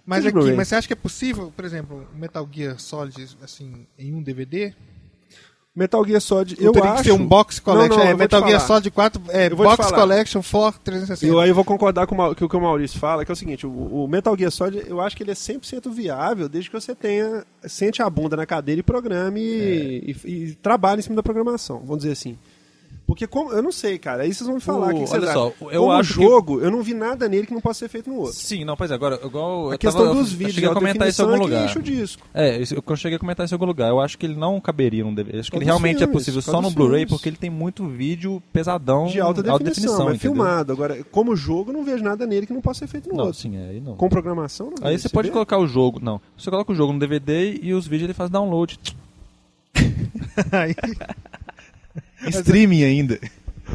Mas 0.05 0.21
de 0.21 0.29
aqui, 0.29 0.53
mas 0.53 0.67
você 0.67 0.75
acha 0.75 0.87
que 0.87 0.93
é 0.93 0.95
possível, 0.95 1.51
por 1.55 1.65
exemplo, 1.65 2.07
o 2.13 2.17
Metal 2.17 2.47
Gear 2.51 2.79
Solid 2.79 3.37
assim 3.41 3.87
em 3.97 4.13
um 4.13 4.21
DVD? 4.21 4.73
Metal 5.75 6.05
Gear 6.05 6.21
Solid, 6.21 6.55
eu 6.57 6.71
teria 6.71 6.91
acho... 6.91 7.03
que 7.03 7.09
ser 7.09 7.11
um 7.13 7.27
Box 7.27 7.59
Collection. 7.59 7.89
Não, 7.89 7.97
não, 7.97 8.09
é, 8.09 8.13
eu 8.13 8.17
Metal 8.17 8.47
Gear. 8.47 8.61
Solid 8.65 8.89
4, 8.91 9.21
é, 9.29 9.47
Eu 9.47 9.57
Box. 9.57 9.91
Collection 9.91 10.41
for 10.41 10.73
360. 10.79 11.25
Eu 11.29 11.39
aí 11.39 11.49
eu 11.49 11.55
vou 11.55 11.65
concordar 11.65 12.07
com 12.07 12.15
o, 12.17 12.33
que 12.33 12.43
o 12.55 12.61
Maurício 12.61 12.97
fala, 12.97 13.25
que 13.25 13.31
é 13.31 13.33
o 13.33 13.35
seguinte, 13.35 13.67
o, 13.67 13.69
o 14.05 14.07
Metal 14.07 14.35
Gear 14.37 14.51
Solid, 14.51 14.85
eu 14.87 15.01
acho 15.01 15.17
que 15.17 15.23
ele 15.23 15.31
é 15.31 15.35
100% 15.35 15.91
viável 15.91 16.47
desde 16.47 16.69
que 16.69 16.79
você 16.79 16.95
tenha, 16.95 17.43
sente 17.65 18.01
a 18.01 18.09
bunda 18.09 18.37
na 18.37 18.45
cadeira 18.45 18.79
e 18.79 18.83
programe 18.83 19.41
e, 19.41 20.15
e- 20.23 20.31
e 20.45 20.55
trabalhe 20.55 20.99
em 20.99 21.03
cima 21.03 21.17
da 21.17 21.23
programação, 21.23 21.79
vamos 21.79 21.97
dizer 21.99 22.13
assim. 22.13 22.37
Porque 23.07 23.27
como, 23.27 23.51
eu 23.51 23.61
não 23.61 23.71
sei, 23.71 23.99
cara, 23.99 24.23
aí 24.23 24.33
vocês 24.33 24.47
vão 24.47 24.55
me 24.55 24.61
falar. 24.61 24.87
O- 24.87 24.93
que 24.95 25.01
que 25.01 25.07
vocês 25.07 25.21
olha 25.21 25.29
acham. 25.31 25.53
só, 25.59 25.65
eu 25.71 25.81
como 25.81 25.91
acho 25.93 26.13
que- 26.15 26.23
jogo, 26.23 26.59
eu 26.59 26.71
não 26.71 26.81
vi 26.81 26.95
nada 26.95 27.29
nele 27.29 27.45
que 27.45 27.53
não 27.53 27.61
possa 27.61 27.79
ser 27.79 27.87
feito 27.89 28.09
no 28.09 28.15
outro. 28.17 28.33
Sim, 28.33 28.65
não, 28.65 28.75
pois 28.75 28.89
é, 28.89 28.95
agora, 28.95 29.19
igual. 29.23 29.69
A 29.69 29.73
eu 29.75 29.77
questão 29.77 30.07
tava- 30.07 30.15
dos 30.15 30.31
eu 30.31 30.37
vídeos, 30.39 30.55
cheguei 30.55 30.67
a 30.67 30.71
alta 30.71 30.79
comentar 30.81 31.07
isso 31.07 31.21
em 31.21 31.25
algum 31.25 31.33
definição 31.37 31.57
é 31.59 31.61
lugar. 31.67 31.83
que 31.83 31.91
disco. 31.91 32.27
É, 32.33 32.57
isso, 32.59 32.73
eu 32.75 32.95
cheguei 32.95 33.15
a 33.17 33.19
comentar 33.19 33.45
isso 33.45 33.53
em 33.53 33.57
algum 33.57 33.65
lugar. 33.67 33.89
Eu 33.89 33.99
acho 33.99 34.17
que 34.17 34.25
ele 34.25 34.35
não 34.35 34.59
caberia 34.59 35.03
num 35.03 35.13
DVD. 35.13 35.39
Acho 35.39 35.51
que 35.51 35.57
ele 35.57 35.65
realmente 35.65 35.97
é 35.97 35.99
filmes, 35.99 36.13
possível 36.13 36.41
por 36.41 36.51
só 36.51 36.61
no 36.61 36.71
Blu-ray, 36.71 37.05
porque 37.05 37.29
ele 37.29 37.37
tem 37.37 37.49
muito 37.51 37.85
vídeo 37.87 38.41
pesadão 38.51 39.05
De 39.05 39.21
alta 39.21 39.43
definição, 39.43 40.09
é 40.09 40.15
entendeu? 40.15 40.19
filmado. 40.19 40.73
Agora, 40.73 41.03
como 41.11 41.35
jogo, 41.35 41.69
eu 41.69 41.73
não 41.75 41.83
vejo 41.83 42.03
nada 42.03 42.25
nele 42.25 42.47
que 42.47 42.53
não 42.53 42.61
possa 42.61 42.79
ser 42.79 42.87
feito 42.87 43.07
no 43.09 43.15
Não, 43.17 43.25
outro. 43.25 43.39
sim, 43.39 43.55
é, 43.55 43.69
aí 43.69 43.79
não. 43.79 43.95
Com 43.95 44.09
programação, 44.09 44.71
não 44.79 44.87
Aí 44.87 44.97
você 44.97 45.09
pode 45.09 45.29
colocar 45.29 45.59
o 45.59 45.67
jogo. 45.67 45.99
Não. 46.01 46.19
Você 46.35 46.49
coloca 46.49 46.71
o 46.71 46.75
jogo 46.75 46.91
no 46.91 46.97
DVD 46.99 47.59
e 47.61 47.71
os 47.73 47.85
vídeos 47.85 48.05
ele 48.05 48.13
faz 48.15 48.31
download. 48.31 48.79
Streaming 52.39 52.83
ainda. 52.83 53.19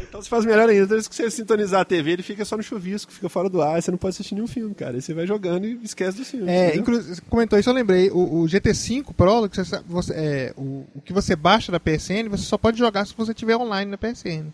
Então 0.07 0.21
você 0.21 0.29
faz 0.29 0.45
melhor 0.45 0.69
ainda. 0.69 0.85
Vez 0.85 1.07
que 1.07 1.13
você 1.15 1.29
sintonizar 1.29 1.81
a 1.81 1.85
TV, 1.85 2.11
ele 2.11 2.23
fica 2.23 2.45
só 2.45 2.55
no 2.55 2.63
chuvisco, 2.63 3.11
fica 3.11 3.27
fora 3.27 3.49
do 3.49 3.61
ar, 3.61 3.81
você 3.81 3.91
não 3.91 3.97
pode 3.97 4.13
assistir 4.15 4.35
nenhum 4.35 4.47
filme, 4.47 4.73
cara. 4.73 4.95
Aí 4.95 5.01
você 5.01 5.13
vai 5.13 5.27
jogando 5.27 5.65
e 5.65 5.79
esquece 5.83 6.17
dos 6.17 6.29
filmes. 6.29 6.47
é, 6.49 6.75
inclusive, 6.77 7.15
você 7.15 7.21
comentou 7.29 7.59
isso, 7.59 7.69
eu 7.69 7.73
lembrei. 7.73 8.09
O, 8.09 8.41
o 8.41 8.45
GT5 8.45 9.13
Pro, 9.13 9.49
que 9.49 9.57
você, 9.57 9.79
você- 9.85 10.13
é, 10.13 10.53
o, 10.55 10.85
o 10.95 11.01
que 11.03 11.11
você 11.11 11.35
baixa 11.35 11.71
da 11.71 11.79
PSN, 11.79 12.29
você 12.29 12.43
só 12.45 12.57
pode 12.57 12.77
jogar 12.79 13.05
se 13.05 13.13
você 13.17 13.33
tiver 13.33 13.57
online 13.57 13.91
na 13.91 13.97
PSN. 13.97 14.47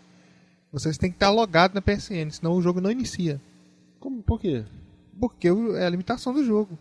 Você 0.72 0.92
tem 0.94 1.08
que 1.10 1.16
estar 1.16 1.30
logado 1.30 1.72
na 1.74 1.80
PSN, 1.80 2.30
senão 2.30 2.52
o 2.54 2.60
jogo 2.60 2.80
não 2.80 2.90
inicia. 2.90 3.40
Como, 4.00 4.22
por 4.22 4.40
quê? 4.40 4.64
Porque 5.20 5.48
é 5.48 5.86
a 5.86 5.90
limitação 5.90 6.32
do 6.34 6.44
jogo. 6.44 6.76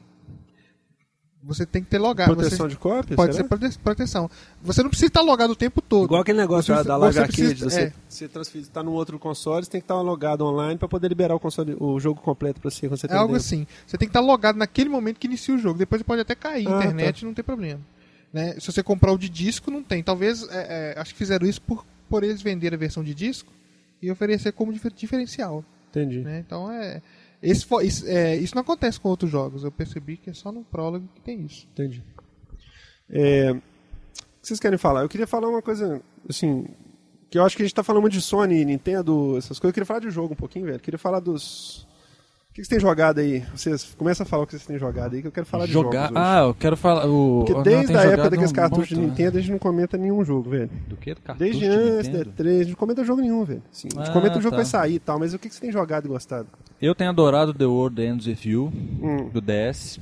Você 1.48 1.66
tem 1.66 1.82
que 1.82 1.90
ter 1.90 1.98
logado. 1.98 2.36
Proteção 2.36 2.66
você, 2.66 2.72
de 2.72 2.78
cópia? 2.78 3.16
Pode 3.16 3.34
será? 3.34 3.44
ser 3.48 3.50
prote- 3.58 3.80
proteção. 3.80 4.30
Você 4.62 4.84
não 4.84 4.90
precisa 4.90 5.08
estar 5.08 5.22
logado 5.22 5.52
o 5.52 5.56
tempo 5.56 5.82
todo. 5.82 6.04
Igual 6.06 6.22
aquele 6.22 6.38
negócio 6.40 6.76
Você 6.76 6.84
da, 6.84 6.90
da 6.90 6.98
Live 6.98 7.14
você 7.16 7.20
Arcade, 7.22 7.42
precisa- 7.42 7.70
você, 7.70 7.82
é. 7.82 7.94
você 8.10 8.28
transferir, 8.28 8.68
tá 8.68 8.84
no 8.84 8.92
outro 8.92 9.18
console, 9.18 9.64
você 9.64 9.72
tem 9.72 9.80
que 9.82 9.86
estar 9.86 10.00
logado 10.02 10.42
online 10.46 10.78
para 10.78 10.88
poder 10.90 11.08
liberar 11.08 11.34
o 11.36 11.40
console, 11.40 11.76
o 11.80 12.00
jogo 12.00 12.20
completo 12.22 12.60
para 12.60 12.70
você 12.70 12.88
quando 12.90 13.00
você 13.00 13.08
É 13.08 13.14
algo 13.14 13.34
dentro. 13.34 13.46
assim. 13.48 13.66
Você 13.86 13.98
tem 13.98 14.08
que 14.08 14.12
estar 14.12 14.20
logado 14.20 14.58
naquele 14.58 14.90
momento 14.90 15.18
que 15.20 15.28
inicia 15.28 15.56
o 15.56 15.58
jogo. 15.58 15.80
Depois 15.80 16.04
pode 16.04 16.22
até 16.22 16.36
cair 16.36 16.68
a 16.68 16.76
Ah, 16.76 16.78
internet, 16.84 17.24
não 17.26 17.34
tem 17.34 17.44
problema. 17.46 17.80
Né? 18.34 18.56
Se 18.60 18.70
você 18.70 18.84
comprar 18.84 19.14
o 19.14 19.18
de 19.18 19.30
disco, 19.30 19.72
não 19.72 19.82
tem. 19.82 20.04
Talvez, 20.04 20.44
é, 20.50 20.94
é, 20.98 21.00
acho 21.00 21.14
que 21.14 21.18
fizeram 21.18 21.48
isso 21.48 21.62
por, 21.62 21.86
por 22.10 22.24
eles 22.26 22.42
vender 22.42 22.74
a 22.74 22.78
versão 22.78 23.02
de 23.04 23.14
disco 23.16 23.50
e 24.02 24.12
oferecer 24.12 24.52
como 24.52 24.74
difer- 24.74 24.92
diferencial. 24.94 25.64
Entendi. 25.90 26.20
Né? 26.20 26.44
Então, 26.46 26.70
é, 26.70 27.02
esse 27.42 27.66
isso, 27.84 28.08
é, 28.08 28.36
isso 28.36 28.56
não 28.56 28.62
acontece 28.62 29.00
com 29.00 29.10
outros 29.10 29.32
jogos. 29.32 29.64
Eu 29.64 29.72
percebi 29.72 30.18
que 30.18 30.30
é 30.30 30.34
só 30.34 30.52
no 30.52 30.64
prólogo 30.64 31.08
que 31.16 31.22
tem 31.22 31.46
isso. 31.46 31.68
Entendi. 31.72 32.04
É, 33.10 33.52
o 33.52 33.56
que 34.42 34.48
vocês 34.48 34.60
querem 34.60 34.78
falar? 34.78 35.02
Eu 35.02 35.10
queria 35.10 35.28
falar 35.28 35.48
uma 35.50 35.62
coisa, 35.62 36.02
assim, 36.30 36.68
que 37.30 37.38
eu 37.38 37.44
acho 37.44 37.56
que 37.56 37.62
a 37.62 37.66
gente 37.66 37.76
tá 37.76 37.84
falando 37.84 38.02
muito 38.02 38.14
de 38.14 38.22
Sony, 38.22 38.66
Nintendo, 38.66 39.38
essas 39.38 39.60
coisas. 39.60 39.70
Eu 39.70 39.74
queria 39.74 39.86
falar 39.86 40.00
de 40.00 40.10
jogo 40.10 40.34
um 40.34 40.38
pouquinho, 40.38 40.66
velho. 40.66 40.78
Eu 40.78 40.82
queria 40.82 40.98
falar 40.98 41.20
dos... 41.20 41.88
O 42.58 42.60
que 42.60 42.66
vocês 42.66 42.70
têm 42.70 42.80
jogado 42.80 43.20
aí? 43.20 43.44
Vocês 43.56 43.94
começam 43.96 44.24
a 44.24 44.28
falar 44.28 44.42
o 44.42 44.48
que 44.48 44.54
vocês 44.54 44.66
têm 44.66 44.80
jogado 44.80 45.14
aí, 45.14 45.22
que 45.22 45.28
eu 45.28 45.32
quero 45.32 45.46
falar 45.46 45.68
Jogar. 45.68 46.08
de 46.08 46.14
jogos 46.16 46.18
hoje. 46.20 46.28
Ah, 46.28 46.40
eu 46.48 46.54
quero 46.56 46.76
falar. 46.76 47.06
O... 47.08 47.44
Porque 47.46 47.62
desde 47.70 47.96
a 47.96 48.02
época 48.02 48.30
daqueles 48.32 48.50
um 48.52 48.56
cartuchos 48.56 48.88
de 48.88 48.96
monte, 48.96 49.04
né? 49.04 49.10
Nintendo, 49.12 49.38
a 49.38 49.42
gente 49.42 49.52
não 49.52 49.60
comenta 49.60 49.96
nenhum 49.96 50.26
jogo, 50.26 50.50
velho. 50.50 50.70
Do 50.88 50.98
que? 50.98 51.14
Do 51.14 51.22
cartucho 51.22 51.38
Desde 51.52 51.60
de 51.60 51.68
antes, 51.68 52.08
Nintendo? 52.08 52.32
D3, 52.36 52.48
a 52.50 52.58
gente 52.64 52.70
não 52.70 52.76
comenta 52.76 53.04
jogo 53.04 53.22
nenhum, 53.22 53.44
velho. 53.46 53.62
Assim, 53.72 53.90
a 53.96 54.00
gente 54.00 54.10
Ah, 54.10 54.14
comenta 54.14 54.40
o 54.40 54.42
jogo 54.42 54.56
tá. 54.56 54.64
que 54.64 54.64
vai 54.64 54.66
sair 54.66 54.96
e 54.96 55.00
tal, 55.00 55.20
mas 55.20 55.36
o 55.36 55.38
que 55.40 55.50
que 55.50 55.54
você 55.54 55.62
tem 55.62 55.72
jogado 55.72 56.06
e 56.06 56.08
gostado? 56.08 56.48
Eu 56.82 56.96
tenho 56.96 57.12
adorado 57.12 57.54
The 57.54 57.66
World 57.66 58.02
Ends 58.02 58.26
With 58.26 58.40
You, 58.50 58.74
Hum. 59.04 59.30
do 59.32 59.40
DS. 59.40 60.00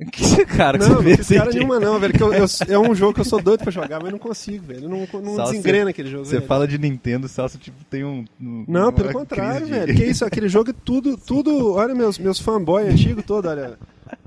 Que 0.10 0.46
cara 0.46 0.78
que 0.78 0.84
Não, 0.88 1.02
você 1.02 1.08
não 1.10 1.16
fiz 1.16 1.28
cara 1.28 1.50
nenhuma 1.52 1.78
não, 1.78 1.98
velho. 1.98 2.14
Que 2.14 2.22
eu, 2.22 2.32
eu- 2.32 2.46
é 2.68 2.78
um 2.78 2.94
jogo 2.94 3.12
que 3.14 3.20
eu 3.20 3.24
sou 3.24 3.42
doido 3.42 3.62
pra 3.62 3.70
jogar, 3.70 4.00
mas 4.02 4.10
não 4.10 4.18
consigo, 4.18 4.64
velho. 4.66 4.84
Eu 4.84 4.88
não, 4.88 5.06
não 5.20 5.36
Só 5.36 5.44
desengrena 5.44 5.90
aquele 5.90 6.08
jogo, 6.10 6.24
Você 6.24 6.36
velho. 6.36 6.46
fala 6.46 6.66
de 6.66 6.78
Nintendo, 6.78 7.28
Salsa, 7.28 7.58
tipo, 7.58 7.76
tem 7.84 8.02
um... 8.02 8.24
um- 8.40 8.64
Não, 8.66 8.90
pelo 8.92 9.12
contrário, 9.12 9.66
de- 9.66 9.72
velho. 9.72 9.94
Que 9.94 10.04
isso, 10.06 10.24
aquele 10.24 10.48
jogo 10.48 10.70
é 10.70 10.74
tudo, 10.84 11.16
tudo... 11.26 11.74
Olha 11.74 11.94
meus, 11.94 12.18
meus 12.18 12.38
fanboy 12.40 12.88
antigos 12.88 13.24
todos, 13.24 13.50
olha. 13.50 13.78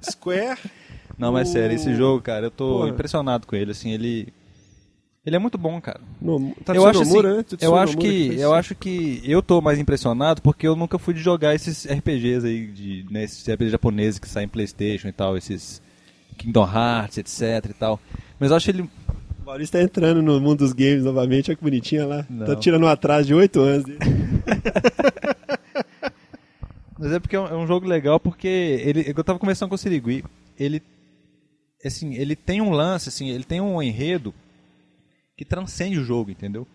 Square... 0.08 0.60
Não, 1.18 1.32
mas 1.32 1.50
o- 1.50 1.54
sério, 1.54 1.76
esse 1.76 1.94
jogo, 1.96 2.22
cara, 2.22 2.48
eu 2.48 2.52
tô 2.52 2.78
Porra. 2.80 2.90
impressionado 2.90 3.46
com 3.48 3.56
ele, 3.56 3.72
assim, 3.72 3.92
ele... 3.92 4.28
Ele 5.26 5.38
é 5.38 5.40
muito 5.40 5.58
bom, 5.58 5.80
cara. 5.80 6.02
No, 6.22 6.54
eu 6.74 6.86
acho 6.86 7.02
assim, 7.02 7.12
Nomura, 7.12 7.38
né? 7.38 7.44
Tetsuya 7.44 7.70
eu 7.70 7.76
acho 7.78 7.94
Nomura 7.94 8.12
que 8.12 8.28
fez 8.28 8.42
eu 8.42 8.54
acho 8.54 8.76
que 8.76 9.22
eu 9.24 9.42
tô 9.42 9.62
mais 9.62 9.80
impressionado 9.80 10.42
porque 10.42 10.68
eu 10.68 10.76
nunca 10.76 11.00
fui 11.00 11.14
de 11.14 11.22
jogar 11.22 11.56
esses 11.56 11.86
RPGs 11.86 12.46
aí 12.46 12.68
de 12.68 13.06
né, 13.10 13.24
esses 13.24 13.42
RPGs 13.48 13.72
japoneses 13.72 14.20
que 14.20 14.28
saem 14.28 14.46
em 14.46 14.50
PlayStation 14.50 15.08
e 15.08 15.14
tal, 15.14 15.38
esses 15.38 15.82
Kingdom 16.38 16.68
Hearts, 16.68 17.18
etc 17.20 17.70
e 17.70 17.74
tal. 17.74 18.02
Mas 18.38 18.52
eu 18.52 18.58
acho 18.58 18.70
ele 18.70 18.82
O 18.82 18.90
Maurício 19.46 19.72
tá 19.72 19.82
entrando 19.82 20.22
no 20.22 20.42
mundo 20.42 20.58
dos 20.60 20.74
games 20.74 21.06
novamente, 21.06 21.50
olha 21.50 21.56
que 21.56 21.64
bonitinho 21.64 22.02
olha 22.02 22.18
lá. 22.18 22.26
Não. 22.30 22.46
Tá 22.46 22.58
tirando 22.58 22.84
um 22.84 22.88
atraso 22.88 23.28
de 23.28 23.34
8 23.34 23.60
anos. 23.62 23.86
Mas 27.00 27.12
é 27.14 27.20
porque 27.20 27.36
é 27.38 27.40
um, 27.40 27.48
é 27.48 27.56
um 27.56 27.66
jogo 27.66 27.88
legal 27.88 28.20
porque 28.20 28.48
ele, 28.48 29.14
eu 29.16 29.24
tava 29.24 29.40
conversando 29.40 29.70
com 29.70 29.76
o 29.76 29.78
Sirigui, 29.78 30.24
ele 30.60 30.82
assim, 31.84 32.14
ele 32.16 32.36
tem 32.36 32.62
um 32.62 32.72
lance 32.72 33.08
assim, 33.08 33.30
ele 33.30 33.44
tem 33.46 33.62
um 33.62 33.82
enredo 33.82 34.34
que 35.36 35.46
transcende 35.46 36.00
o 36.00 36.04
jogo, 36.04 36.32
entendeu? 36.32 36.68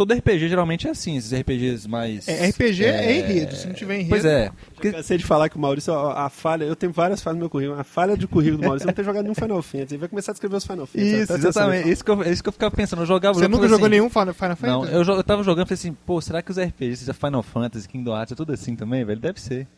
Todo 0.00 0.14
RPG 0.14 0.48
geralmente 0.48 0.88
é 0.88 0.90
assim, 0.92 1.18
esses 1.18 1.30
RPGs 1.30 1.86
mais 1.86 2.26
É, 2.26 2.48
RPG 2.48 2.84
é, 2.86 3.18
enredo. 3.18 3.54
Se 3.54 3.66
não 3.66 3.74
tiver 3.74 3.96
enredo. 3.96 4.08
Pois 4.08 4.24
é. 4.24 4.46
Eu 4.46 4.52
Porque, 4.74 4.92
cansei 4.92 5.18
de 5.18 5.26
falar 5.26 5.50
que 5.50 5.56
o 5.56 5.60
Maurício, 5.60 5.92
a, 5.92 6.24
a 6.24 6.30
falha, 6.30 6.64
eu 6.64 6.74
tenho 6.74 6.90
várias 6.90 7.20
falhas 7.20 7.36
no 7.36 7.40
meu 7.40 7.50
currículo. 7.50 7.78
A 7.78 7.84
falha 7.84 8.16
de 8.16 8.26
currículo 8.26 8.62
do 8.62 8.64
Maurício 8.66 8.86
é 8.86 8.88
não 8.88 8.94
ter 8.94 9.04
jogado 9.04 9.24
nenhum 9.24 9.34
Final 9.34 9.60
Fantasy. 9.60 9.94
Ele 9.94 10.00
vai 10.00 10.08
começar 10.08 10.32
a 10.32 10.34
descrever 10.34 10.56
os 10.56 10.64
Final 10.64 10.86
Fantasy. 10.86 11.16
isso, 11.16 11.32
exatamente. 11.34 11.90
Isso 11.90 12.02
que, 12.02 12.10
eu, 12.10 12.22
isso 12.22 12.42
que 12.42 12.48
eu 12.48 12.52
ficava 12.52 12.74
pensando. 12.74 13.02
Eu 13.02 13.06
jogava 13.06 13.32
o 13.32 13.34
Você 13.34 13.44
jogo, 13.44 13.56
nunca 13.56 13.68
jogou 13.68 13.84
assim, 13.84 13.90
nenhum 13.90 14.08
Final 14.08 14.32
Final 14.32 14.56
Fantasy? 14.56 14.90
Não, 14.90 15.02
eu, 15.02 15.02
eu 15.02 15.22
tava 15.22 15.42
jogando 15.42 15.66
e 15.66 15.68
falei 15.68 15.78
assim, 15.78 15.92
pô, 15.92 16.18
será 16.22 16.40
que 16.40 16.50
os 16.50 16.58
RPGs 16.58 17.12
Final 17.12 17.42
Fantasy, 17.42 17.86
Kingdom 17.86 18.16
Hearts 18.16 18.32
é 18.32 18.36
tudo 18.36 18.54
assim 18.54 18.74
também, 18.74 19.04
velho? 19.04 19.20
Deve 19.20 19.38
ser. 19.38 19.68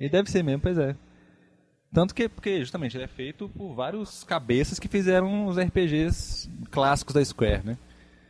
Ele 0.00 0.08
deve 0.08 0.30
ser 0.30 0.42
mesmo, 0.42 0.62
pois 0.62 0.78
é. 0.78 0.96
Tanto 1.92 2.14
que, 2.14 2.28
porque 2.28 2.60
justamente 2.60 2.96
ele 2.96 3.04
é 3.04 3.08
feito 3.08 3.48
por 3.48 3.74
vários 3.74 4.22
cabeças 4.24 4.78
que 4.78 4.88
fizeram 4.88 5.46
os 5.46 5.56
RPGs 5.58 6.48
clássicos 6.70 7.14
da 7.14 7.24
Square, 7.24 7.64
né? 7.64 7.78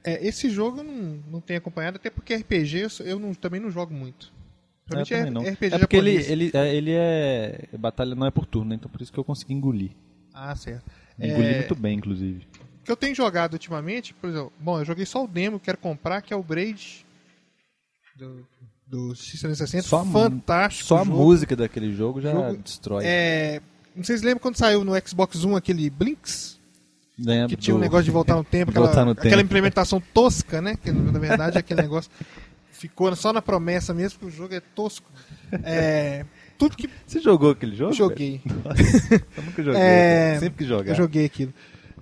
É, 0.04 0.26
esse 0.26 0.48
jogo 0.48 0.78
eu 0.78 0.84
não, 0.84 1.22
não 1.30 1.40
tenho 1.40 1.58
acompanhado, 1.58 1.96
até 1.96 2.08
porque 2.08 2.34
RPG 2.34 2.86
eu, 3.00 3.18
não- 3.18 3.34
também 3.34 3.60
não 3.60 3.70
jogo 3.70 3.92
muito. 3.92 4.32
Realmente 4.88 5.12
é, 5.12 5.28
não. 5.30 5.42
RPG 5.42 5.74
é 5.74 5.78
porque 5.78 5.96
ele, 5.96 6.14
ele, 6.16 6.50
é, 6.54 6.74
ele 6.74 6.92
é. 6.94 7.68
Batalha 7.78 8.14
não 8.14 8.26
é 8.26 8.30
por 8.30 8.46
turno, 8.46 8.70
né? 8.70 8.76
Então 8.76 8.90
por 8.90 9.02
isso 9.02 9.12
que 9.12 9.18
eu 9.18 9.24
consegui 9.24 9.52
engolir. 9.52 9.90
Ah, 10.32 10.54
certo. 10.54 10.84
Engoli 11.18 11.52
É, 11.52 11.54
muito 11.56 11.74
bem, 11.74 11.98
inclusive. 11.98 12.46
O 12.80 12.84
que 12.84 12.92
eu 12.92 12.96
tenho 12.96 13.14
jogado 13.14 13.54
ultimamente, 13.54 14.14
por 14.14 14.30
exemplo, 14.30 14.52
bom, 14.58 14.78
eu 14.78 14.84
joguei 14.84 15.04
só 15.04 15.24
o 15.24 15.28
demo, 15.28 15.60
quero 15.60 15.76
comprar, 15.76 16.22
que 16.22 16.32
é 16.32 16.36
o 16.36 16.42
Braid 16.42 17.04
do, 18.16 18.46
do 18.88 19.08
X360. 19.12 19.82
Só 19.82 20.04
fantástico. 20.04 20.86
Só 20.88 20.96
a 21.00 21.04
jogo. 21.04 21.16
música 21.16 21.54
daquele 21.56 21.94
jogo 21.94 22.20
já 22.20 22.32
Jogo- 22.32 22.56
destrói. 22.64 23.04
É, 23.06 23.60
não 23.94 24.02
sei 24.04 24.16
se 24.18 24.24
lembram 24.24 24.40
quando 24.40 24.56
saiu 24.56 24.84
no 24.84 24.92
Xbox 25.06 25.44
One 25.44 25.56
aquele 25.56 25.88
Blinks, 25.90 26.58
Lembro 27.18 27.48
que 27.48 27.56
tinha 27.56 27.74
um 27.74 27.80
negócio 27.80 28.04
de 28.04 28.10
voltar 28.12 28.36
no 28.36 28.44
tempo, 28.44 28.70
aquela, 28.70 28.86
Voltar 28.86 29.04
no 29.04 29.10
aquela 29.10 29.30
tempo. 29.30 29.42
implementação 29.42 30.00
tosca, 30.14 30.62
né? 30.62 30.76
Que 30.80 30.92
na 30.92 31.18
verdade 31.18 31.58
aquele 31.58 31.82
negócio 31.82 32.10
ficou 32.70 33.14
só 33.16 33.32
na 33.32 33.42
promessa 33.42 33.92
mesmo, 33.92 34.20
que 34.20 34.26
o 34.26 34.30
jogo 34.30 34.54
é 34.54 34.60
tosco. 34.60 35.10
É, 35.64 36.24
tudo 36.56 36.76
que 36.76 36.88
Você 37.04 37.18
jogou 37.20 37.50
aquele 37.50 37.74
jogo? 37.74 37.92
joguei. 37.92 38.40
Nossa, 38.64 39.14
eu 39.36 39.42
nunca 39.42 39.62
joguei. 39.64 39.80
É. 39.80 40.36
Sempre 40.38 40.58
que 40.64 40.68
jogar. 40.68 40.92
Eu 40.92 40.94
joguei 40.96 41.24
aquilo. 41.24 41.52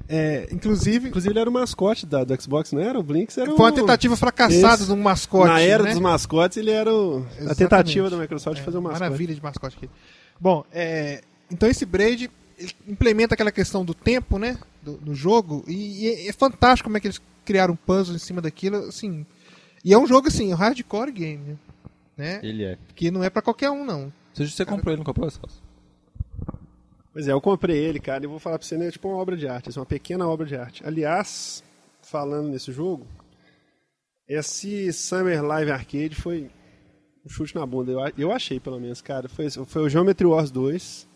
É, 0.08 0.48
inclusive, 0.52 1.08
Inclusive, 1.08 1.32
ele 1.32 1.40
era 1.40 1.50
o 1.50 1.52
mascote 1.52 2.06
da, 2.06 2.22
do 2.22 2.40
Xbox, 2.40 2.72
não 2.72 2.80
era? 2.80 2.98
O 2.98 3.02
Blinks 3.02 3.36
era 3.38 3.46
foi 3.46 3.54
uma 3.56 3.68
o- 3.68 3.72
tentativa 3.72 4.16
fracassada 4.16 4.74
Esse- 4.74 4.86
de 4.86 4.92
um 4.92 5.02
mascote. 5.02 5.48
Na 5.48 5.60
era 5.60 5.82
né? 5.82 5.90
dos 5.90 6.00
mascotes, 6.00 6.56
ele 6.58 6.70
era 6.70 6.94
o- 6.94 7.26
a 7.48 7.54
tentativa 7.54 8.08
da 8.08 8.16
Microsoft 8.16 8.56
de 8.56 8.62
É, 8.62 8.64
fazer 8.64 8.78
um 8.78 8.82
mascote. 8.82 9.02
Maravilha 9.02 9.34
de 9.34 9.42
mascote 9.42 9.76
aqui. 9.76 9.90
Bom, 10.40 10.64
é, 10.72 11.22
então 11.50 11.68
esse 11.68 11.84
Braid 11.84 12.30
implementa 12.86 13.34
aquela 13.34 13.50
questão 13.50 13.84
do 13.84 13.94
tempo, 13.94 14.38
né? 14.38 14.58
Do, 14.82 14.92
do 14.92 15.14
jogo. 15.14 15.64
E, 15.66 16.04
e 16.04 16.08
é, 16.08 16.28
é 16.28 16.32
fantástico 16.32 16.86
como 16.88 16.96
é 16.96 17.00
que 17.00 17.08
eles 17.08 17.20
criaram 17.44 17.74
um 17.74 17.76
puzzle 17.76 18.14
em 18.14 18.18
cima 18.18 18.40
daquilo. 18.40 18.76
Assim, 18.76 19.26
e 19.84 19.92
é 19.92 19.98
um 19.98 20.06
jogo 20.06 20.28
assim, 20.28 20.52
um 20.52 20.56
hardcore 20.56 21.10
game. 21.10 21.58
Né? 22.16 22.40
Ele 22.42 22.64
é. 22.64 22.78
Que 22.94 23.10
não 23.10 23.22
é 23.24 23.28
pra 23.28 23.42
qualquer 23.42 23.70
um, 23.70 23.84
não. 23.84 24.12
Você, 24.32 24.46
você 24.46 24.64
comprou 24.64 24.92
ele, 24.92 24.98
não 24.98 25.04
comprou, 25.04 25.28
Celso? 25.30 25.60
Pois 27.16 27.26
é, 27.26 27.32
eu 27.32 27.40
comprei 27.40 27.78
ele, 27.78 27.98
cara, 27.98 28.22
e 28.22 28.26
vou 28.26 28.38
falar 28.38 28.58
pra 28.58 28.68
você, 28.68 28.76
né? 28.76 28.88
É 28.88 28.90
tipo 28.90 29.08
uma 29.08 29.16
obra 29.16 29.38
de 29.38 29.48
arte, 29.48 29.70
assim, 29.70 29.80
uma 29.80 29.86
pequena 29.86 30.28
obra 30.28 30.44
de 30.44 30.54
arte. 30.54 30.86
Aliás, 30.86 31.64
falando 32.02 32.50
nesse 32.50 32.70
jogo, 32.70 33.06
esse 34.28 34.92
Summer 34.92 35.42
Live 35.42 35.70
Arcade 35.70 36.14
foi 36.14 36.50
um 37.24 37.28
chute 37.30 37.54
na 37.54 37.64
bunda. 37.64 37.90
Eu, 37.90 38.00
eu 38.18 38.32
achei, 38.32 38.60
pelo 38.60 38.78
menos, 38.78 39.00
cara. 39.00 39.30
Foi, 39.30 39.48
foi 39.48 39.82
o 39.84 39.88
Geometry 39.88 40.26
Wars 40.26 40.50
2, 40.50 41.08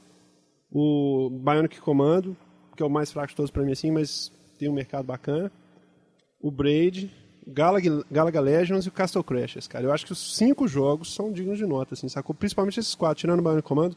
o 0.72 1.28
Bionic 1.28 1.78
Commando, 1.82 2.34
que 2.74 2.82
é 2.82 2.86
o 2.86 2.88
mais 2.88 3.12
fraco 3.12 3.28
de 3.28 3.36
todos 3.36 3.50
pra 3.50 3.62
mim, 3.62 3.72
assim, 3.72 3.90
mas 3.90 4.32
tem 4.58 4.70
um 4.70 4.72
mercado 4.72 5.04
bacana. 5.04 5.52
O 6.40 6.50
Braid, 6.50 7.14
Galaga, 7.46 8.06
Galaga 8.10 8.40
Legends 8.40 8.86
e 8.86 8.88
o 8.88 8.92
Castle 8.92 9.22
Crashers, 9.22 9.68
cara. 9.68 9.84
Eu 9.84 9.92
acho 9.92 10.06
que 10.06 10.12
os 10.12 10.34
cinco 10.34 10.66
jogos 10.66 11.14
são 11.14 11.30
dignos 11.30 11.58
de 11.58 11.66
nota, 11.66 11.92
assim, 11.92 12.08
sacou? 12.08 12.34
Principalmente 12.34 12.80
esses 12.80 12.94
quatro, 12.94 13.20
tirando 13.20 13.40
o 13.40 13.42
Bionic 13.42 13.68
Commando. 13.68 13.94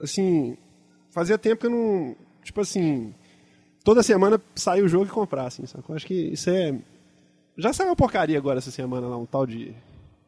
Assim, 0.00 0.58
fazia 1.12 1.38
tempo 1.38 1.60
que 1.60 1.66
eu 1.66 1.70
não... 1.70 2.16
Tipo 2.42 2.60
assim, 2.60 3.14
toda 3.84 4.02
semana 4.02 4.40
sair 4.54 4.82
o 4.82 4.88
jogo 4.88 5.06
e 5.06 5.08
comprar, 5.08 5.46
assim? 5.46 5.62
Acho 5.90 6.06
que 6.06 6.14
isso 6.14 6.50
é... 6.50 6.74
Já 7.56 7.72
saiu 7.72 7.94
porcaria 7.94 8.36
agora 8.36 8.58
essa 8.58 8.72
semana 8.72 9.06
lá, 9.06 9.16
um 9.16 9.26
tal 9.26 9.46
de... 9.46 9.72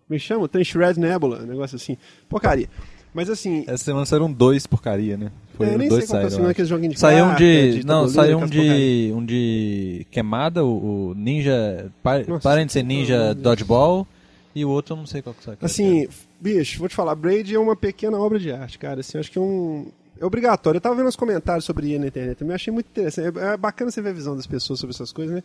Me 0.08 0.18
chama? 0.18 0.46
Tem 0.48 0.62
Shred 0.62 1.00
Nebula, 1.00 1.40
um 1.42 1.46
negócio 1.46 1.76
assim. 1.76 1.96
Porcaria. 2.28 2.68
Mas 3.14 3.30
assim. 3.30 3.64
Essa 3.66 3.84
semana 3.84 4.04
saíram 4.04 4.30
dois 4.30 4.66
porcaria, 4.66 5.16
né? 5.16 5.30
Foi 5.54 5.68
é, 5.68 5.78
nem 5.78 5.88
dois 5.88 6.04
sei 6.04 6.28
saíram. 6.28 6.48
aquele 6.48 6.68
joguinho 6.68 6.92
de 6.92 6.98
Saiu 6.98 7.26
um 7.26 7.34
de. 7.36 7.78
de 7.78 7.86
não, 7.86 8.08
saiu 8.08 8.38
um 8.38 8.42
aquelas 8.42 8.50
porcaria. 8.50 9.06
de. 9.06 9.12
um 9.14 9.24
de 9.24 10.06
queimada, 10.10 10.64
o, 10.64 11.10
o 11.10 11.14
Ninja. 11.14 11.92
Parem 12.42 12.66
de 12.66 12.72
ser 12.72 12.82
Ninja. 12.82 13.32
Dodgeball. 13.34 14.06
E 14.52 14.64
o 14.64 14.68
outro 14.68 14.94
eu 14.94 14.98
não 14.98 15.06
sei 15.06 15.22
qual 15.22 15.34
que 15.34 15.42
sai. 15.42 15.56
Assim, 15.62 16.06
bicho, 16.40 16.78
vou 16.78 16.88
te 16.88 16.94
falar, 16.94 17.14
Braid 17.14 17.52
é 17.54 17.58
uma 17.58 17.74
pequena 17.74 18.16
obra 18.18 18.38
de 18.38 18.52
arte, 18.52 18.78
cara. 18.78 19.00
Assim, 19.00 19.16
acho 19.18 19.30
que 19.30 19.38
é 19.38 19.40
um. 19.40 19.86
É 20.20 20.24
obrigatório. 20.24 20.76
Eu 20.78 20.80
tava 20.80 20.94
vendo 20.94 21.08
os 21.08 21.16
comentários 21.16 21.64
sobre 21.64 21.88
ele 21.90 21.98
na 22.00 22.06
internet 22.06 22.38
também, 22.38 22.54
achei 22.54 22.72
muito 22.72 22.86
interessante. 22.86 23.38
É 23.38 23.52
é 23.52 23.56
bacana 23.56 23.90
você 23.90 24.00
ver 24.00 24.10
a 24.10 24.12
visão 24.12 24.36
das 24.36 24.46
pessoas 24.46 24.78
sobre 24.78 24.94
essas 24.94 25.12
coisas, 25.12 25.34
né? 25.36 25.42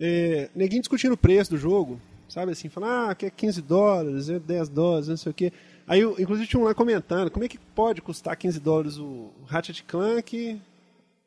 É, 0.00 0.48
ninguém 0.54 0.80
discutindo 0.80 1.12
o 1.12 1.16
preço 1.16 1.50
do 1.50 1.56
jogo, 1.58 2.00
sabe 2.28 2.52
assim, 2.52 2.68
falando, 2.68 3.10
ah, 3.10 3.14
que 3.14 3.26
é 3.26 3.30
15 3.30 3.62
dólares, 3.62 4.28
é 4.28 4.38
10 4.38 4.68
dólares, 4.68 5.08
não 5.08 5.16
sei 5.16 5.30
o 5.30 5.34
quê. 5.34 5.52
Aí, 5.86 6.00
eu, 6.00 6.16
inclusive, 6.18 6.48
tinha 6.48 6.60
um 6.60 6.64
lá 6.64 6.74
comentando, 6.74 7.30
como 7.30 7.44
é 7.44 7.48
que 7.48 7.58
pode 7.58 8.00
custar 8.00 8.36
15 8.36 8.58
dólares 8.58 8.96
o 8.96 9.30
Ratchet 9.46 9.84
Clank 9.84 10.58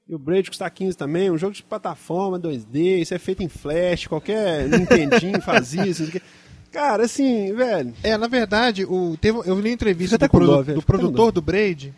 e 0.09 0.15
o 0.15 0.17
Braid 0.17 0.49
custar 0.49 0.69
15 0.71 0.97
também? 0.97 1.29
Um 1.31 1.37
jogo 1.37 1.53
de 1.53 1.63
plataforma 1.63 2.39
2D, 2.39 2.99
isso 3.01 3.13
é 3.13 3.19
feito 3.19 3.41
em 3.43 3.47
flash, 3.47 4.07
qualquer 4.07 4.67
Nintendinho 4.67 5.39
faz 5.41 5.73
isso, 5.73 5.85
não 5.85 5.93
sei 5.93 6.05
o 6.07 6.11
quê. 6.11 6.21
Cara, 6.71 7.05
assim, 7.05 7.53
velho, 7.53 7.93
É, 8.03 8.17
na 8.17 8.27
verdade, 8.27 8.83
o, 8.83 9.15
teve, 9.21 9.37
eu 9.45 9.55
li 9.59 9.69
uma 9.69 9.73
entrevista 9.73 10.17
até 10.17 10.25
do, 10.27 10.31
com 10.31 10.37
produ- 10.39 10.63
dó, 10.65 10.73
do 10.73 10.81
produtor 10.81 11.25
dó. 11.27 11.31
do 11.31 11.41
Braid, 11.41 11.93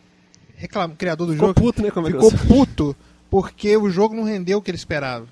reclama, 0.59 0.93
criador 0.95 1.27
do 1.27 1.33
ficou 1.33 1.47
jogo, 1.47 1.61
puto, 1.61 1.81
né? 1.81 1.89
Ficou 1.89 2.31
puto 2.47 2.95
porque 3.29 3.77
o 3.77 3.89
jogo 3.89 4.13
não 4.13 4.23
rendeu 4.23 4.57
o 4.57 4.61
que 4.61 4.69
ele 4.69 4.77
esperava. 4.77 5.25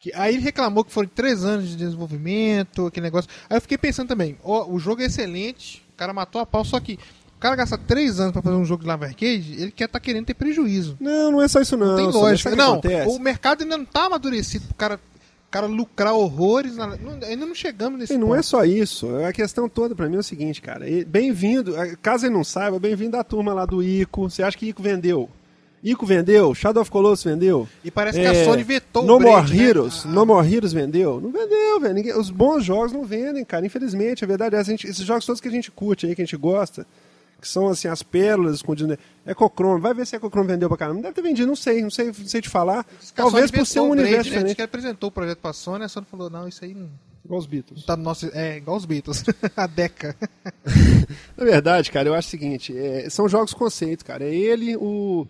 Que, 0.00 0.10
aí 0.14 0.34
ele 0.34 0.42
reclamou 0.42 0.82
que 0.82 0.90
foram 0.90 1.08
três 1.14 1.44
anos 1.44 1.68
de 1.68 1.76
desenvolvimento, 1.76 2.86
aquele 2.86 3.04
negócio. 3.04 3.30
Aí 3.50 3.58
eu 3.58 3.60
fiquei 3.60 3.76
pensando 3.76 4.08
também, 4.08 4.38
ó, 4.42 4.66
o 4.66 4.78
jogo 4.78 5.02
é 5.02 5.04
excelente, 5.04 5.84
o 5.92 5.96
cara 5.96 6.14
matou 6.14 6.40
a 6.40 6.46
pau, 6.46 6.64
só 6.64 6.80
que 6.80 6.94
o 7.36 7.40
cara 7.40 7.54
gasta 7.54 7.76
três 7.76 8.18
anos 8.18 8.32
pra 8.32 8.40
fazer 8.40 8.56
um 8.56 8.64
jogo 8.64 8.82
de 8.82 8.88
Live 8.88 9.04
Arcade, 9.04 9.54
ele 9.58 9.70
quer 9.70 9.88
tá 9.88 10.00
querendo 10.00 10.24
ter 10.24 10.34
prejuíso. 10.34 10.96
Não, 10.98 11.32
não 11.32 11.42
é 11.42 11.48
só 11.48 11.60
isso 11.60 11.76
não. 11.76 11.88
Não 11.88 11.96
tem 11.96 12.06
lógica. 12.06 12.56
Não, 12.56 12.80
o 13.08 13.18
mercado 13.18 13.62
ainda 13.62 13.76
não 13.76 13.84
tá 13.84 14.06
amadurecido 14.06 14.66
pro 14.66 14.74
cara, 14.74 15.00
cara 15.50 15.66
lucrar 15.66 16.14
horrores. 16.14 16.76
na- 16.76 16.96
não- 16.96 17.18
ainda 17.26 17.44
não 17.46 17.54
chegamos 17.54 17.98
nesse 17.98 18.14
E 18.14 18.18
não 18.18 18.28
ponto. 18.28 18.38
é 18.38 18.42
só 18.42 18.64
isso. 18.64 19.08
A 19.24 19.32
questão 19.32 19.68
toda 19.68 19.94
pra 19.94 20.08
mim 20.08 20.16
é 20.16 20.20
o 20.20 20.22
seguinte, 20.22 20.60
cara. 20.62 20.86
Bem-vindo, 21.06 21.74
caso 22.00 22.26
ele 22.26 22.34
não 22.34 22.44
saiba, 22.44 22.78
bem-vindo 22.78 23.16
à 23.16 23.24
turma 23.24 23.52
lá 23.52 23.66
do 23.66 23.82
Ico. 23.82 24.30
Você 24.30 24.42
acha 24.42 24.56
que 24.56 24.66
Ico 24.68 24.82
vendeu? 24.82 25.28
Ico 25.82 26.04
vendeu? 26.04 26.54
Shadow 26.54 26.82
of 26.82 26.90
Colossus 26.90 27.24
vendeu? 27.24 27.66
E 27.82 27.90
parece 27.90 28.20
que 28.20 28.26
É, 28.26 28.42
a 28.42 28.44
Sony 28.44 28.62
vetou 28.62 29.02
No 29.04 29.16
o 29.16 29.20
More 29.20 29.50
né? 29.50 29.62
Heroes, 29.64 30.02
Ah, 30.04 30.08
No 30.08 30.26
More 30.26 30.54
Heroes 30.54 30.72
vendeu? 30.74 31.18
Não 31.20 31.32
vendeu, 31.32 31.80
velho. 31.80 31.94
Ninguém- 31.94 32.18
Os 32.18 32.28
bons 32.30 32.62
jogos 32.64 32.92
não 32.92 33.02
vendem, 33.04 33.42
cara. 33.44 33.64
Infelizmente, 33.64 34.22
a 34.22 34.26
verdade 34.28 34.54
é 34.56 34.58
essa. 34.60 34.70
Gente- 34.70 34.86
esses 34.86 35.04
jogos 35.06 35.24
todos 35.24 35.40
que 35.40 35.48
a 35.48 35.50
gente 35.50 35.70
curte 35.70 36.06
aí, 36.06 36.14
que 36.14 36.20
a 36.20 36.24
gente 36.24 36.36
gosta, 36.36 36.86
que 37.40 37.48
são 37.48 37.68
assim 37.68 37.88
as 37.88 38.02
pérolas 38.02 38.56
escondidas. 38.56 38.98
Ecochrome, 39.26 39.80
vai 39.80 39.94
ver 39.94 40.06
se 40.06 40.16
Ecochrome 40.16 40.48
vendeu 40.48 40.68
pra 40.68 40.78
caramba. 40.78 41.02
Deve 41.02 41.14
ter 41.14 41.22
vendido, 41.22 41.48
não 41.48 41.56
sei, 41.56 41.82
não 41.82 41.90
sei, 41.90 42.06
não 42.06 42.14
sei 42.14 42.40
te 42.40 42.48
falar. 42.48 42.84
Que 42.84 43.20
a 43.20 43.24
Talvez 43.24 43.50
por 43.50 43.66
ser 43.66 43.80
um 43.80 43.88
o 43.88 43.90
universo 43.90 44.16
né? 44.16 44.22
Diz 44.22 44.26
diferente. 44.26 44.54
que 44.54 44.60
ele 44.60 44.66
apresentou 44.66 45.08
o 45.08 45.12
projeto 45.12 45.38
pra 45.38 45.52
Sony, 45.52 45.84
a 45.84 45.88
Sony 45.88 46.06
falou, 46.10 46.28
não, 46.30 46.46
isso 46.46 46.64
aí 46.64 46.74
não 46.74 46.88
Igual 47.24 47.38
os 47.38 47.46
Beatles. 47.46 47.84
tá 47.84 47.96
no 47.96 48.02
nosso... 48.02 48.28
É, 48.32 48.56
igual 48.56 48.76
os 48.76 48.84
Beatles. 48.84 49.24
a 49.56 49.66
Deca. 49.66 50.16
Na 51.36 51.44
verdade, 51.44 51.90
cara, 51.90 52.08
eu 52.08 52.14
acho 52.14 52.28
o 52.28 52.30
seguinte: 52.30 52.76
é, 52.76 53.08
são 53.08 53.28
jogos 53.28 53.54
conceito, 53.54 54.04
cara. 54.04 54.24
É 54.24 54.34
ele, 54.34 54.76
o. 54.76 55.26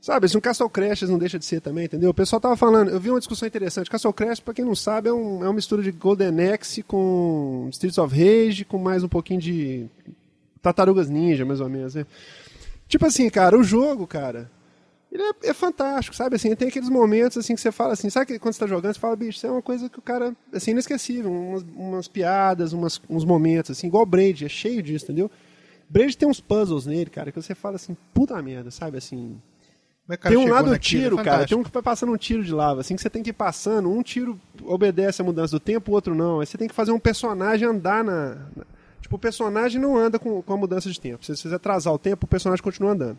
Sabe, 0.00 0.26
assim, 0.26 0.38
um 0.38 0.40
Castle 0.40 0.68
Crashers 0.70 1.10
não 1.10 1.18
deixa 1.18 1.38
de 1.38 1.44
ser 1.44 1.60
também, 1.60 1.86
entendeu? 1.86 2.10
O 2.10 2.14
pessoal 2.14 2.40
tava 2.40 2.56
falando, 2.56 2.90
eu 2.90 3.00
vi 3.00 3.10
uma 3.10 3.18
discussão 3.18 3.46
interessante. 3.46 3.90
Castle 3.90 4.12
Crash, 4.12 4.40
pra 4.40 4.54
quem 4.54 4.64
não 4.64 4.74
sabe, 4.74 5.08
é, 5.08 5.12
um, 5.12 5.42
é 5.42 5.48
uma 5.48 5.54
mistura 5.54 5.82
de 5.82 5.90
Golden 5.90 6.52
Axe 6.52 6.82
com 6.82 7.66
Streets 7.70 7.98
of 7.98 8.14
Rage, 8.14 8.64
com 8.64 8.78
mais 8.78 9.02
um 9.02 9.08
pouquinho 9.08 9.40
de 9.40 9.86
Tartarugas 10.72 11.08
Ninja, 11.08 11.44
mais 11.44 11.60
ou 11.60 11.68
menos, 11.68 11.94
né? 11.94 12.06
Tipo 12.88 13.06
assim, 13.06 13.28
cara, 13.30 13.56
o 13.58 13.62
jogo, 13.62 14.06
cara, 14.06 14.50
ele 15.10 15.22
é, 15.22 15.50
é 15.50 15.54
fantástico, 15.54 16.16
sabe? 16.16 16.36
Assim, 16.36 16.54
tem 16.54 16.68
aqueles 16.68 16.88
momentos 16.88 17.38
assim 17.38 17.54
que 17.54 17.60
você 17.60 17.70
fala 17.70 17.92
assim, 17.92 18.10
sabe 18.10 18.26
que 18.26 18.38
quando 18.38 18.54
você 18.54 18.60
tá 18.60 18.66
jogando, 18.66 18.94
você 18.94 19.00
fala, 19.00 19.16
bicho, 19.16 19.38
isso 19.38 19.46
é 19.46 19.50
uma 19.50 19.62
coisa 19.62 19.88
que 19.88 19.98
o 19.98 20.02
cara, 20.02 20.34
assim, 20.52 20.72
inesquecível, 20.72 21.30
umas, 21.30 21.62
umas 21.74 22.08
piadas, 22.08 22.72
umas, 22.72 23.00
uns 23.08 23.24
momentos, 23.24 23.70
assim, 23.72 23.86
igual 23.86 24.02
o 24.02 24.06
Braid, 24.06 24.44
é 24.44 24.48
cheio 24.48 24.82
disso, 24.82 25.04
entendeu? 25.06 25.30
Braid 25.88 26.16
tem 26.16 26.28
uns 26.28 26.40
puzzles 26.40 26.86
nele, 26.86 27.10
cara, 27.10 27.30
que 27.30 27.40
você 27.40 27.54
fala 27.54 27.76
assim, 27.76 27.96
puta 28.12 28.40
merda, 28.42 28.70
sabe? 28.70 28.98
Assim, 28.98 29.40
é 30.08 30.16
cara 30.16 30.34
tem 30.34 30.44
um 30.44 30.48
lado 30.48 30.70
naquilo? 30.70 31.02
tiro, 31.02 31.20
É 31.20 31.24
cara. 31.24 31.46
Tem 31.46 31.58
um 31.58 31.64
que 31.64 31.70
vai 31.70 31.82
passando 31.82 32.12
um 32.12 32.16
tiro 32.16 32.44
de 32.44 32.52
lava. 32.52 32.80
Assim 32.80 32.94
que 32.94 33.02
você 33.02 33.10
tem 33.10 33.22
que 33.22 33.30
ir 33.30 33.32
passando, 33.32 33.90
um 33.90 34.02
tiro 34.02 34.38
obedece 34.62 35.20
a 35.20 35.24
mudança 35.24 35.56
do 35.56 35.60
tempo, 35.60 35.90
o 35.90 35.94
outro 35.94 36.14
não. 36.14 36.40
Aí 36.40 36.46
você 36.46 36.56
tem 36.56 36.68
que 36.68 36.74
fazer 36.74 36.92
um 36.92 36.98
personagem 36.98 37.66
andar 37.66 38.04
na. 38.04 38.36
Tipo, 39.06 39.14
o 39.14 39.18
personagem 39.20 39.80
não 39.80 39.96
anda 39.96 40.18
com, 40.18 40.42
com 40.42 40.52
a 40.52 40.56
mudança 40.56 40.90
de 40.90 41.00
tempo. 41.00 41.24
Se 41.24 41.36
você 41.36 41.54
atrasar 41.54 41.94
o 41.94 41.98
tempo, 41.98 42.26
o 42.26 42.28
personagem 42.28 42.60
continua 42.60 42.90
andando. 42.90 43.16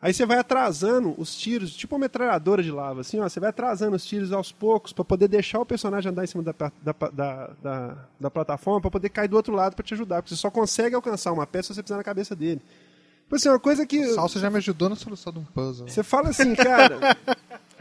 Aí 0.00 0.14
você 0.14 0.24
vai 0.24 0.38
atrasando 0.38 1.12
os 1.18 1.34
tiros, 1.34 1.74
tipo 1.74 1.96
uma 1.96 2.02
metralhadora 2.02 2.62
de 2.62 2.70
lava, 2.70 3.00
assim, 3.00 3.18
ó. 3.18 3.28
Você 3.28 3.40
vai 3.40 3.48
atrasando 3.48 3.96
os 3.96 4.06
tiros 4.06 4.32
aos 4.32 4.52
poucos 4.52 4.92
pra 4.92 5.04
poder 5.04 5.26
deixar 5.26 5.58
o 5.58 5.66
personagem 5.66 6.12
andar 6.12 6.22
em 6.22 6.28
cima 6.28 6.44
da, 6.44 6.54
da, 6.80 6.94
da, 7.10 7.50
da, 7.60 7.96
da 8.20 8.30
plataforma 8.30 8.80
pra 8.80 8.92
poder 8.92 9.08
cair 9.08 9.26
do 9.26 9.34
outro 9.34 9.52
lado 9.52 9.74
pra 9.74 9.84
te 9.84 9.92
ajudar. 9.92 10.22
Porque 10.22 10.36
você 10.36 10.40
só 10.40 10.52
consegue 10.52 10.94
alcançar 10.94 11.32
uma 11.32 11.48
peça 11.48 11.74
se 11.74 11.74
você 11.74 11.82
pisar 11.82 11.96
na 11.96 12.04
cabeça 12.04 12.36
dele. 12.36 12.62
Tipo 13.24 13.34
assim, 13.34 13.48
uma 13.48 13.58
coisa 13.58 13.84
que. 13.84 13.98
O 13.98 14.14
Salsa 14.14 14.38
já 14.38 14.48
me 14.48 14.58
ajudou 14.58 14.88
na 14.88 14.94
solução 14.94 15.32
de 15.32 15.40
um 15.40 15.44
puzzle. 15.44 15.88
Você 15.88 16.04
fala 16.04 16.28
assim, 16.28 16.54
cara. 16.54 17.00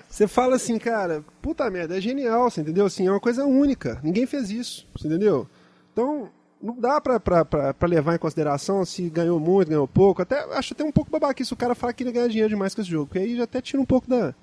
Você 0.09 0.27
fala 0.27 0.55
assim, 0.55 0.79
cara, 0.79 1.23
puta 1.39 1.69
merda, 1.69 1.95
é 1.95 2.01
genial, 2.01 2.49
você 2.49 2.61
entendeu? 2.61 2.87
Assim, 2.87 3.05
é 3.05 3.11
uma 3.11 3.19
coisa 3.19 3.45
única. 3.45 3.99
Ninguém 4.01 4.25
fez 4.25 4.49
isso, 4.49 4.87
você 4.95 5.05
entendeu? 5.07 5.47
Então, 5.93 6.31
não 6.61 6.79
dá 6.79 6.99
pra, 6.99 7.87
levar 7.87 8.15
em 8.15 8.19
consideração 8.19 8.83
se 8.85 9.09
ganhou 9.09 9.39
muito, 9.39 9.69
ganhou 9.69 9.87
pouco. 9.87 10.21
Até, 10.21 10.39
acho 10.55 10.73
até 10.73 10.83
um 10.83 10.91
pouco 10.91 11.11
babaquice 11.11 11.53
o 11.53 11.57
cara 11.57 11.75
falar 11.75 11.93
que 11.93 12.03
ele 12.03 12.11
ganha 12.11 12.27
dinheiro 12.27 12.49
demais 12.49 12.73
com 12.73 12.81
esse 12.81 12.89
jogo. 12.89 13.07
Porque 13.07 13.19
aí 13.19 13.35
já 13.35 13.43
até 13.43 13.61
tira 13.61 13.81
um 13.81 13.85
pouco 13.85 14.09
da. 14.09 14.33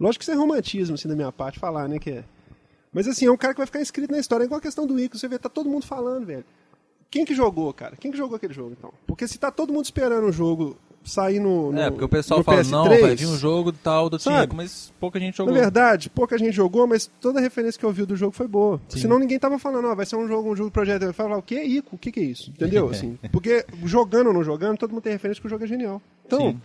Lógico 0.00 0.20
que 0.20 0.24
isso 0.24 0.32
é 0.32 0.34
romantismo, 0.34 0.94
assim, 0.94 1.08
da 1.08 1.14
minha 1.14 1.32
parte, 1.32 1.58
falar, 1.58 1.88
né? 1.88 1.98
Que 1.98 2.10
é. 2.10 2.24
Mas 2.92 3.06
assim, 3.06 3.26
é 3.26 3.30
um 3.30 3.36
cara 3.36 3.52
que 3.52 3.58
vai 3.58 3.66
ficar 3.66 3.80
inscrito 3.80 4.12
na 4.12 4.18
história. 4.18 4.44
É 4.44 4.46
igual 4.46 4.58
a 4.58 4.62
questão 4.62 4.86
do 4.86 4.98
Ico, 4.98 5.18
você 5.18 5.28
vê, 5.28 5.38
tá 5.38 5.48
todo 5.48 5.68
mundo 5.68 5.84
falando, 5.86 6.26
velho. 6.26 6.44
Quem 7.10 7.24
que 7.24 7.34
jogou, 7.34 7.72
cara? 7.72 7.96
Quem 7.96 8.10
que 8.10 8.18
jogou 8.18 8.36
aquele 8.36 8.54
jogo, 8.54 8.74
então? 8.78 8.92
Porque 9.06 9.26
se 9.26 9.38
tá 9.38 9.50
todo 9.50 9.72
mundo 9.72 9.84
esperando 9.84 10.26
o 10.26 10.32
jogo 10.32 10.76
sair 11.04 11.40
no. 11.40 11.72
no 11.72 11.80
É, 11.80 11.90
porque 11.90 12.04
o 12.04 12.08
pessoal 12.08 12.42
fala, 12.42 12.62
PS3, 12.62 12.70
não, 12.70 12.84
vai 12.88 13.14
vir 13.14 13.26
um 13.26 13.36
jogo 13.36 13.72
tal 13.72 14.10
do 14.10 14.18
Sabe? 14.18 14.42
Tico, 14.42 14.56
mas 14.56 14.92
pouca 15.00 15.18
gente 15.18 15.36
jogou. 15.36 15.54
Na 15.54 15.60
verdade, 15.60 16.10
pouca 16.10 16.38
gente 16.38 16.54
jogou, 16.54 16.86
mas 16.86 17.10
toda 17.20 17.38
a 17.38 17.42
referência 17.42 17.78
que 17.78 17.84
eu 17.84 17.92
vi 17.92 18.04
do 18.04 18.16
jogo 18.16 18.32
foi 18.32 18.46
boa. 18.46 18.80
Sim. 18.88 19.00
Senão 19.00 19.18
ninguém 19.18 19.38
tava 19.38 19.58
falando, 19.58 19.88
ó, 19.88 19.94
vai 19.94 20.06
ser 20.06 20.16
um 20.16 20.26
jogo, 20.26 20.50
um 20.50 20.56
jogo 20.56 20.70
projeto. 20.70 21.02
Eu 21.02 21.14
falava, 21.14 21.38
o 21.38 21.42
que 21.42 21.56
é 21.56 21.64
Ico? 21.64 21.96
O 21.96 21.98
que, 21.98 22.12
que 22.12 22.20
é 22.20 22.24
isso? 22.24 22.50
Entendeu? 22.50 22.88
Assim, 22.90 23.18
porque 23.32 23.64
jogando 23.84 24.28
ou 24.28 24.32
não 24.32 24.44
jogando, 24.44 24.78
todo 24.78 24.90
mundo 24.90 25.02
tem 25.02 25.12
referência 25.12 25.40
que 25.40 25.46
o 25.46 25.50
jogo 25.50 25.64
é 25.64 25.66
genial. 25.66 26.00
Então, 26.26 26.52
Sim. 26.52 26.60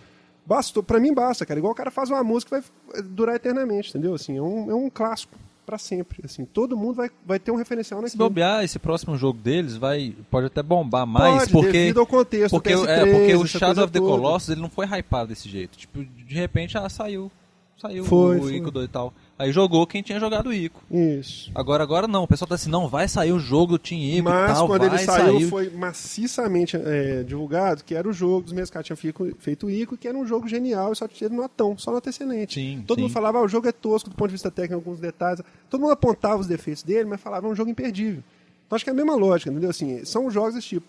bastou, 0.45 0.83
pra 0.83 0.99
mim 0.99 1.13
basta, 1.13 1.45
cara. 1.45 1.59
Igual 1.59 1.73
o 1.73 1.75
cara 1.75 1.91
faz 1.91 2.09
uma 2.09 2.23
música 2.23 2.61
que 2.61 2.67
vai 2.91 3.01
durar 3.01 3.35
eternamente, 3.35 3.89
entendeu? 3.89 4.13
Assim, 4.13 4.37
é 4.37 4.41
um, 4.41 4.71
é 4.71 4.75
um 4.75 4.89
clássico 4.89 5.37
pra 5.65 5.77
sempre. 5.77 6.21
Assim, 6.25 6.45
todo 6.45 6.77
mundo 6.77 6.95
vai, 6.95 7.09
vai 7.25 7.39
ter 7.39 7.51
um 7.51 7.55
referencial 7.55 7.99
Se 8.01 8.03
naquilo. 8.05 8.23
bobear, 8.23 8.63
esse 8.63 8.79
próximo 8.79 9.17
jogo 9.17 9.39
deles 9.39 9.75
vai, 9.75 10.15
pode 10.29 10.47
até 10.47 10.61
bombar 10.61 11.05
mais, 11.05 11.39
Pode, 11.39 11.51
porque... 11.51 11.71
devido 11.71 11.99
ao 11.99 12.07
contexto 12.07 12.51
Porque, 12.51 12.73
PS3, 12.73 12.87
é, 12.87 13.11
porque 13.11 13.35
o 13.35 13.47
Shadow 13.47 13.83
of 13.83 13.93
the 13.93 13.99
toda. 13.99 14.11
Colossus 14.11 14.49
ele 14.49 14.61
não 14.61 14.69
foi 14.69 14.85
hypado 14.85 15.29
desse 15.29 15.49
jeito. 15.49 15.77
Tipo, 15.77 16.03
de 16.03 16.35
repente, 16.35 16.77
ah, 16.77 16.87
saiu. 16.89 17.31
Saiu 17.77 18.05
Foi, 18.05 18.39
o. 18.39 18.49
Ico 18.49 18.71
2 18.71 18.85
e 18.85 18.89
tal. 18.89 19.13
Aí 19.43 19.51
jogou 19.51 19.85
quem 19.85 20.01
tinha 20.01 20.19
jogado 20.19 20.47
o 20.47 20.53
Ico. 20.53 20.81
Isso. 20.89 21.51
Agora, 21.53 21.83
agora 21.83 22.07
não. 22.07 22.23
O 22.23 22.27
pessoal 22.27 22.47
tá 22.47 22.55
assim, 22.55 22.69
não, 22.69 22.87
vai 22.87 23.07
sair 23.07 23.31
o 23.33 23.39
jogo 23.39 23.73
do 23.73 23.79
Team 23.79 23.99
Ico 24.01 24.17
e 24.17 24.21
Mas 24.21 24.53
tal, 24.57 24.67
quando 24.67 24.85
ele 24.85 24.97
saiu, 24.99 25.33
sair. 25.39 25.49
foi 25.49 25.69
maciçamente 25.69 26.77
é, 26.77 27.23
divulgado 27.23 27.83
que 27.83 27.93
era 27.95 28.07
o 28.07 28.13
jogo 28.13 28.41
dos 28.43 28.53
mesmos 28.53 28.69
que 28.69 28.83
tinham 28.83 28.97
feito, 28.97 29.35
feito 29.39 29.65
o 29.67 29.69
Ico, 29.69 29.97
que 29.97 30.07
era 30.07 30.17
um 30.17 30.25
jogo 30.25 30.47
genial 30.47 30.93
e 30.93 30.95
só 30.95 31.07
tinha 31.07 31.29
notão, 31.29 31.77
só 31.77 31.91
nota 31.91 32.09
excelente. 32.09 32.55
Sim, 32.55 32.83
Todo 32.87 32.97
sim. 32.97 33.03
mundo 33.03 33.11
falava, 33.11 33.39
ah, 33.39 33.43
o 33.43 33.47
jogo 33.47 33.67
é 33.67 33.71
tosco 33.71 34.09
do 34.09 34.15
ponto 34.15 34.29
de 34.29 34.33
vista 34.33 34.49
técnico, 34.49 34.75
alguns 34.75 34.99
detalhes. 34.99 35.41
Todo 35.69 35.81
mundo 35.81 35.91
apontava 35.93 36.39
os 36.39 36.47
defeitos 36.47 36.83
dele, 36.83 37.05
mas 37.05 37.19
falava, 37.19 37.47
é 37.47 37.49
um 37.49 37.55
jogo 37.55 37.69
imperdível. 37.69 38.23
Então 38.65 38.75
acho 38.75 38.85
que 38.85 38.89
é 38.89 38.93
a 38.93 38.95
mesma 38.95 39.15
lógica, 39.15 39.51
entendeu? 39.51 39.69
Assim, 39.69 40.05
são 40.05 40.29
jogos 40.31 40.55
desse 40.55 40.67
tipo. 40.67 40.87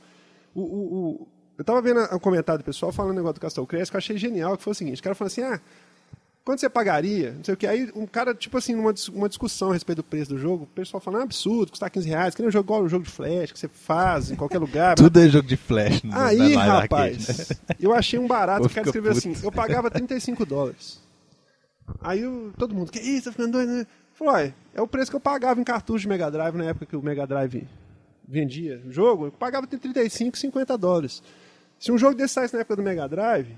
O, 0.54 0.60
o, 0.60 0.64
o- 0.64 1.28
eu 1.56 1.64
tava 1.64 1.80
vendo 1.80 2.00
um 2.12 2.18
comentário 2.18 2.62
do 2.62 2.64
pessoal 2.64 2.90
falando 2.92 3.12
um 3.12 3.16
negócio 3.16 3.34
do 3.34 3.40
Castle 3.40 3.66
Crest 3.66 3.90
que 3.90 3.96
eu 3.96 3.98
achei 3.98 4.16
genial, 4.16 4.56
que 4.56 4.62
foi 4.62 4.72
o 4.72 4.74
seguinte, 4.74 5.00
o 5.00 5.02
cara 5.04 5.14
falou 5.14 5.28
assim, 5.28 5.42
ah, 5.42 5.60
quanto 6.44 6.60
você 6.60 6.68
pagaria? 6.68 7.32
Não 7.32 7.42
sei 7.44 7.54
o 7.54 7.56
que. 7.56 7.66
Aí 7.66 7.90
um 7.94 8.06
cara, 8.06 8.34
tipo 8.34 8.56
assim, 8.58 8.74
numa 8.74 8.92
uma 9.12 9.28
discussão 9.28 9.70
a 9.70 9.72
respeito 9.72 9.96
do 9.98 10.04
preço 10.04 10.30
do 10.30 10.38
jogo, 10.38 10.64
o 10.64 10.66
pessoal 10.66 11.00
falando, 11.00 11.20
ah, 11.22 11.24
absurdo, 11.24 11.70
custar 11.70 11.90
15 11.90 12.08
reais, 12.08 12.34
que 12.34 12.42
nem 12.42 12.48
um 12.48 12.52
jogo 12.52 12.66
igual 12.66 12.82
o 12.82 12.88
jogo 12.88 13.04
de 13.04 13.10
flash, 13.10 13.52
que 13.52 13.58
você 13.58 13.68
faz 13.68 14.30
em 14.30 14.36
qualquer 14.36 14.58
lugar. 14.58 14.94
Tudo 14.96 15.18
é 15.20 15.28
jogo 15.28 15.48
de 15.48 15.56
flash. 15.56 16.02
no- 16.02 16.10
na 16.10 16.26
Aí, 16.26 16.54
rapaz, 16.54 17.28
né? 17.50 17.74
eu 17.80 17.94
achei 17.94 18.18
um 18.18 18.26
barato, 18.26 18.66
o 18.66 18.70
cara 18.70 18.86
escreveu 18.86 19.12
puto. 19.14 19.28
assim, 19.30 19.44
eu 19.44 19.50
pagava 19.50 19.90
35 19.90 20.44
dólares. 20.44 21.00
Aí 22.00 22.26
o- 22.26 22.52
todo 22.58 22.74
mundo, 22.74 22.90
que 22.92 22.98
isso, 23.00 23.24
tá 23.26 23.30
ficando 23.32 23.52
doido, 23.52 23.70
né? 23.72 23.86
Falou, 24.14 24.34
"Ué, 24.34 24.54
é 24.74 24.80
o 24.80 24.86
preço 24.86 25.10
que 25.10 25.16
eu 25.16 25.20
pagava 25.20 25.60
em 25.60 25.64
cartucho 25.64 26.02
de 26.02 26.08
Mega 26.08 26.30
Drive 26.30 26.54
na 26.56 26.64
época 26.66 26.86
que 26.86 26.96
o 26.96 27.02
Mega 27.02 27.26
Drive 27.26 27.66
vendia 28.26 28.80
o 28.86 28.92
jogo, 28.92 29.26
eu 29.26 29.32
pagava 29.32 29.66
entre 29.66 29.78
35 29.78 30.36
e 30.36 30.40
50 30.40 30.78
dólares. 30.78 31.22
Se 31.78 31.90
um 31.92 31.98
jogo 31.98 32.14
desse 32.14 32.34
saísse 32.34 32.54
na 32.54 32.60
época 32.60 32.76
do 32.76 32.82
Mega 32.82 33.06
Drive, 33.08 33.48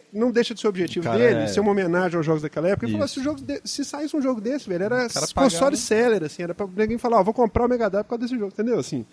que 0.00 0.02
não 0.12 0.30
deixa 0.30 0.54
de 0.54 0.60
ser 0.60 0.66
o 0.66 0.70
objetivo 0.70 1.04
Cara, 1.04 1.18
dele, 1.18 1.40
é- 1.42 1.46
ser 1.46 1.60
uma 1.60 1.70
homenagem 1.70 2.16
aos 2.16 2.24
jogos 2.26 2.42
daquela 2.42 2.68
época, 2.68 2.86
ele 2.86 2.92
falou, 2.92 3.08
se, 3.08 3.20
o 3.20 3.22
jogo 3.22 3.40
de- 3.40 3.60
se 3.64 3.84
saísse 3.84 4.16
um 4.16 4.22
jogo 4.22 4.40
desse, 4.40 4.68
velho, 4.68 4.84
era 4.84 5.02
console 5.08 5.32
pagava. 5.34 5.76
seller, 5.76 6.24
assim, 6.24 6.42
era 6.42 6.54
pra 6.54 6.66
ninguém 6.76 6.98
falar, 6.98 7.18
ó, 7.20 7.22
vou 7.22 7.34
comprar 7.34 7.64
o 7.64 7.68
Mega 7.68 7.88
Drive 7.90 8.04
por 8.04 8.10
causa 8.10 8.22
desse 8.24 8.38
jogo, 8.38 8.52
entendeu? 8.52 8.78
Assim, 8.78 9.04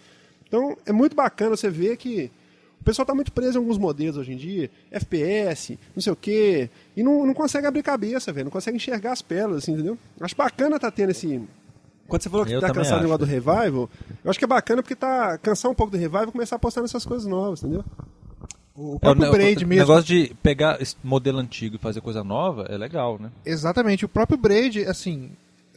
então, 0.47 0.77
é 0.85 0.91
muito 0.91 1.15
bacana 1.15 1.55
você 1.55 1.69
ver 1.69 1.97
que 1.97 2.31
o 2.79 2.83
pessoal 2.83 3.05
tá 3.05 3.13
muito 3.13 3.31
preso 3.31 3.57
em 3.57 3.61
alguns 3.61 3.77
modelos 3.77 4.15
hoje 4.17 4.31
em 4.33 4.37
dia, 4.37 4.71
FPS, 4.89 5.77
não 5.95 6.01
sei 6.01 6.13
o 6.13 6.15
quê, 6.15 6.69
e 6.95 7.03
não, 7.03 7.25
não 7.25 7.33
consegue 7.33 7.67
abrir 7.67 7.83
cabeça, 7.83 8.31
velho, 8.31 8.45
não 8.45 8.51
consegue 8.51 8.77
enxergar 8.77 9.11
as 9.11 9.21
pérolas, 9.21 9.63
assim, 9.63 9.73
entendeu? 9.73 9.97
Acho 10.21 10.35
bacana 10.35 10.79
tá 10.79 10.89
tendo 10.89 11.09
esse... 11.11 11.41
Quando 12.07 12.23
você 12.23 12.29
falou 12.29 12.45
que 12.45 12.53
Eu 12.53 12.59
tá 12.61 12.67
cansado 12.71 12.85
do 12.85 12.93
acho. 12.95 13.03
negócio 13.03 13.19
do 13.19 13.25
revival, 13.25 13.89
eu 14.23 14.29
acho 14.31 14.39
que 14.39 14.45
é 14.45 14.47
bacana 14.47 14.81
porque 14.81 14.95
tá 14.95 15.37
cansar 15.37 15.69
um 15.69 15.75
pouco 15.75 15.91
do 15.91 15.97
revival 15.97 16.23
e 16.29 16.31
começar 16.31 16.55
a 16.55 16.57
apostar 16.57 16.81
nessas 16.81 17.05
coisas 17.05 17.27
novas, 17.27 17.61
entendeu? 17.63 17.83
O 18.79 18.93
É, 18.93 18.95
o, 18.95 18.99
próprio 18.99 19.31
Braid 19.31 19.65
o 19.65 19.67
mesmo. 19.67 19.81
negócio 19.87 20.03
de 20.07 20.33
pegar 20.41 20.81
esse 20.81 20.95
modelo 21.03 21.37
antigo 21.39 21.75
e 21.75 21.79
fazer 21.79 21.99
coisa 22.01 22.23
nova 22.23 22.65
é 22.69 22.77
legal, 22.77 23.19
né? 23.19 23.29
Exatamente. 23.45 24.05
O 24.05 24.09
próprio 24.09 24.37
Braid, 24.37 24.85
assim, 24.85 25.31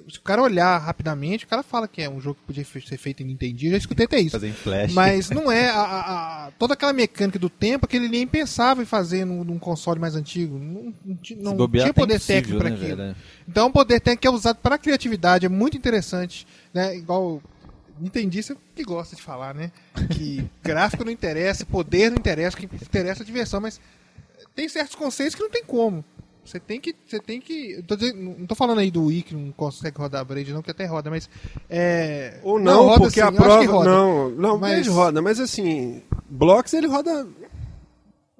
se 0.09 0.19
o 0.19 0.23
cara 0.23 0.43
olhar 0.43 0.79
rapidamente, 0.79 1.45
o 1.45 1.49
cara 1.49 1.63
fala 1.63 1.89
que 1.89 2.01
é 2.03 2.09
um 2.09 2.21
jogo 2.21 2.37
que 2.41 2.47
podia 2.47 2.65
ser 2.65 2.97
feito 2.97 3.23
em 3.23 3.27
Nintendo. 3.27 3.59
Já 3.71 3.77
escutei 3.77 4.07
até 4.07 4.19
isso. 4.21 4.31
Fazer 4.39 4.49
em 4.49 4.53
flash. 4.53 4.93
Mas 4.93 5.31
não 5.31 5.51
é 5.51 5.69
a, 5.71 5.81
a- 5.81 6.47
a- 6.47 6.51
toda 6.59 6.75
aquela 6.75 6.93
mecânica 6.93 7.39
do 7.39 7.49
tempo 7.51 7.87
que 7.89 7.97
ele 7.97 8.09
nem 8.09 8.27
pensava 8.27 8.83
em 8.83 8.87
fazer 8.87 9.25
num, 9.25 9.43
num 9.45 9.59
console 9.59 9.99
mais 10.01 10.15
antigo. 10.15 10.59
Não, 10.59 10.95
não 11.05 11.55
não 11.57 11.69
tinha 11.69 11.87
tá 11.89 11.93
poder 11.95 12.15
impossível, 12.15 12.43
técnico 12.43 12.59
para 12.59 12.71
né, 12.71 12.77
aquilo. 12.77 12.97
velho? 12.97 13.17
Então, 13.49 13.67
o 13.69 13.73
poder 13.73 14.01
técnico 14.01 14.27
é 14.27 14.31
usado 14.31 14.57
para 14.59 14.75
a 14.77 14.79
criatividade, 14.79 15.47
é 15.47 15.49
muito 15.49 15.77
interessante, 15.77 16.47
né? 16.73 16.97
Igual 16.97 17.43
Nintendista 18.03 18.57
que 18.75 18.83
gosta 18.85 19.15
de 19.17 19.23
falar, 19.23 19.55
né? 19.55 19.71
Que 20.11 20.45
gráfico 20.63 21.05
não 21.05 21.13
interessa, 21.13 21.65
poder 21.65 22.11
não 22.11 22.17
interessa, 22.19 22.57
que 22.57 22.65
interessa 22.67 23.23
é 23.23 23.25
a 23.25 23.27
diversão, 23.27 23.61
mas 23.61 23.81
tem 24.55 24.69
certos 24.69 24.95
conceitos 24.97 25.35
que 25.35 25.43
não 25.43 25.51
tem 25.51 25.65
como. 25.65 26.05
Você 26.45 26.59
tem 26.59 26.81
que. 26.81 26.93
Você 27.07 27.21
tem 27.21 27.41
que. 27.41 27.81
tô 27.87 27.95
dizendo- 27.95 28.35
não 28.37 28.47
tô 28.47 28.57
falando 28.57 28.81
aí 28.81 28.91
do 28.91 29.05
Wii 29.05 29.23
que 29.23 29.35
não 29.35 29.53
consegue 29.53 29.97
rodar 29.97 30.21
a 30.23 30.25
Braid, 30.25 30.53
não, 30.53 30.61
que 30.61 30.73
até 30.73 30.85
roda, 30.87 31.09
mas. 31.09 31.31
É, 31.71 32.41
Ou 32.43 32.59
não, 32.59 32.83
roda 32.83 32.99
porque 33.01 33.21
sim, 33.21 33.27
a 33.27 33.31
prova. 33.31 33.65
roda. 33.65 33.89
Não, 33.91 34.29
não, 34.31 34.59
Mas- 34.59 34.89
roda, 34.89 35.23
mas 35.23 35.39
assim, 35.39 36.03
Blocks 36.29 36.73
ele 36.75 36.89
roda. 36.89 37.27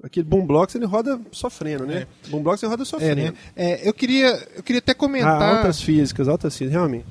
Aquele 0.03 0.25
Boom 0.27 0.45
Blocks 0.45 0.75
ele 0.75 0.85
roda 0.85 1.21
sofrendo, 1.31 1.87
né? 1.87 2.09
Boom 2.27 2.43
Blocks 2.43 2.61
ele 2.65 2.71
roda 2.71 2.83
É, 2.83 2.87
sofrendo. 2.87 3.23
né? 3.23 3.35
É, 3.55 3.89
eu 3.89 3.95
queria. 3.95 4.49
Eu 4.57 4.63
queria 4.65 4.81
até 4.81 4.91
Ah, 4.91 4.97
comentar. 4.97 5.41
altas 5.59 5.81
físicas, 5.81 6.27
altas 6.27 6.55
físicas, 6.57 6.73
realmente. 6.73 7.07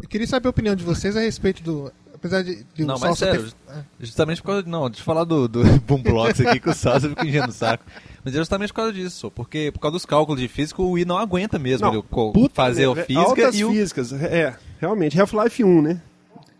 Eu 0.00 0.08
queria 0.08 0.26
saber 0.26 0.46
a 0.46 0.50
opinião 0.50 0.74
de 0.74 0.84
vocês 0.84 1.16
a 1.16 1.20
respeito 1.20 1.62
do. 1.62 1.92
Apesar 2.14 2.42
de, 2.42 2.64
de 2.74 2.84
Não, 2.84 2.96
o 2.96 3.00
mas 3.00 3.16
Salsa 3.16 3.26
sério, 3.26 3.42
ter- 3.44 3.72
É. 3.78 3.82
justamente 4.00 4.40
por 4.42 4.48
causa 4.48 4.62
de, 4.64 4.68
não, 4.68 4.88
deixa 4.90 5.02
eu 5.02 5.04
falar 5.04 5.22
do, 5.22 5.46
do 5.46 5.62
Boom 5.86 6.02
Blocks 6.02 6.40
aqui 6.40 6.58
que 6.58 6.68
o 6.68 6.74
Salsa 6.74 7.08
fica 7.10 7.24
enchendo 7.24 7.50
o 7.50 7.52
saco. 7.52 7.84
Mas 8.24 8.34
é 8.34 8.38
justamente 8.38 8.70
por 8.70 8.76
causa 8.76 8.92
disso, 8.92 9.30
porque 9.30 9.70
por 9.72 9.78
causa 9.78 9.92
dos 9.92 10.04
cálculos 10.04 10.40
de 10.40 10.48
física 10.48 10.82
o 10.82 10.90
Wii 10.92 11.04
não 11.04 11.16
aguenta 11.16 11.60
mesmo 11.60 11.86
Não, 11.86 11.94
ele 11.94 12.02
puta 12.10 12.54
fazer 12.54 12.86
a 12.86 12.88
merda, 12.88 13.04
física 13.04 13.24
altas 13.28 13.54
e 13.54 13.64
o... 13.64 13.70
físicas, 13.70 14.12
é, 14.12 14.56
realmente, 14.80 15.20
Half-Life 15.20 15.62
1, 15.62 15.80
né? 15.82 16.00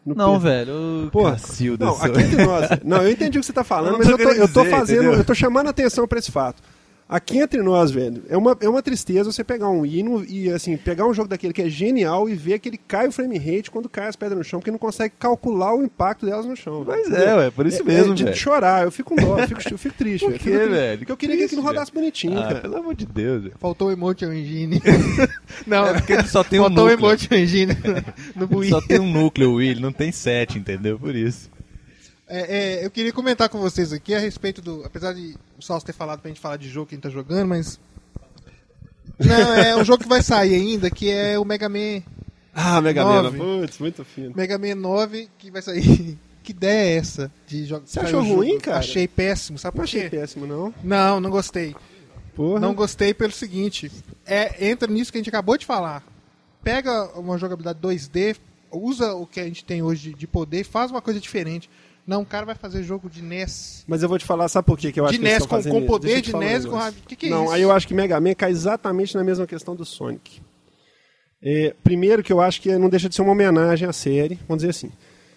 No 0.07 0.14
Não, 0.14 0.34
P- 0.39 0.45
velho, 0.45 1.07
o 1.07 1.11
Porra, 1.11 1.32
Cacilda, 1.32 1.84
não, 1.86 2.03
aqui 2.03 2.20
entre 2.20 2.47
nós. 2.47 2.68
Não, 2.84 3.03
eu 3.03 3.11
entendi 3.11 3.36
o 3.39 3.41
que 3.41 3.47
você 3.47 3.53
tá 3.53 3.64
falando, 3.64 3.95
Eu 3.95 3.99
mas 3.99 4.09
eu 4.09 4.16
tô, 4.16 4.22
eu 4.30 4.49
tô 4.49 4.62
dizer, 4.62 4.70
fazendo, 4.76 4.99
entendeu? 5.03 5.18
eu 5.18 5.24
tô 5.24 5.34
chamando 5.34 5.66
a 5.66 5.70
atenção 5.70 6.07
pra 6.07 6.18
esse 6.20 6.30
fato. 6.30 6.62
Aqui 7.09 7.39
entre 7.39 7.63
nós, 7.63 7.91
velho, 7.91 8.23
é 8.29 8.37
uma, 8.37 8.55
é 8.61 8.69
uma 8.69 8.83
tristeza 8.83 9.33
você 9.33 9.43
pegar 9.43 9.71
um 9.71 9.81
Wii 9.81 10.05
e 10.29 10.51
assim, 10.51 10.77
pegar 10.77 11.07
um 11.07 11.15
jogo 11.15 11.27
daquele 11.27 11.55
que 11.55 11.63
é 11.63 11.69
genial 11.71 12.29
e 12.29 12.35
ver 12.35 12.59
que 12.59 12.69
ele 12.69 12.77
cai 12.77 13.09
o 13.09 13.13
frame 13.13 13.39
rate 13.39 13.71
quando 13.71 13.89
cai 13.89 14.09
as 14.09 14.15
pedras 14.17 14.37
no 14.37 14.45
chão, 14.45 14.61
porque 14.61 14.71
não 14.71 14.79
consegue 14.79 15.15
calcular 15.19 15.75
o 15.75 15.83
impacto 15.83 16.27
delas 16.27 16.45
no 16.45 16.55
chão. 16.55 16.85
Mas 16.87 17.07
entendeu? 17.07 17.27
é, 17.27 17.35
ué, 17.37 17.51
por 17.51 17.67
isso 17.67 17.81
É- 17.81 17.85
mesmo, 17.85 18.13
é 18.13 18.15
de 18.15 18.25
velho. 18.25 18.37
chorar, 18.37 18.85
eu 18.85 18.91
fico 18.93 19.15
com 19.15 19.23
dó, 19.23 19.39
eu 19.39 19.49
fico, 19.49 19.61
eu 19.71 19.79
fico 19.79 19.95
triste, 19.97 20.25
Por 20.29 20.39
quê, 20.39 20.51
velho? 20.51 20.99
Porque 20.99 21.13
eu 21.13 21.17
queria 21.17 21.35
que 21.37 21.43
Triste, 21.45 21.55
aquilo 21.55 21.67
rodasse 21.67 21.91
bonitinho, 21.93 22.39
Ah, 22.39 22.43
cara. 22.43 22.61
pelo 22.61 22.77
amor 22.77 22.95
de 22.95 23.07
Deus, 23.07 23.43
velho. 23.45 23.55
Faltou 23.59 23.89
o 23.89 23.91
Emotion 23.91 24.31
Engine. 24.31 24.83
não, 25.67 25.87
É 25.87 25.95
porque 25.95 26.13
ele 26.13 26.27
só 26.29 26.45
tem 26.45 26.61
um 26.61 26.65
faltou 26.65 26.85
o 26.87 26.91
núcleo. 26.91 27.09
Emotion 27.11 27.35
Engine 27.37 27.73
no 28.37 28.59
Wii. 28.59 28.69
só 28.71 28.81
tem 28.83 29.01
um 29.01 29.11
núcleo, 29.11 29.55
Wii, 29.55 29.71
ele 29.71 29.81
não 29.81 29.93
tem 29.93 30.13
sete, 30.13 30.59
entendeu? 30.59 30.99
Por 30.99 31.15
isso. 31.17 31.49
É, 32.29 32.57
é, 32.81 32.85
eu 32.85 32.91
queria 32.91 33.12
comentar 33.12 33.49
com 33.49 33.59
vocês 33.59 33.93
aqui 33.93 34.14
a 34.14 34.18
respeito 34.18 34.61
do. 34.61 34.85
Apesar 34.85 35.14
de 35.14 35.35
o 35.59 35.62
Salso 35.62 35.87
ter 35.87 35.95
falado 35.95 36.20
pra 36.20 36.29
gente 36.29 36.41
falar 36.41 36.57
de 36.59 36.68
jogo 36.68 36.87
que 36.87 36.95
a 36.95 36.97
gente 36.97 37.03
tá 37.05 37.11
jogando, 37.11 37.49
mas. 37.49 37.81
Não, 39.18 39.55
é 39.55 39.76
um 39.76 39.85
jogo 39.85 40.03
que 40.03 40.09
vai 40.09 40.22
sair 40.22 40.55
ainda, 40.55 40.91
que 40.91 41.11
é 41.11 41.39
o 41.39 41.45
Mega 41.45 41.68
Man. 41.68 42.03
Ah, 42.55 42.81
Mega 42.81 43.03
Nove. 43.03 43.37
Man, 43.39 43.61
putz, 43.61 43.79
muito 43.79 44.05
fino. 44.05 44.33
Mega 44.37 44.59
Man 44.59 44.74
9, 44.74 45.29
que 45.39 45.51
vai 45.51 45.62
sair. 45.62 46.18
que 46.43 46.53
ideia 46.53 46.95
é 46.95 46.97
essa? 46.97 47.31
De 47.47 47.64
jogo, 47.64 47.87
Você 47.87 48.01
achou 48.01 48.22
ruim, 48.22 48.51
jogo? 48.51 48.61
cara? 48.62 48.79
Achei 48.79 49.09
péssimo, 49.09 49.59
sabe 49.59 49.76
Não 49.76 49.83
por 49.83 49.85
achei 49.85 50.03
quê? 50.03 50.16
péssimo, 50.16 50.47
não. 50.47 50.74
Não, 50.85 51.20
não 51.20 51.31
gostei. 51.31 51.74
Porra. 52.35 52.61
Não 52.61 52.74
gostei 52.74 53.12
pelo 53.14 53.33
seguinte: 53.33 53.91
é, 54.26 54.68
entra 54.68 54.87
nisso 54.91 55.11
que 55.11 55.18
a 55.18 55.20
gente 55.20 55.31
acabou 55.31 55.57
de 55.57 55.66
falar. 55.66 56.05
Pega 56.62 57.18
uma 57.18 57.39
jogabilidade 57.39 57.81
2D, 57.81 58.37
usa 58.70 59.14
o 59.14 59.26
que 59.26 59.41
a 59.41 59.45
gente 59.45 59.64
tem 59.64 59.83
hoje 59.83 60.12
de 60.14 60.26
poder, 60.26 60.64
faz 60.64 60.91
uma 60.91 61.01
coisa 61.01 61.18
diferente. 61.18 61.68
Não, 62.09 62.23
o 62.23 62.27
cara 62.27 62.47
vai 62.47 62.55
fazer 62.55 62.83
jogo 62.83 63.11
de 63.11 63.21
NES. 63.23 63.85
Mas 63.87 64.03
eu 64.03 64.09
vou 64.09 64.19
te 64.19 64.25
falar, 64.25 64.49
sabe 64.49 64.65
por 64.67 64.79
quê 64.79 64.91
que 64.91 64.99
eu 64.99 65.05
acho 65.05 65.13
De 65.13 65.19
que 65.19 65.25
eles 65.27 65.41
NES 65.41 65.47
com- 65.47 65.63
com 65.63 65.87
poder 65.87 66.23
de 66.23 66.31
falar 66.31 66.45
um 66.47 66.49
NES 66.49 66.65
com 66.65 66.75
rádio. 66.77 67.03
Que 67.07 67.15
que 67.15 67.27
é 67.27 67.29
Não, 67.31 67.45
isso? 67.45 67.53
aí 67.53 67.61
eu 67.61 67.71
acho 67.71 67.87
que 67.87 67.93
Mega 67.93 68.19
Man 68.19 68.33
cai 68.35 68.51
exatamente 68.51 69.15
na 69.15 69.23
mesma 69.23 69.47
questão 69.47 69.77
do 69.77 69.85
Sonic. 69.85 70.41
É, 71.43 71.75
primeiro 71.85 72.23
que 72.23 72.33
eu 72.33 72.41
acho 72.41 72.63
que 72.63 72.75
não 72.79 72.89
deixa 72.89 73.11
de 73.11 73.15
ser 73.15 73.21
uma 73.21 73.33
homenagem 73.33 73.87
à 73.87 73.93
série, 73.93 74.39
vamos 74.49 74.63
dizer 74.63 74.71
assim. 74.71 74.91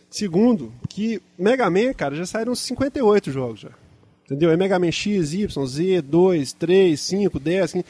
Segundo, 0.09 0.73
que 0.89 1.21
Mega 1.37 1.69
Man, 1.69 1.93
cara, 1.93 2.15
já 2.15 2.25
saíram 2.25 2.53
uns 2.53 2.59
58 2.61 3.31
jogos 3.31 3.59
já. 3.59 3.69
Entendeu? 4.25 4.49
É 4.49 4.55
Mega 4.55 4.79
Man 4.79 4.91
X, 4.91 5.33
Y, 5.33 5.65
Z, 5.67 6.01
2, 6.01 6.53
3, 6.53 6.99
5, 7.01 7.37
10, 7.37 7.71
15, 7.73 7.85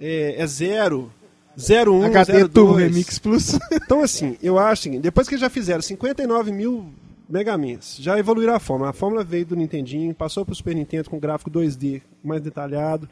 é, 0.00 0.34
é 0.42 0.46
0, 0.46 1.12
01, 1.56 2.02
HD 2.06 2.32
02. 2.40 2.48
Turbo 2.52 2.72
Remix 2.74 3.18
Plus. 3.20 3.56
Então, 3.72 4.02
assim, 4.02 4.36
eu 4.42 4.58
acho 4.58 4.80
o 4.80 4.82
seguinte, 4.82 5.02
depois 5.02 5.28
que 5.28 5.34
eles 5.34 5.40
já 5.40 5.48
fizeram 5.48 5.80
59 5.80 6.50
mil 6.52 6.92
Megamans, 7.28 7.96
já 7.98 8.18
evoluíram 8.18 8.54
a 8.54 8.60
fórmula. 8.60 8.90
A 8.90 8.92
fórmula 8.92 9.24
veio 9.24 9.46
do 9.46 9.56
Nintendinho, 9.56 10.14
passou 10.14 10.44
para 10.44 10.52
o 10.52 10.56
Super 10.56 10.74
Nintendo 10.74 11.10
com 11.10 11.18
gráfico 11.18 11.50
2D 11.50 12.02
mais 12.22 12.40
detalhado. 12.40 13.08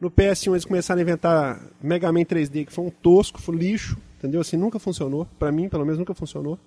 No 0.00 0.10
PS1 0.10 0.52
eles 0.52 0.64
começaram 0.64 1.00
a 1.00 1.02
inventar 1.02 1.60
Mega 1.82 2.12
Man 2.12 2.20
3D, 2.20 2.66
que 2.66 2.72
foi 2.72 2.84
um 2.84 2.90
tosco, 2.90 3.40
foi 3.40 3.54
um 3.54 3.58
lixo, 3.58 3.96
entendeu? 4.16 4.40
Assim, 4.40 4.56
nunca 4.56 4.78
funcionou. 4.78 5.26
Para 5.38 5.50
mim, 5.50 5.68
pelo 5.68 5.84
menos, 5.84 5.98
nunca 5.98 6.14
funcionou. 6.14 6.58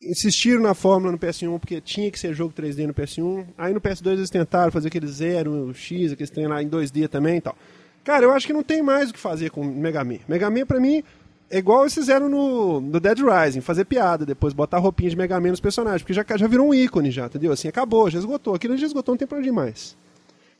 Insistiram 0.00 0.62
na 0.62 0.74
fórmula 0.74 1.10
no 1.10 1.18
PS1 1.18 1.58
porque 1.58 1.80
tinha 1.80 2.10
que 2.10 2.18
ser 2.18 2.32
jogo 2.32 2.54
3D 2.54 2.86
no 2.86 2.94
PS1. 2.94 3.46
Aí 3.58 3.72
no 3.72 3.80
PS2 3.80 4.12
eles 4.12 4.30
tentaram 4.30 4.70
fazer 4.70 4.88
aquele 4.88 5.06
0, 5.06 5.74
X, 5.74 6.12
aqueles 6.12 6.30
trem 6.30 6.46
lá 6.46 6.62
em 6.62 6.68
2D 6.68 7.08
também 7.08 7.38
e 7.38 7.40
tal. 7.40 7.56
Cara, 8.04 8.24
eu 8.24 8.32
acho 8.32 8.46
que 8.46 8.52
não 8.52 8.62
tem 8.62 8.82
mais 8.82 9.10
o 9.10 9.14
que 9.14 9.18
fazer 9.18 9.50
com 9.50 9.64
Mega 9.64 10.04
Man. 10.04 10.18
Mega 10.28 10.50
Man, 10.50 10.66
pra 10.66 10.78
mim, 10.78 11.02
é 11.50 11.58
igual 11.58 11.82
eles 11.82 11.94
fizeram 11.94 12.28
no, 12.28 12.80
no 12.80 12.98
Dead 12.98 13.18
Rising, 13.18 13.60
fazer 13.60 13.84
piada, 13.84 14.24
depois 14.24 14.52
botar 14.52 14.78
roupinha 14.78 15.10
de 15.10 15.16
Mega 15.16 15.38
Man 15.38 15.50
nos 15.50 15.60
personagens, 15.60 16.02
porque 16.02 16.12
já, 16.12 16.24
já 16.36 16.46
virou 16.46 16.68
um 16.68 16.74
ícone 16.74 17.10
já, 17.10 17.26
entendeu? 17.26 17.52
Assim, 17.52 17.68
acabou, 17.68 18.10
já 18.10 18.18
esgotou. 18.18 18.54
Aquilo 18.54 18.76
já 18.76 18.86
esgotou, 18.86 19.12
não 19.12 19.18
tem 19.18 19.28
pra 19.28 19.38
onde 19.38 19.48
ir 19.48 19.52
mais. 19.52 19.96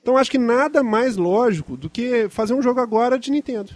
Então 0.02 0.16
acho 0.16 0.30
que 0.30 0.38
nada 0.38 0.82
mais 0.82 1.16
lógico 1.16 1.76
do 1.76 1.88
que 1.88 2.28
fazer 2.28 2.52
um 2.52 2.62
jogo 2.62 2.80
agora 2.80 3.18
de 3.18 3.30
Nintendo. 3.30 3.72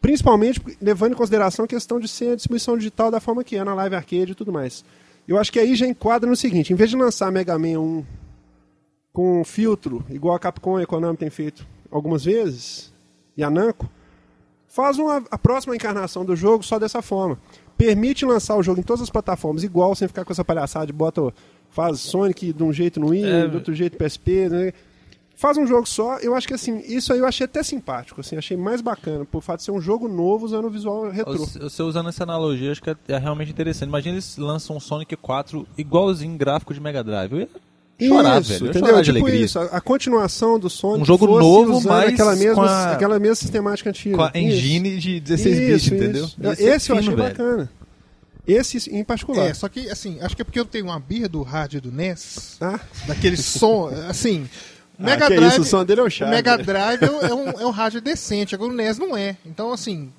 Principalmente 0.00 0.60
levando 0.80 1.12
em 1.12 1.16
consideração 1.16 1.64
a 1.64 1.68
questão 1.68 2.00
de 2.00 2.08
ser 2.08 2.32
a 2.32 2.34
distribuição 2.36 2.76
digital 2.76 3.10
da 3.10 3.20
forma 3.20 3.44
que 3.44 3.56
é 3.56 3.64
na 3.64 3.74
Live 3.74 3.94
Arcade 3.94 4.32
e 4.32 4.34
tudo 4.34 4.52
mais. 4.52 4.84
Eu 5.26 5.36
acho 5.36 5.52
que 5.52 5.58
aí 5.58 5.76
já 5.76 5.86
enquadra 5.86 6.28
no 6.28 6.36
seguinte, 6.36 6.72
em 6.72 6.76
vez 6.76 6.88
de 6.88 6.96
lançar 6.96 7.30
Mega 7.30 7.58
Man 7.58 7.78
1 7.78 8.06
com 9.12 9.44
filtro, 9.44 10.02
igual 10.08 10.34
a 10.34 10.38
Capcom 10.38 10.80
e 10.80 10.84
a 10.84 10.86
Konami 10.86 11.18
tem 11.18 11.28
feito 11.28 11.66
algumas 11.90 12.24
vezes, 12.24 12.92
e 13.36 13.44
a 13.44 13.50
Namco, 13.50 13.90
faz 14.78 14.96
uma, 14.96 15.24
a 15.28 15.36
próxima 15.36 15.74
encarnação 15.74 16.24
do 16.24 16.36
jogo 16.36 16.62
só 16.62 16.78
dessa 16.78 17.02
forma. 17.02 17.36
Permite 17.76 18.24
lançar 18.24 18.54
o 18.54 18.62
jogo 18.62 18.78
em 18.78 18.84
todas 18.84 19.02
as 19.02 19.10
plataformas 19.10 19.64
igual, 19.64 19.92
sem 19.96 20.06
ficar 20.06 20.24
com 20.24 20.32
essa 20.32 20.44
palhaçada 20.44 20.86
de 20.86 20.92
bota, 20.92 21.34
faz 21.68 21.98
Sonic 21.98 22.52
de 22.52 22.62
um 22.62 22.72
jeito 22.72 23.00
no 23.00 23.08
Wii, 23.08 23.24
É, 23.24 23.48
de 23.48 23.56
outro 23.56 23.74
jeito 23.74 23.98
PSP, 23.98 24.48
né? 24.48 24.72
Faz 25.34 25.56
um 25.56 25.66
jogo 25.66 25.84
só, 25.84 26.18
eu 26.18 26.32
acho 26.32 26.46
que 26.46 26.54
assim, 26.54 26.78
isso 26.86 27.12
aí 27.12 27.18
eu 27.18 27.26
achei 27.26 27.44
até 27.44 27.60
simpático, 27.64 28.20
assim, 28.20 28.36
achei 28.36 28.56
mais 28.56 28.80
bacana, 28.80 29.24
por 29.24 29.42
fato 29.42 29.58
de 29.58 29.64
ser 29.64 29.72
um 29.72 29.80
jogo 29.80 30.06
novo 30.06 30.46
usando 30.46 30.66
o 30.66 30.70
visual 30.70 31.10
retrô. 31.10 31.38
Você 31.38 31.58
você 31.58 31.82
usando 31.82 32.08
essa 32.08 32.22
analogia, 32.22 32.70
acho 32.70 32.82
que 32.82 32.90
é, 32.90 32.96
é 33.08 33.18
realmente 33.18 33.50
interessante. 33.50 33.88
Imagina 33.88 34.14
eles 34.14 34.36
lançam 34.36 34.76
um 34.76 34.80
Sonic 34.80 35.16
4 35.16 35.66
igualzinho 35.76 36.38
gráfico 36.38 36.72
de 36.72 36.80
Mega 36.80 37.02
Drive. 37.02 37.32
Eu 37.32 37.40
ia 37.40 37.48
chorar, 38.06 38.40
isso, 38.40 38.50
velho. 38.50 38.60
Eu 38.60 38.66
ia 38.66 38.70
entendeu? 38.70 38.88
chorar 38.90 39.02
de 39.02 39.12
tipo 39.12 39.24
alegria. 39.26 39.44
isso, 39.44 39.58
a, 39.58 39.64
a 39.64 39.80
continuação 39.80 40.58
do 40.58 40.70
Sonic 40.70 41.02
Um 41.02 41.04
jogo 41.04 41.26
fosse 41.26 41.40
novo, 41.40 41.80
mas 41.88 42.12
aquela 42.12 42.36
mesma, 42.36 42.54
com 42.54 42.60
a- 42.62 42.92
aquela 42.92 43.18
mesma 43.18 43.34
sistemática 43.34 43.90
antiga. 43.90 44.16
Com 44.16 44.22
a 44.22 44.28
Isso. 44.28 44.36
engine 44.38 44.98
de 44.98 45.18
16 45.20 45.58
bits, 45.58 45.82
Isso, 45.82 45.94
entendeu? 45.94 46.24
isso. 46.26 46.36
Ia 46.40 46.54
ser 46.54 46.62
Esse 46.76 46.90
eu 46.92 46.96
achei 46.98 47.14
velho. 47.14 47.28
bacana. 47.28 47.70
Esse 48.46 48.90
em 48.90 49.04
particular. 49.04 49.46
É, 49.46 49.52
só 49.54 49.68
que, 49.68 49.90
assim, 49.90 50.18
acho 50.22 50.34
que 50.34 50.42
é 50.42 50.44
porque 50.44 50.58
eu 50.60 50.64
tenho 50.64 50.86
uma 50.86 50.98
birra 50.98 51.28
do 51.28 51.42
rádio 51.42 51.80
do 51.82 51.92
NES. 51.92 52.56
Ah, 52.60 52.80
daquele 53.06 53.36
som, 53.42 53.90
assim, 54.08 54.48
O 54.98 55.02
Mega 55.04 55.26
Ah, 55.26 55.28
que 55.28 55.36
Drive, 55.36 55.52
isso, 55.52 55.60
o 55.60 55.64
som 55.64 55.84
dele 55.84 56.00
é 56.00 56.04
um 56.04 56.06
o 56.06 56.10
charme. 56.10 56.34
Mega 56.34 56.56
Drive 56.56 57.02
é 57.02 57.10
um, 57.10 57.20
é 57.20 57.34
um- 57.34 57.60
é 57.62 57.66
um 57.66 57.70
rádio 57.70 58.00
decente, 58.00 58.54
agora 58.54 58.72
o 58.72 58.74
NES 58.74 58.98
não 58.98 59.16
é. 59.16 59.36
Então, 59.44 59.70
assim, 59.72 60.10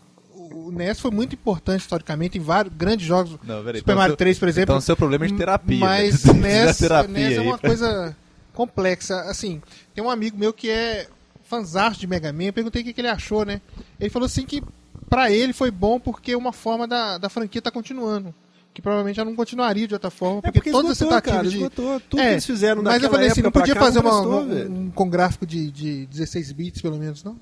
o 0.53 0.71
NES 0.71 0.99
foi 0.99 1.11
muito 1.11 1.33
importante 1.33 1.81
historicamente 1.81 2.37
em 2.37 2.41
vários 2.41 2.73
grandes 2.73 3.05
jogos. 3.05 3.31
Não, 3.43 3.63
peraí, 3.63 3.79
Super 3.79 3.91
então 3.91 3.95
Mario 3.95 4.11
seu- 4.11 4.17
3, 4.17 4.39
por 4.39 4.47
exemplo. 4.47 4.73
Então 4.75 4.81
seu 4.81 4.95
problema 4.97 5.25
é 5.25 5.27
de 5.27 5.33
terapia. 5.35 5.79
Mas 5.79 6.15
o 6.15 6.17
Você 6.27 6.33
precisa 6.33 6.65
NES, 6.65 6.77
terapia 6.77 7.13
NES 7.13 7.37
é 7.37 7.39
aí 7.41 7.47
uma 7.47 7.57
pra- 7.57 7.69
coisa 7.69 8.15
complexa. 8.53 9.21
Assim, 9.21 9.61
tem 9.93 10.03
um 10.03 10.09
amigo 10.09 10.37
meu 10.37 10.51
que 10.53 10.69
é 10.69 11.07
fanzaço 11.43 11.99
de 11.99 12.05
Mega 12.07 12.31
Man, 12.31 12.43
eu 12.45 12.53
perguntei 12.53 12.81
o 12.81 12.85
que, 12.85 12.93
que 12.93 13.01
ele 13.01 13.07
achou, 13.07 13.43
né? 13.45 13.59
Ele 13.99 14.09
falou 14.09 14.25
assim 14.27 14.45
que 14.45 14.61
pra 15.09 15.31
ele 15.31 15.53
foi 15.53 15.71
bom 15.71 15.99
porque 15.99 16.35
uma 16.35 16.51
forma 16.53 16.87
da, 16.87 17.17
da 17.17 17.29
franquia 17.29 17.61
tá 17.61 17.71
continuando. 17.71 18.33
Que 18.71 18.83
provavelmente 18.83 19.19
ela 19.19 19.27
não 19.27 19.35
continuaria 19.35 19.87
de 19.87 19.95
outra 19.95 20.11
forma, 20.11 20.37
É 20.39 20.41
porque, 20.43 20.59
porque 20.59 20.71
todas 20.71 20.91
as 20.91 20.97
esgotou, 21.01 21.19
tentativas 21.21 21.37
cara, 21.41 21.49
de... 21.49 21.57
esgotou. 21.57 21.99
Tudo 22.07 22.19
É, 22.21 22.25
que 22.27 22.31
eles 22.33 22.45
fizeram 22.45 22.83
Mas 22.83 22.93
eu 22.93 22.99
daquela 22.99 23.13
falei 23.13 23.27
assim, 23.31 23.41
não 23.41 23.51
podia 23.51 23.73
cá 23.73 23.79
fazer 23.81 23.99
uma- 23.99 24.11
prestou, 24.11 24.41
um, 24.41 24.47
velho. 24.47 24.71
um 24.71 24.91
com 24.91 25.09
gráfico 25.09 25.45
de, 25.45 25.71
de 25.71 26.05
16 26.05 26.51
bits, 26.51 26.81
pelo 26.81 26.97
menos, 26.97 27.23
não? 27.23 27.35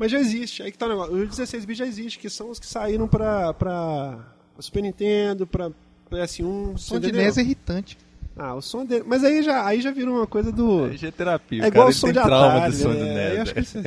Mas 0.00 0.10
já 0.10 0.18
existe. 0.18 0.62
Aí 0.62 0.72
que 0.72 0.78
tá 0.78 0.86
o 0.86 0.88
negócio. 0.88 1.14
Os 1.14 1.28
16 1.36 1.66
bits 1.66 1.78
já 1.78 1.86
existe, 1.86 2.18
que 2.18 2.30
são 2.30 2.48
os 2.50 2.58
que 2.58 2.66
saíram 2.66 3.06
pra, 3.06 3.52
pra 3.52 4.18
Super 4.58 4.82
Nintendo, 4.82 5.46
pra 5.46 5.70
PS1. 6.10 6.72
O 6.74 6.78
som 6.78 6.98
de? 6.98 7.12
NES 7.12 7.36
é 7.36 7.42
irritante. 7.42 7.98
Ah, 8.34 8.54
o 8.54 8.62
som 8.62 8.86
dele. 8.86 9.04
Mas 9.06 9.22
aí 9.22 9.42
já, 9.42 9.66
aí 9.66 9.82
já 9.82 9.90
virou 9.90 10.16
uma 10.16 10.26
coisa 10.26 10.50
do. 10.50 10.86
Aí 10.86 10.96
já 10.96 11.08
é 11.08 11.10
terapia. 11.10 11.64
É 11.64 11.66
igual 11.68 11.84
cara, 11.84 11.90
o 11.90 11.92
som 11.92 12.06
ele 12.06 12.12
de 12.14 12.18
Atari. 12.18 12.70
do 12.72 12.76
som 12.78 12.88
do? 12.88 12.94
NES, 12.94 13.34
Eu 13.36 13.42
acho, 13.42 13.54
que 13.54 13.60
isso- 13.60 13.78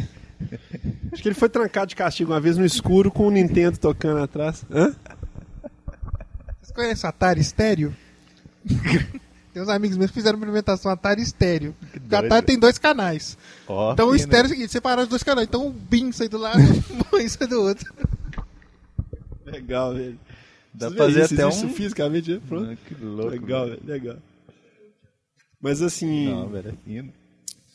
acho 1.14 1.22
que 1.24 1.28
ele 1.30 1.36
foi 1.36 1.50
trancado 1.50 1.88
de 1.88 1.96
castigo 1.96 2.32
uma 2.32 2.40
vez 2.40 2.58
no 2.60 2.66
escuro 2.66 3.10
com 3.12 3.26
o 3.28 3.32
Nintendo 3.32 3.80
tocando 3.80 4.22
atrás. 4.22 4.64
Hã? 4.72 4.94
Vocês 6.62 6.72
conhecem 6.76 7.10
Atari 7.10 7.42
Estéreo? 7.42 7.96
tem 9.54 9.62
uns 9.62 9.70
amigos 9.70 9.98
meus 9.98 10.10
que 10.10 10.16
fizeram 10.16 10.38
uma 10.38 10.46
implementação 10.46 10.92
Atari 10.92 11.22
Estéreo. 11.22 11.76
Porque. 11.92 12.16
Atari 12.16 12.46
tem 12.46 12.58
dois 12.58 12.78
canais. 12.78 13.38
Ó, 13.68 13.94
Então 13.94 14.10
o 14.10 14.16
estéreo 14.16 14.46
é 14.46 14.48
o 14.48 14.50
seguinte, 14.50 14.72
separar 14.72 15.04
os 15.04 15.08
dois 15.08 15.24
canais. 15.24 15.48
Então 15.48 15.68
o 15.68 15.70
BIM 15.72 16.12
sai 16.12 16.28
do 16.28 16.38
lado 16.38 16.60
e 17.14 17.26
o 17.26 17.30
sai 17.30 17.48
do 17.48 17.62
outro. 17.62 17.94
Legal, 19.46 19.94
velho. 19.94 20.20
Dá 20.74 20.90
pra 20.90 21.06
fazer 21.06 21.24
isso, 21.24 21.34
até 21.36 21.48
existe 21.48 21.66
um... 21.66 21.68
isso 21.68 21.78
fisicamente, 21.78 22.32
né? 22.34 22.42
Pronto. 22.48 22.72
Ah, 22.72 22.76
que 22.88 22.96
louco. 23.04 23.30
legal, 23.30 23.68
velho. 23.68 23.82
legal. 23.86 24.18
Mas 25.62 25.82
assim, 25.82 26.30
Não, 26.30 26.50
velho, 26.50 26.70
é 26.70 26.74
fino. 26.84 27.14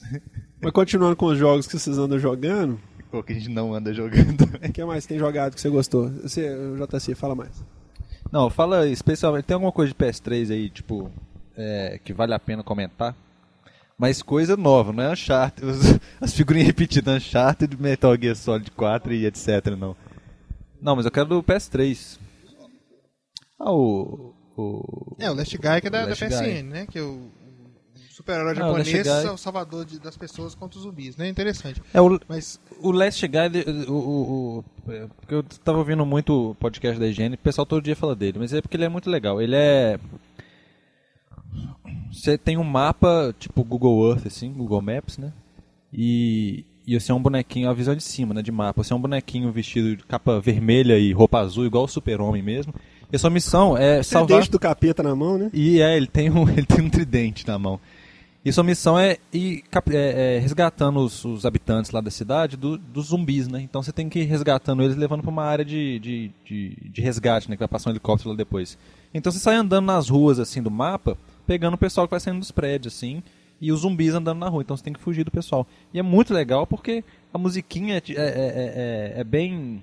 mas 0.61 0.73
continuando 0.73 1.17
com 1.17 1.27
os 1.27 1.39
jogos 1.39 1.67
que 1.67 1.79
vocês 1.79 1.97
andam 1.97 2.19
jogando, 2.19 2.79
Pô, 3.11 3.23
que 3.23 3.33
a 3.33 3.37
gente 3.37 3.49
não 3.49 3.73
anda 3.73 3.95
jogando. 3.95 4.43
o 4.63 4.73
que 4.73 4.85
mais 4.85 5.07
tem 5.07 5.19
jogado 5.19 5.55
que 5.55 5.61
você 5.61 5.71
gostou? 5.71 6.11
Você, 6.11 6.51
o 6.51 6.77
JC, 6.77 7.15
fala 7.15 7.35
mais. 7.35 7.65
Não, 8.31 8.51
fala 8.51 8.87
especialmente. 8.87 9.47
Tem 9.47 9.55
alguma 9.55 9.73
coisa 9.73 9.93
de 9.93 9.99
PS3 9.99 10.51
aí, 10.51 10.69
tipo, 10.69 11.11
é, 11.59 12.01
que 12.03 12.13
vale 12.15 12.33
a 12.33 12.39
pena 12.39 12.63
comentar? 12.63 13.15
Mas 13.99 14.23
coisa 14.23 14.57
nova, 14.57 14.93
não 14.93 15.03
é 15.03 15.13
Uncharted. 15.13 15.67
os- 15.67 15.99
as 16.21 16.33
figurinhas 16.33 16.69
repetidas, 16.69 17.17
Uncharted, 17.17 17.77
Metal 17.81 18.17
Gear 18.17 18.37
Solid 18.37 18.71
4 18.71 19.13
e 19.13 19.27
etc. 19.27 19.67
Não. 19.77 19.97
Não, 20.81 20.95
mas 20.95 21.05
eu 21.05 21.11
quero 21.11 21.27
do 21.29 21.43
PS3. 21.43 22.19
Ah, 23.59 23.73
o. 23.73 24.33
o... 24.57 25.17
É, 25.19 25.31
o 25.31 25.35
Last 25.35 25.57
Guy 25.59 25.81
que 25.81 25.89
é 25.89 25.91
da, 25.91 26.07
da 26.07 26.13
PSN, 26.15 26.29
Guy. 26.45 26.63
né? 26.63 26.87
Que 26.87 26.99
é 27.01 27.03
o, 27.03 27.29
super-herói 28.11 28.53
Ah, 28.53 28.55
japonês, 28.55 29.03
Guy. 29.03 29.27
é 29.27 29.31
o 29.33 29.37
salvador 29.37 29.85
de- 29.85 29.99
das 29.99 30.17
pessoas 30.17 30.55
contra 30.55 30.79
os 30.79 30.85
zumbis, 30.85 31.17
né? 31.17 31.29
Interessante. 31.29 31.83
É 31.93 32.01
o, 32.01 32.21
Mas 32.29 32.61
o 32.81 32.93
Last 32.93 33.27
Guy, 33.27 33.39
o, 33.89 33.93
o, 33.93 34.65
o- 34.87 34.93
é, 34.93 35.07
porque 35.21 35.35
eu 35.35 35.43
tava 35.43 35.79
ouvindo 35.79 36.07
muito 36.07 36.51
o 36.51 36.55
podcast 36.55 37.01
da 37.01 37.09
higiene, 37.09 37.35
o 37.35 37.39
pessoal 37.39 37.67
todo 37.67 37.83
dia 37.83 37.97
fala 37.97 38.15
dele, 38.15 38.39
mas 38.39 38.53
é 38.53 38.61
porque 38.63 38.77
ele 38.77 38.85
é 38.85 38.89
muito 38.89 39.11
legal. 39.11 39.43
Ele 39.43 39.57
é. 39.57 39.99
Você 42.13 42.39
tem 42.39 42.57
um 42.57 42.65
mapa, 42.65 43.35
tipo 43.39 43.63
Google 43.65 44.11
Earth, 44.11 44.27
assim, 44.27 44.53
Google 44.53 44.81
Maps, 44.83 45.19
né? 45.19 45.33
E, 45.93 46.65
e 46.87 46.99
você 46.99 47.13
é 47.13 47.15
um 47.15 47.23
bonequinho, 47.23 47.69
a 47.69 47.73
visão 47.73 47.95
de 47.95 48.03
cima, 48.03 48.35
né, 48.35 48.43
de 48.43 48.53
mapa. 48.53 48.83
Você 48.83 48.93
é 48.93 48.97
um 48.97 49.01
bonequinho 49.01 49.51
vestido 49.53 49.97
de 49.97 50.05
capa 50.05 50.41
vermelha 50.41 50.99
e 50.99 51.13
roupa 51.13 51.39
azul, 51.39 51.67
igual 51.67 51.85
o 51.85 51.89
super-homem 51.89 52.43
mesmo. 52.43 52.75
E 53.11 53.17
a 53.17 53.19
sua 53.19 53.31
missão 53.31 53.77
é 53.77 54.03
salvar... 54.03 54.29
Tridente 54.29 54.51
do 54.51 54.59
capeta 54.59 55.03
na 55.03 55.15
mão, 55.15 55.39
né? 55.39 55.51
E 55.53 55.81
é, 55.81 55.97
ele 55.97 56.07
tem 56.07 56.31
um, 56.31 56.49
ele 56.49 56.67
tem 56.67 56.85
um 56.85 56.91
tridente 56.91 57.47
na 57.47 57.59
mão. 57.59 57.81
E 58.45 58.53
sua 58.53 58.63
missão 58.65 58.99
é 58.99 59.19
ir 59.33 59.65
é, 59.91 60.37
é, 60.37 60.39
resgatando 60.39 61.01
os, 61.01 61.25
os 61.25 61.45
habitantes 61.45 61.91
lá 61.91 62.01
da 62.01 62.11
cidade 62.11 62.57
do- 62.57 62.79
dos 62.79 63.09
zumbis, 63.09 63.49
né? 63.49 63.61
Então 63.61 63.83
você 63.83 63.93
tem 63.93 64.09
que 64.09 64.21
ir 64.21 64.25
resgatando 64.25 64.83
eles, 64.83 64.97
levando 64.97 65.23
para 65.23 65.31
uma 65.31 65.45
área 65.45 65.65
de, 65.65 65.99
de, 65.99 66.31
de, 66.45 66.77
de 66.91 67.03
resgate, 67.03 67.51
né? 67.51 67.57
Que 67.57 67.61
vai 67.61 67.69
passar 67.69 67.91
um 67.91 67.93
helicóptero 67.93 68.31
lá 68.31 68.37
depois. 68.37 68.79
Então 69.13 69.33
você 69.33 69.39
sai 69.39 69.57
andando 69.57 69.87
nas 69.87 70.09
ruas, 70.09 70.39
assim, 70.39 70.63
do 70.63 70.71
mapa, 70.71 71.19
pegando 71.49 71.75
o 71.75 71.79
pessoal 71.79 72.07
que 72.07 72.11
vai 72.13 72.21
saindo 72.21 72.39
dos 72.39 72.51
prédios, 72.53 72.95
assim, 72.95 73.23
e 73.61 73.73
os 73.73 73.81
zumbis 73.81 74.15
andando 74.15 74.39
na 74.39 74.49
rua. 74.49 74.63
Então 74.63 74.77
você 74.77 74.85
tem 74.85 74.93
que 74.93 75.01
fugir 75.01 75.25
do 75.25 75.31
pessoal. 75.33 75.67
E 75.93 75.99
é 75.99 76.03
muito 76.03 76.33
legal 76.33 76.67
porque 76.67 77.03
a 77.35 77.39
musiquinha 77.39 77.97
é, 77.97 78.03
é, 78.11 78.13
é, 78.15 79.15
é- 79.17 79.21
é 79.21 79.25
bem... 79.25 79.83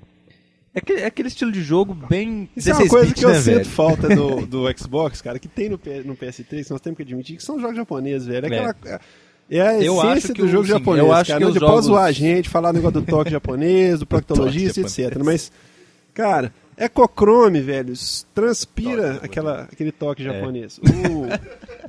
É 0.74 0.80
aquele, 0.80 1.00
é 1.02 1.06
aquele 1.06 1.28
estilo 1.30 1.52
de 1.54 1.64
jogo 1.64 1.94
bem 1.94 2.50
Isso 2.56 2.70
é 2.70 2.74
uma 2.74 2.80
16 2.84 2.90
coisa 2.92 3.14
que 3.14 3.24
eu 3.26 3.30
né, 3.30 3.42
sinto 3.42 3.70
falta 3.70 4.10
do, 4.14 4.44
do 4.48 4.78
Xbox, 4.78 5.22
cara, 5.22 5.40
que 5.40 5.48
tem 5.48 5.70
no, 5.70 5.80
no 6.06 6.16
PS3, 6.18 6.66
que 6.66 6.72
nós 6.72 6.82
temos 6.82 6.98
que 6.98 7.04
admitir, 7.04 7.38
que 7.38 7.44
são 7.44 7.60
jogos 7.60 7.76
japoneses, 7.78 8.28
velho. 8.28 8.46
É, 8.54 8.58
É. 8.58 8.66
aquela, 8.66 9.02
é 9.50 9.62
a 9.62 9.82
Eu 9.82 10.00
acho 10.02 10.10
essência 10.12 10.34
que 10.36 10.42
do 10.42 10.48
jogo 10.50 10.66
sim, 10.66 10.72
japonês, 10.74 11.06
eu 11.06 11.14
acho 11.14 11.28
cara. 11.30 11.40
que 11.40 11.44
Não 11.46 11.52
os 11.52 11.58
pode 11.58 11.72
jogos- 11.72 11.86
zoar 11.86 12.04
a 12.06 12.12
gente, 12.12 12.50
falar 12.50 12.74
negócio 12.74 13.00
do 13.00 13.06
toque 13.08 13.32
japonês, 13.32 14.00
do 14.00 14.06
proctologista, 14.08 14.82
etc. 14.82 15.18
Mas, 15.24 15.50
cara, 16.14 16.54
Ecochrome, 16.78 17.62
velho, 17.62 17.94
s- 17.94 18.26
transpira 18.34 19.14
Toque 19.14 19.26
aquela, 19.26 19.62
aquele 19.64 19.92
toque 19.92 20.22
É. 20.22 20.26
japonês. 20.34 20.78
O, 20.80 20.82
como 20.82 21.30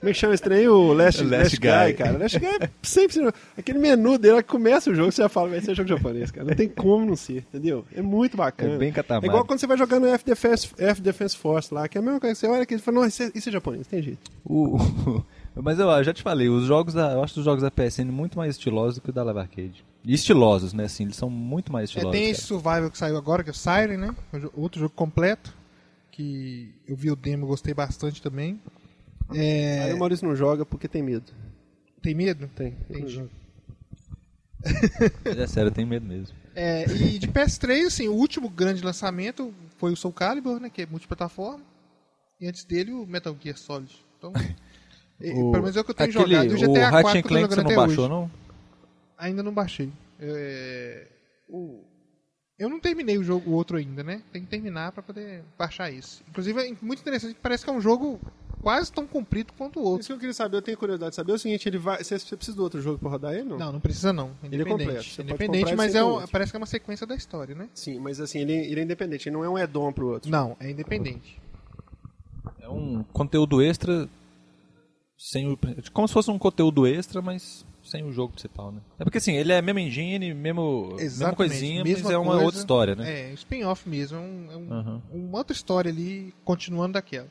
é 0.03 0.13
que 0.13 0.15
chama 0.15 0.35
esse 0.35 0.43
trem? 0.43 0.69
O 0.69 0.93
Last, 0.93 1.23
Last 1.25 1.37
Last 1.43 1.57
Guy, 1.61 1.69
Guy. 1.87 1.95
cara. 1.95 2.19
Last 2.19 2.39
Guy 2.39 2.47
é 2.61 2.71
sempre... 2.83 3.33
Aquele 3.59 3.79
menu 3.79 4.17
dele, 4.19 4.43
que 4.43 4.49
começa 4.49 4.91
o 4.91 4.95
jogo, 4.95 5.11
você 5.11 5.23
já 5.23 5.29
fala, 5.29 5.49
vai 5.49 5.61
ser 5.61 5.75
jogo 5.75 5.89
japonês, 5.89 6.31
cara. 6.31 6.47
Não 6.47 6.55
tem 6.55 6.69
como 6.69 7.05
não 7.05 7.17
ser, 7.17 7.39
entendeu? 7.39 7.85
É 7.95 8.03
muito 8.03 8.37
bacana. 8.37 8.75
É 8.75 8.79
bem 8.79 8.93
catamari. 8.93 9.27
É 9.27 9.29
igual 9.29 9.45
quando 9.45 9.59
você 9.59 9.67
vai 9.67 9.77
jogar 9.77 9.99
no 9.99 10.07
F 10.07 10.25
Defense, 10.25 10.69
F 10.79 11.01
Defense 11.01 11.37
Force 11.37 11.73
lá, 11.73 11.89
que 11.89 11.99
é 11.99 12.01
a 12.01 12.05
mesma 12.05 12.21
coisa. 12.21 12.35
Você 12.35 12.47
olha 12.47 12.63
aqui 12.63 12.75
e 12.75 12.79
fala, 12.79 13.01
não, 13.01 13.07
isso 13.07 13.23
é, 13.23 13.31
isso 13.35 13.49
é 13.49 13.53
japonês, 13.53 13.87
tem 13.87 14.03
jeito. 14.03 14.31
O- 14.45 14.77
mas 15.57 15.79
eu, 15.79 15.89
eu 15.89 16.05
já 16.05 16.13
te 16.13 16.23
falei, 16.23 16.49
os 16.49 16.65
jogos 16.67 16.93
da, 16.95 17.13
eu 17.13 17.23
acho 17.25 17.39
os 17.39 17.45
jogos 17.45 17.63
da 17.63 17.71
PSN 17.71 18.05
muito 18.13 18.37
mais 18.39 18.51
estilosos 18.55 18.97
do 18.97 19.01
que 19.01 19.11
o 19.11 19.13
da 19.13 19.23
Live 19.23 19.41
Arcade. 19.41 19.85
E 20.07 20.15
estilosos, 20.15 20.73
né? 20.73 20.85
Assim, 20.85 21.03
eles 21.05 21.17
são 21.17 21.29
muito 21.29 21.73
mais 21.73 21.89
é, 21.91 21.93
estilosos. 21.93 22.13
tem 22.13 22.23
cara. 22.23 22.33
esse 22.33 22.43
Survival 22.43 22.91
que 22.91 22.97
saiu 22.97 23.17
agora, 23.17 23.43
que 23.43 23.51
é 23.51 23.53
o 23.53 23.55
Siren, 23.55 23.97
né? 23.97 24.15
Outro 24.55 24.81
jogo 24.81 24.95
completo. 24.95 25.53
Que 26.13 26.73
eu 26.87 26.97
vi 26.97 27.11
o 27.11 27.17
demo, 27.17 27.47
gostei 27.47 27.75
bastante 27.75 28.23
também. 28.23 28.59
É, 29.35 29.83
Aí 29.83 29.93
o 29.93 29.99
Maurício 29.99 30.27
não 30.27 30.35
joga 30.37 30.65
porque 30.65 30.87
tem 30.89 31.03
medo. 31.03 31.33
tem 32.01 32.15
medo? 32.15 32.49
Tem. 32.55 32.75
Entendi. 32.89 33.29
Mas 35.25 35.39
é 35.39 35.47
sério, 35.47 35.69
eu 35.69 35.73
tenho 35.75 35.89
medo 35.89 36.07
mesmo. 36.07 36.35
É, 36.59 36.87
e 36.91 37.19
de 37.19 37.29
PS3, 37.29 37.85
assim, 37.85 38.09
o 38.09 38.15
último 38.15 38.49
grande 38.49 38.83
lançamento 38.83 39.53
foi 39.77 39.93
o 39.93 39.97
Soul 39.97 40.15
Calibur, 40.15 40.59
né? 40.59 40.71
Que 40.71 40.81
é 40.81 40.87
multiplataforma. 40.87 41.61
E 42.41 42.47
antes 42.49 42.65
dele, 42.65 42.93
o 42.93 43.07
Metal 43.07 43.37
Gear 43.39 43.59
Solid. 43.59 43.95
Então, 44.17 44.31
O- 44.31 44.33
pelo 45.53 45.65
menos 45.65 45.77
é 45.77 45.81
o 45.81 45.85
que 45.85 45.91
eu 45.91 45.95
tenho 45.95 46.09
aquele, 46.09 46.35
jogado. 46.35 46.51
E 46.51 46.55
o 46.55 46.59
GTA 46.59 46.89
o 46.89 46.91
Ratchet 46.93 47.03
4 47.03 47.13
que 47.13 47.19
eu 47.19 47.23
tô 47.23 47.29
Clank 47.29 47.55
você 47.55 47.63
não 47.63 47.75
baixou, 47.77 48.05
hoje. 48.05 48.09
não? 48.09 48.31
Ainda 49.19 49.43
não 49.43 49.53
baixei. 49.53 49.91
É, 50.21 51.07
o- 51.49 51.83
eu 52.59 52.69
não 52.69 52.81
terminei 52.81 53.19
o 53.19 53.23
jogo 53.25 53.51
o 53.51 53.55
outro 53.55 53.77
ainda, 53.77 54.03
né? 54.03 54.23
Tem 54.33 54.43
que 54.43 54.49
terminar 54.49 54.93
pra 54.93 55.03
poder 55.03 55.43
baixar 55.59 55.91
esse. 55.93 56.23
Inclusive, 56.29 56.61
é 56.61 56.77
muito 56.83 57.01
interessante 57.01 57.35
que 57.35 57.41
parece 57.41 57.65
que 57.65 57.71
é 57.71 57.73
um 57.73 57.81
jogo 57.81 58.19
quase 58.63 58.91
tão 58.91 59.07
comprido 59.07 59.53
quanto 59.53 59.79
o 59.79 59.83
Isso 59.83 59.89
outro. 59.91 60.07
que 60.07 60.13
eu 60.15 60.19
queria 60.19 60.33
saber, 60.35 60.57
eu 60.57 60.63
tenho 60.63 60.77
curiosidade 60.79 61.11
de 61.11 61.17
saber 61.17 61.33
é 61.33 61.35
o 61.35 61.39
seguinte, 61.39 61.69
ele 61.69 61.79
vai. 61.79 62.03
Você, 62.03 62.19
precisa 62.37 62.57
do 62.57 62.63
outro 62.63 62.81
jogo 62.81 62.99
pra 62.99 63.11
rodar 63.11 63.35
ele, 63.35 63.45
não? 63.45 63.59
Não, 63.59 63.73
não 63.73 63.81
precisa 63.81 64.13
não. 64.13 64.33
Ele 64.43 64.55
é 64.57 64.57
Independente. 64.57 64.87
completo, 64.87 65.05
você 65.11 65.23
Independente, 65.23 65.75
mas 65.77 65.95
é 65.95 66.03
um- 66.03 66.27
parece 66.27 66.51
que 66.53 66.57
é 66.57 66.61
uma 66.61 66.67
sequência 66.67 67.07
da 67.07 67.15
história, 67.15 67.55
né? 67.55 67.69
Sim, 67.75 67.99
mas 68.01 68.21
assim, 68.21 68.41
ele, 68.41 68.53
ele 68.55 68.81
é 68.81 68.83
independente, 68.83 69.29
ele 69.29 69.37
não 69.37 69.45
é 69.45 69.49
um 69.49 69.57
add-on 69.57 69.93
pro 69.93 70.09
outro. 70.09 70.31
Não, 70.31 70.57
é 70.59 70.71
independente. 70.71 71.41
É 72.61 72.69
um 72.69 73.05
conteúdo 73.13 73.63
extra 73.63 74.09
sem 75.19 75.49
o, 75.49 75.59
como 75.93 76.07
se 76.09 76.15
fosse 76.15 76.31
um 76.31 76.39
conteúdo 76.39 76.87
extra, 76.87 77.21
mas 77.23 77.65
sem 77.83 78.03
o 78.05 78.13
jogo 78.13 78.33
principal, 78.33 78.73
né? 78.73 78.81
É 78.99 79.05
porque 79.05 79.19
assim, 79.19 79.35
ele 79.35 79.53
é 79.53 79.63
mesmo 79.63 79.79
engine, 79.79 80.35
mesmo, 80.35 80.89
mesma 80.89 81.03
Exatamente, 81.03 81.37
coisinha, 81.37 81.85
mesma 81.85 82.05
mas 82.05 82.13
é 82.13 82.19
uma 82.19 82.31
coisa. 82.33 82.45
outra 82.45 82.61
história, 82.61 82.95
né? 82.97 83.11
É, 83.31 83.33
spin-off 83.35 83.89
mesmo. 83.89 84.19
É 84.19 84.21
um- 84.21 84.53
é 84.53 84.57
um- 84.57 84.73
Aham. 84.73 85.03
uma 85.11 85.39
outra 85.39 85.55
história 85.55 85.91
ali, 85.91 86.35
continuando 86.45 86.95
daquela. 86.95 87.29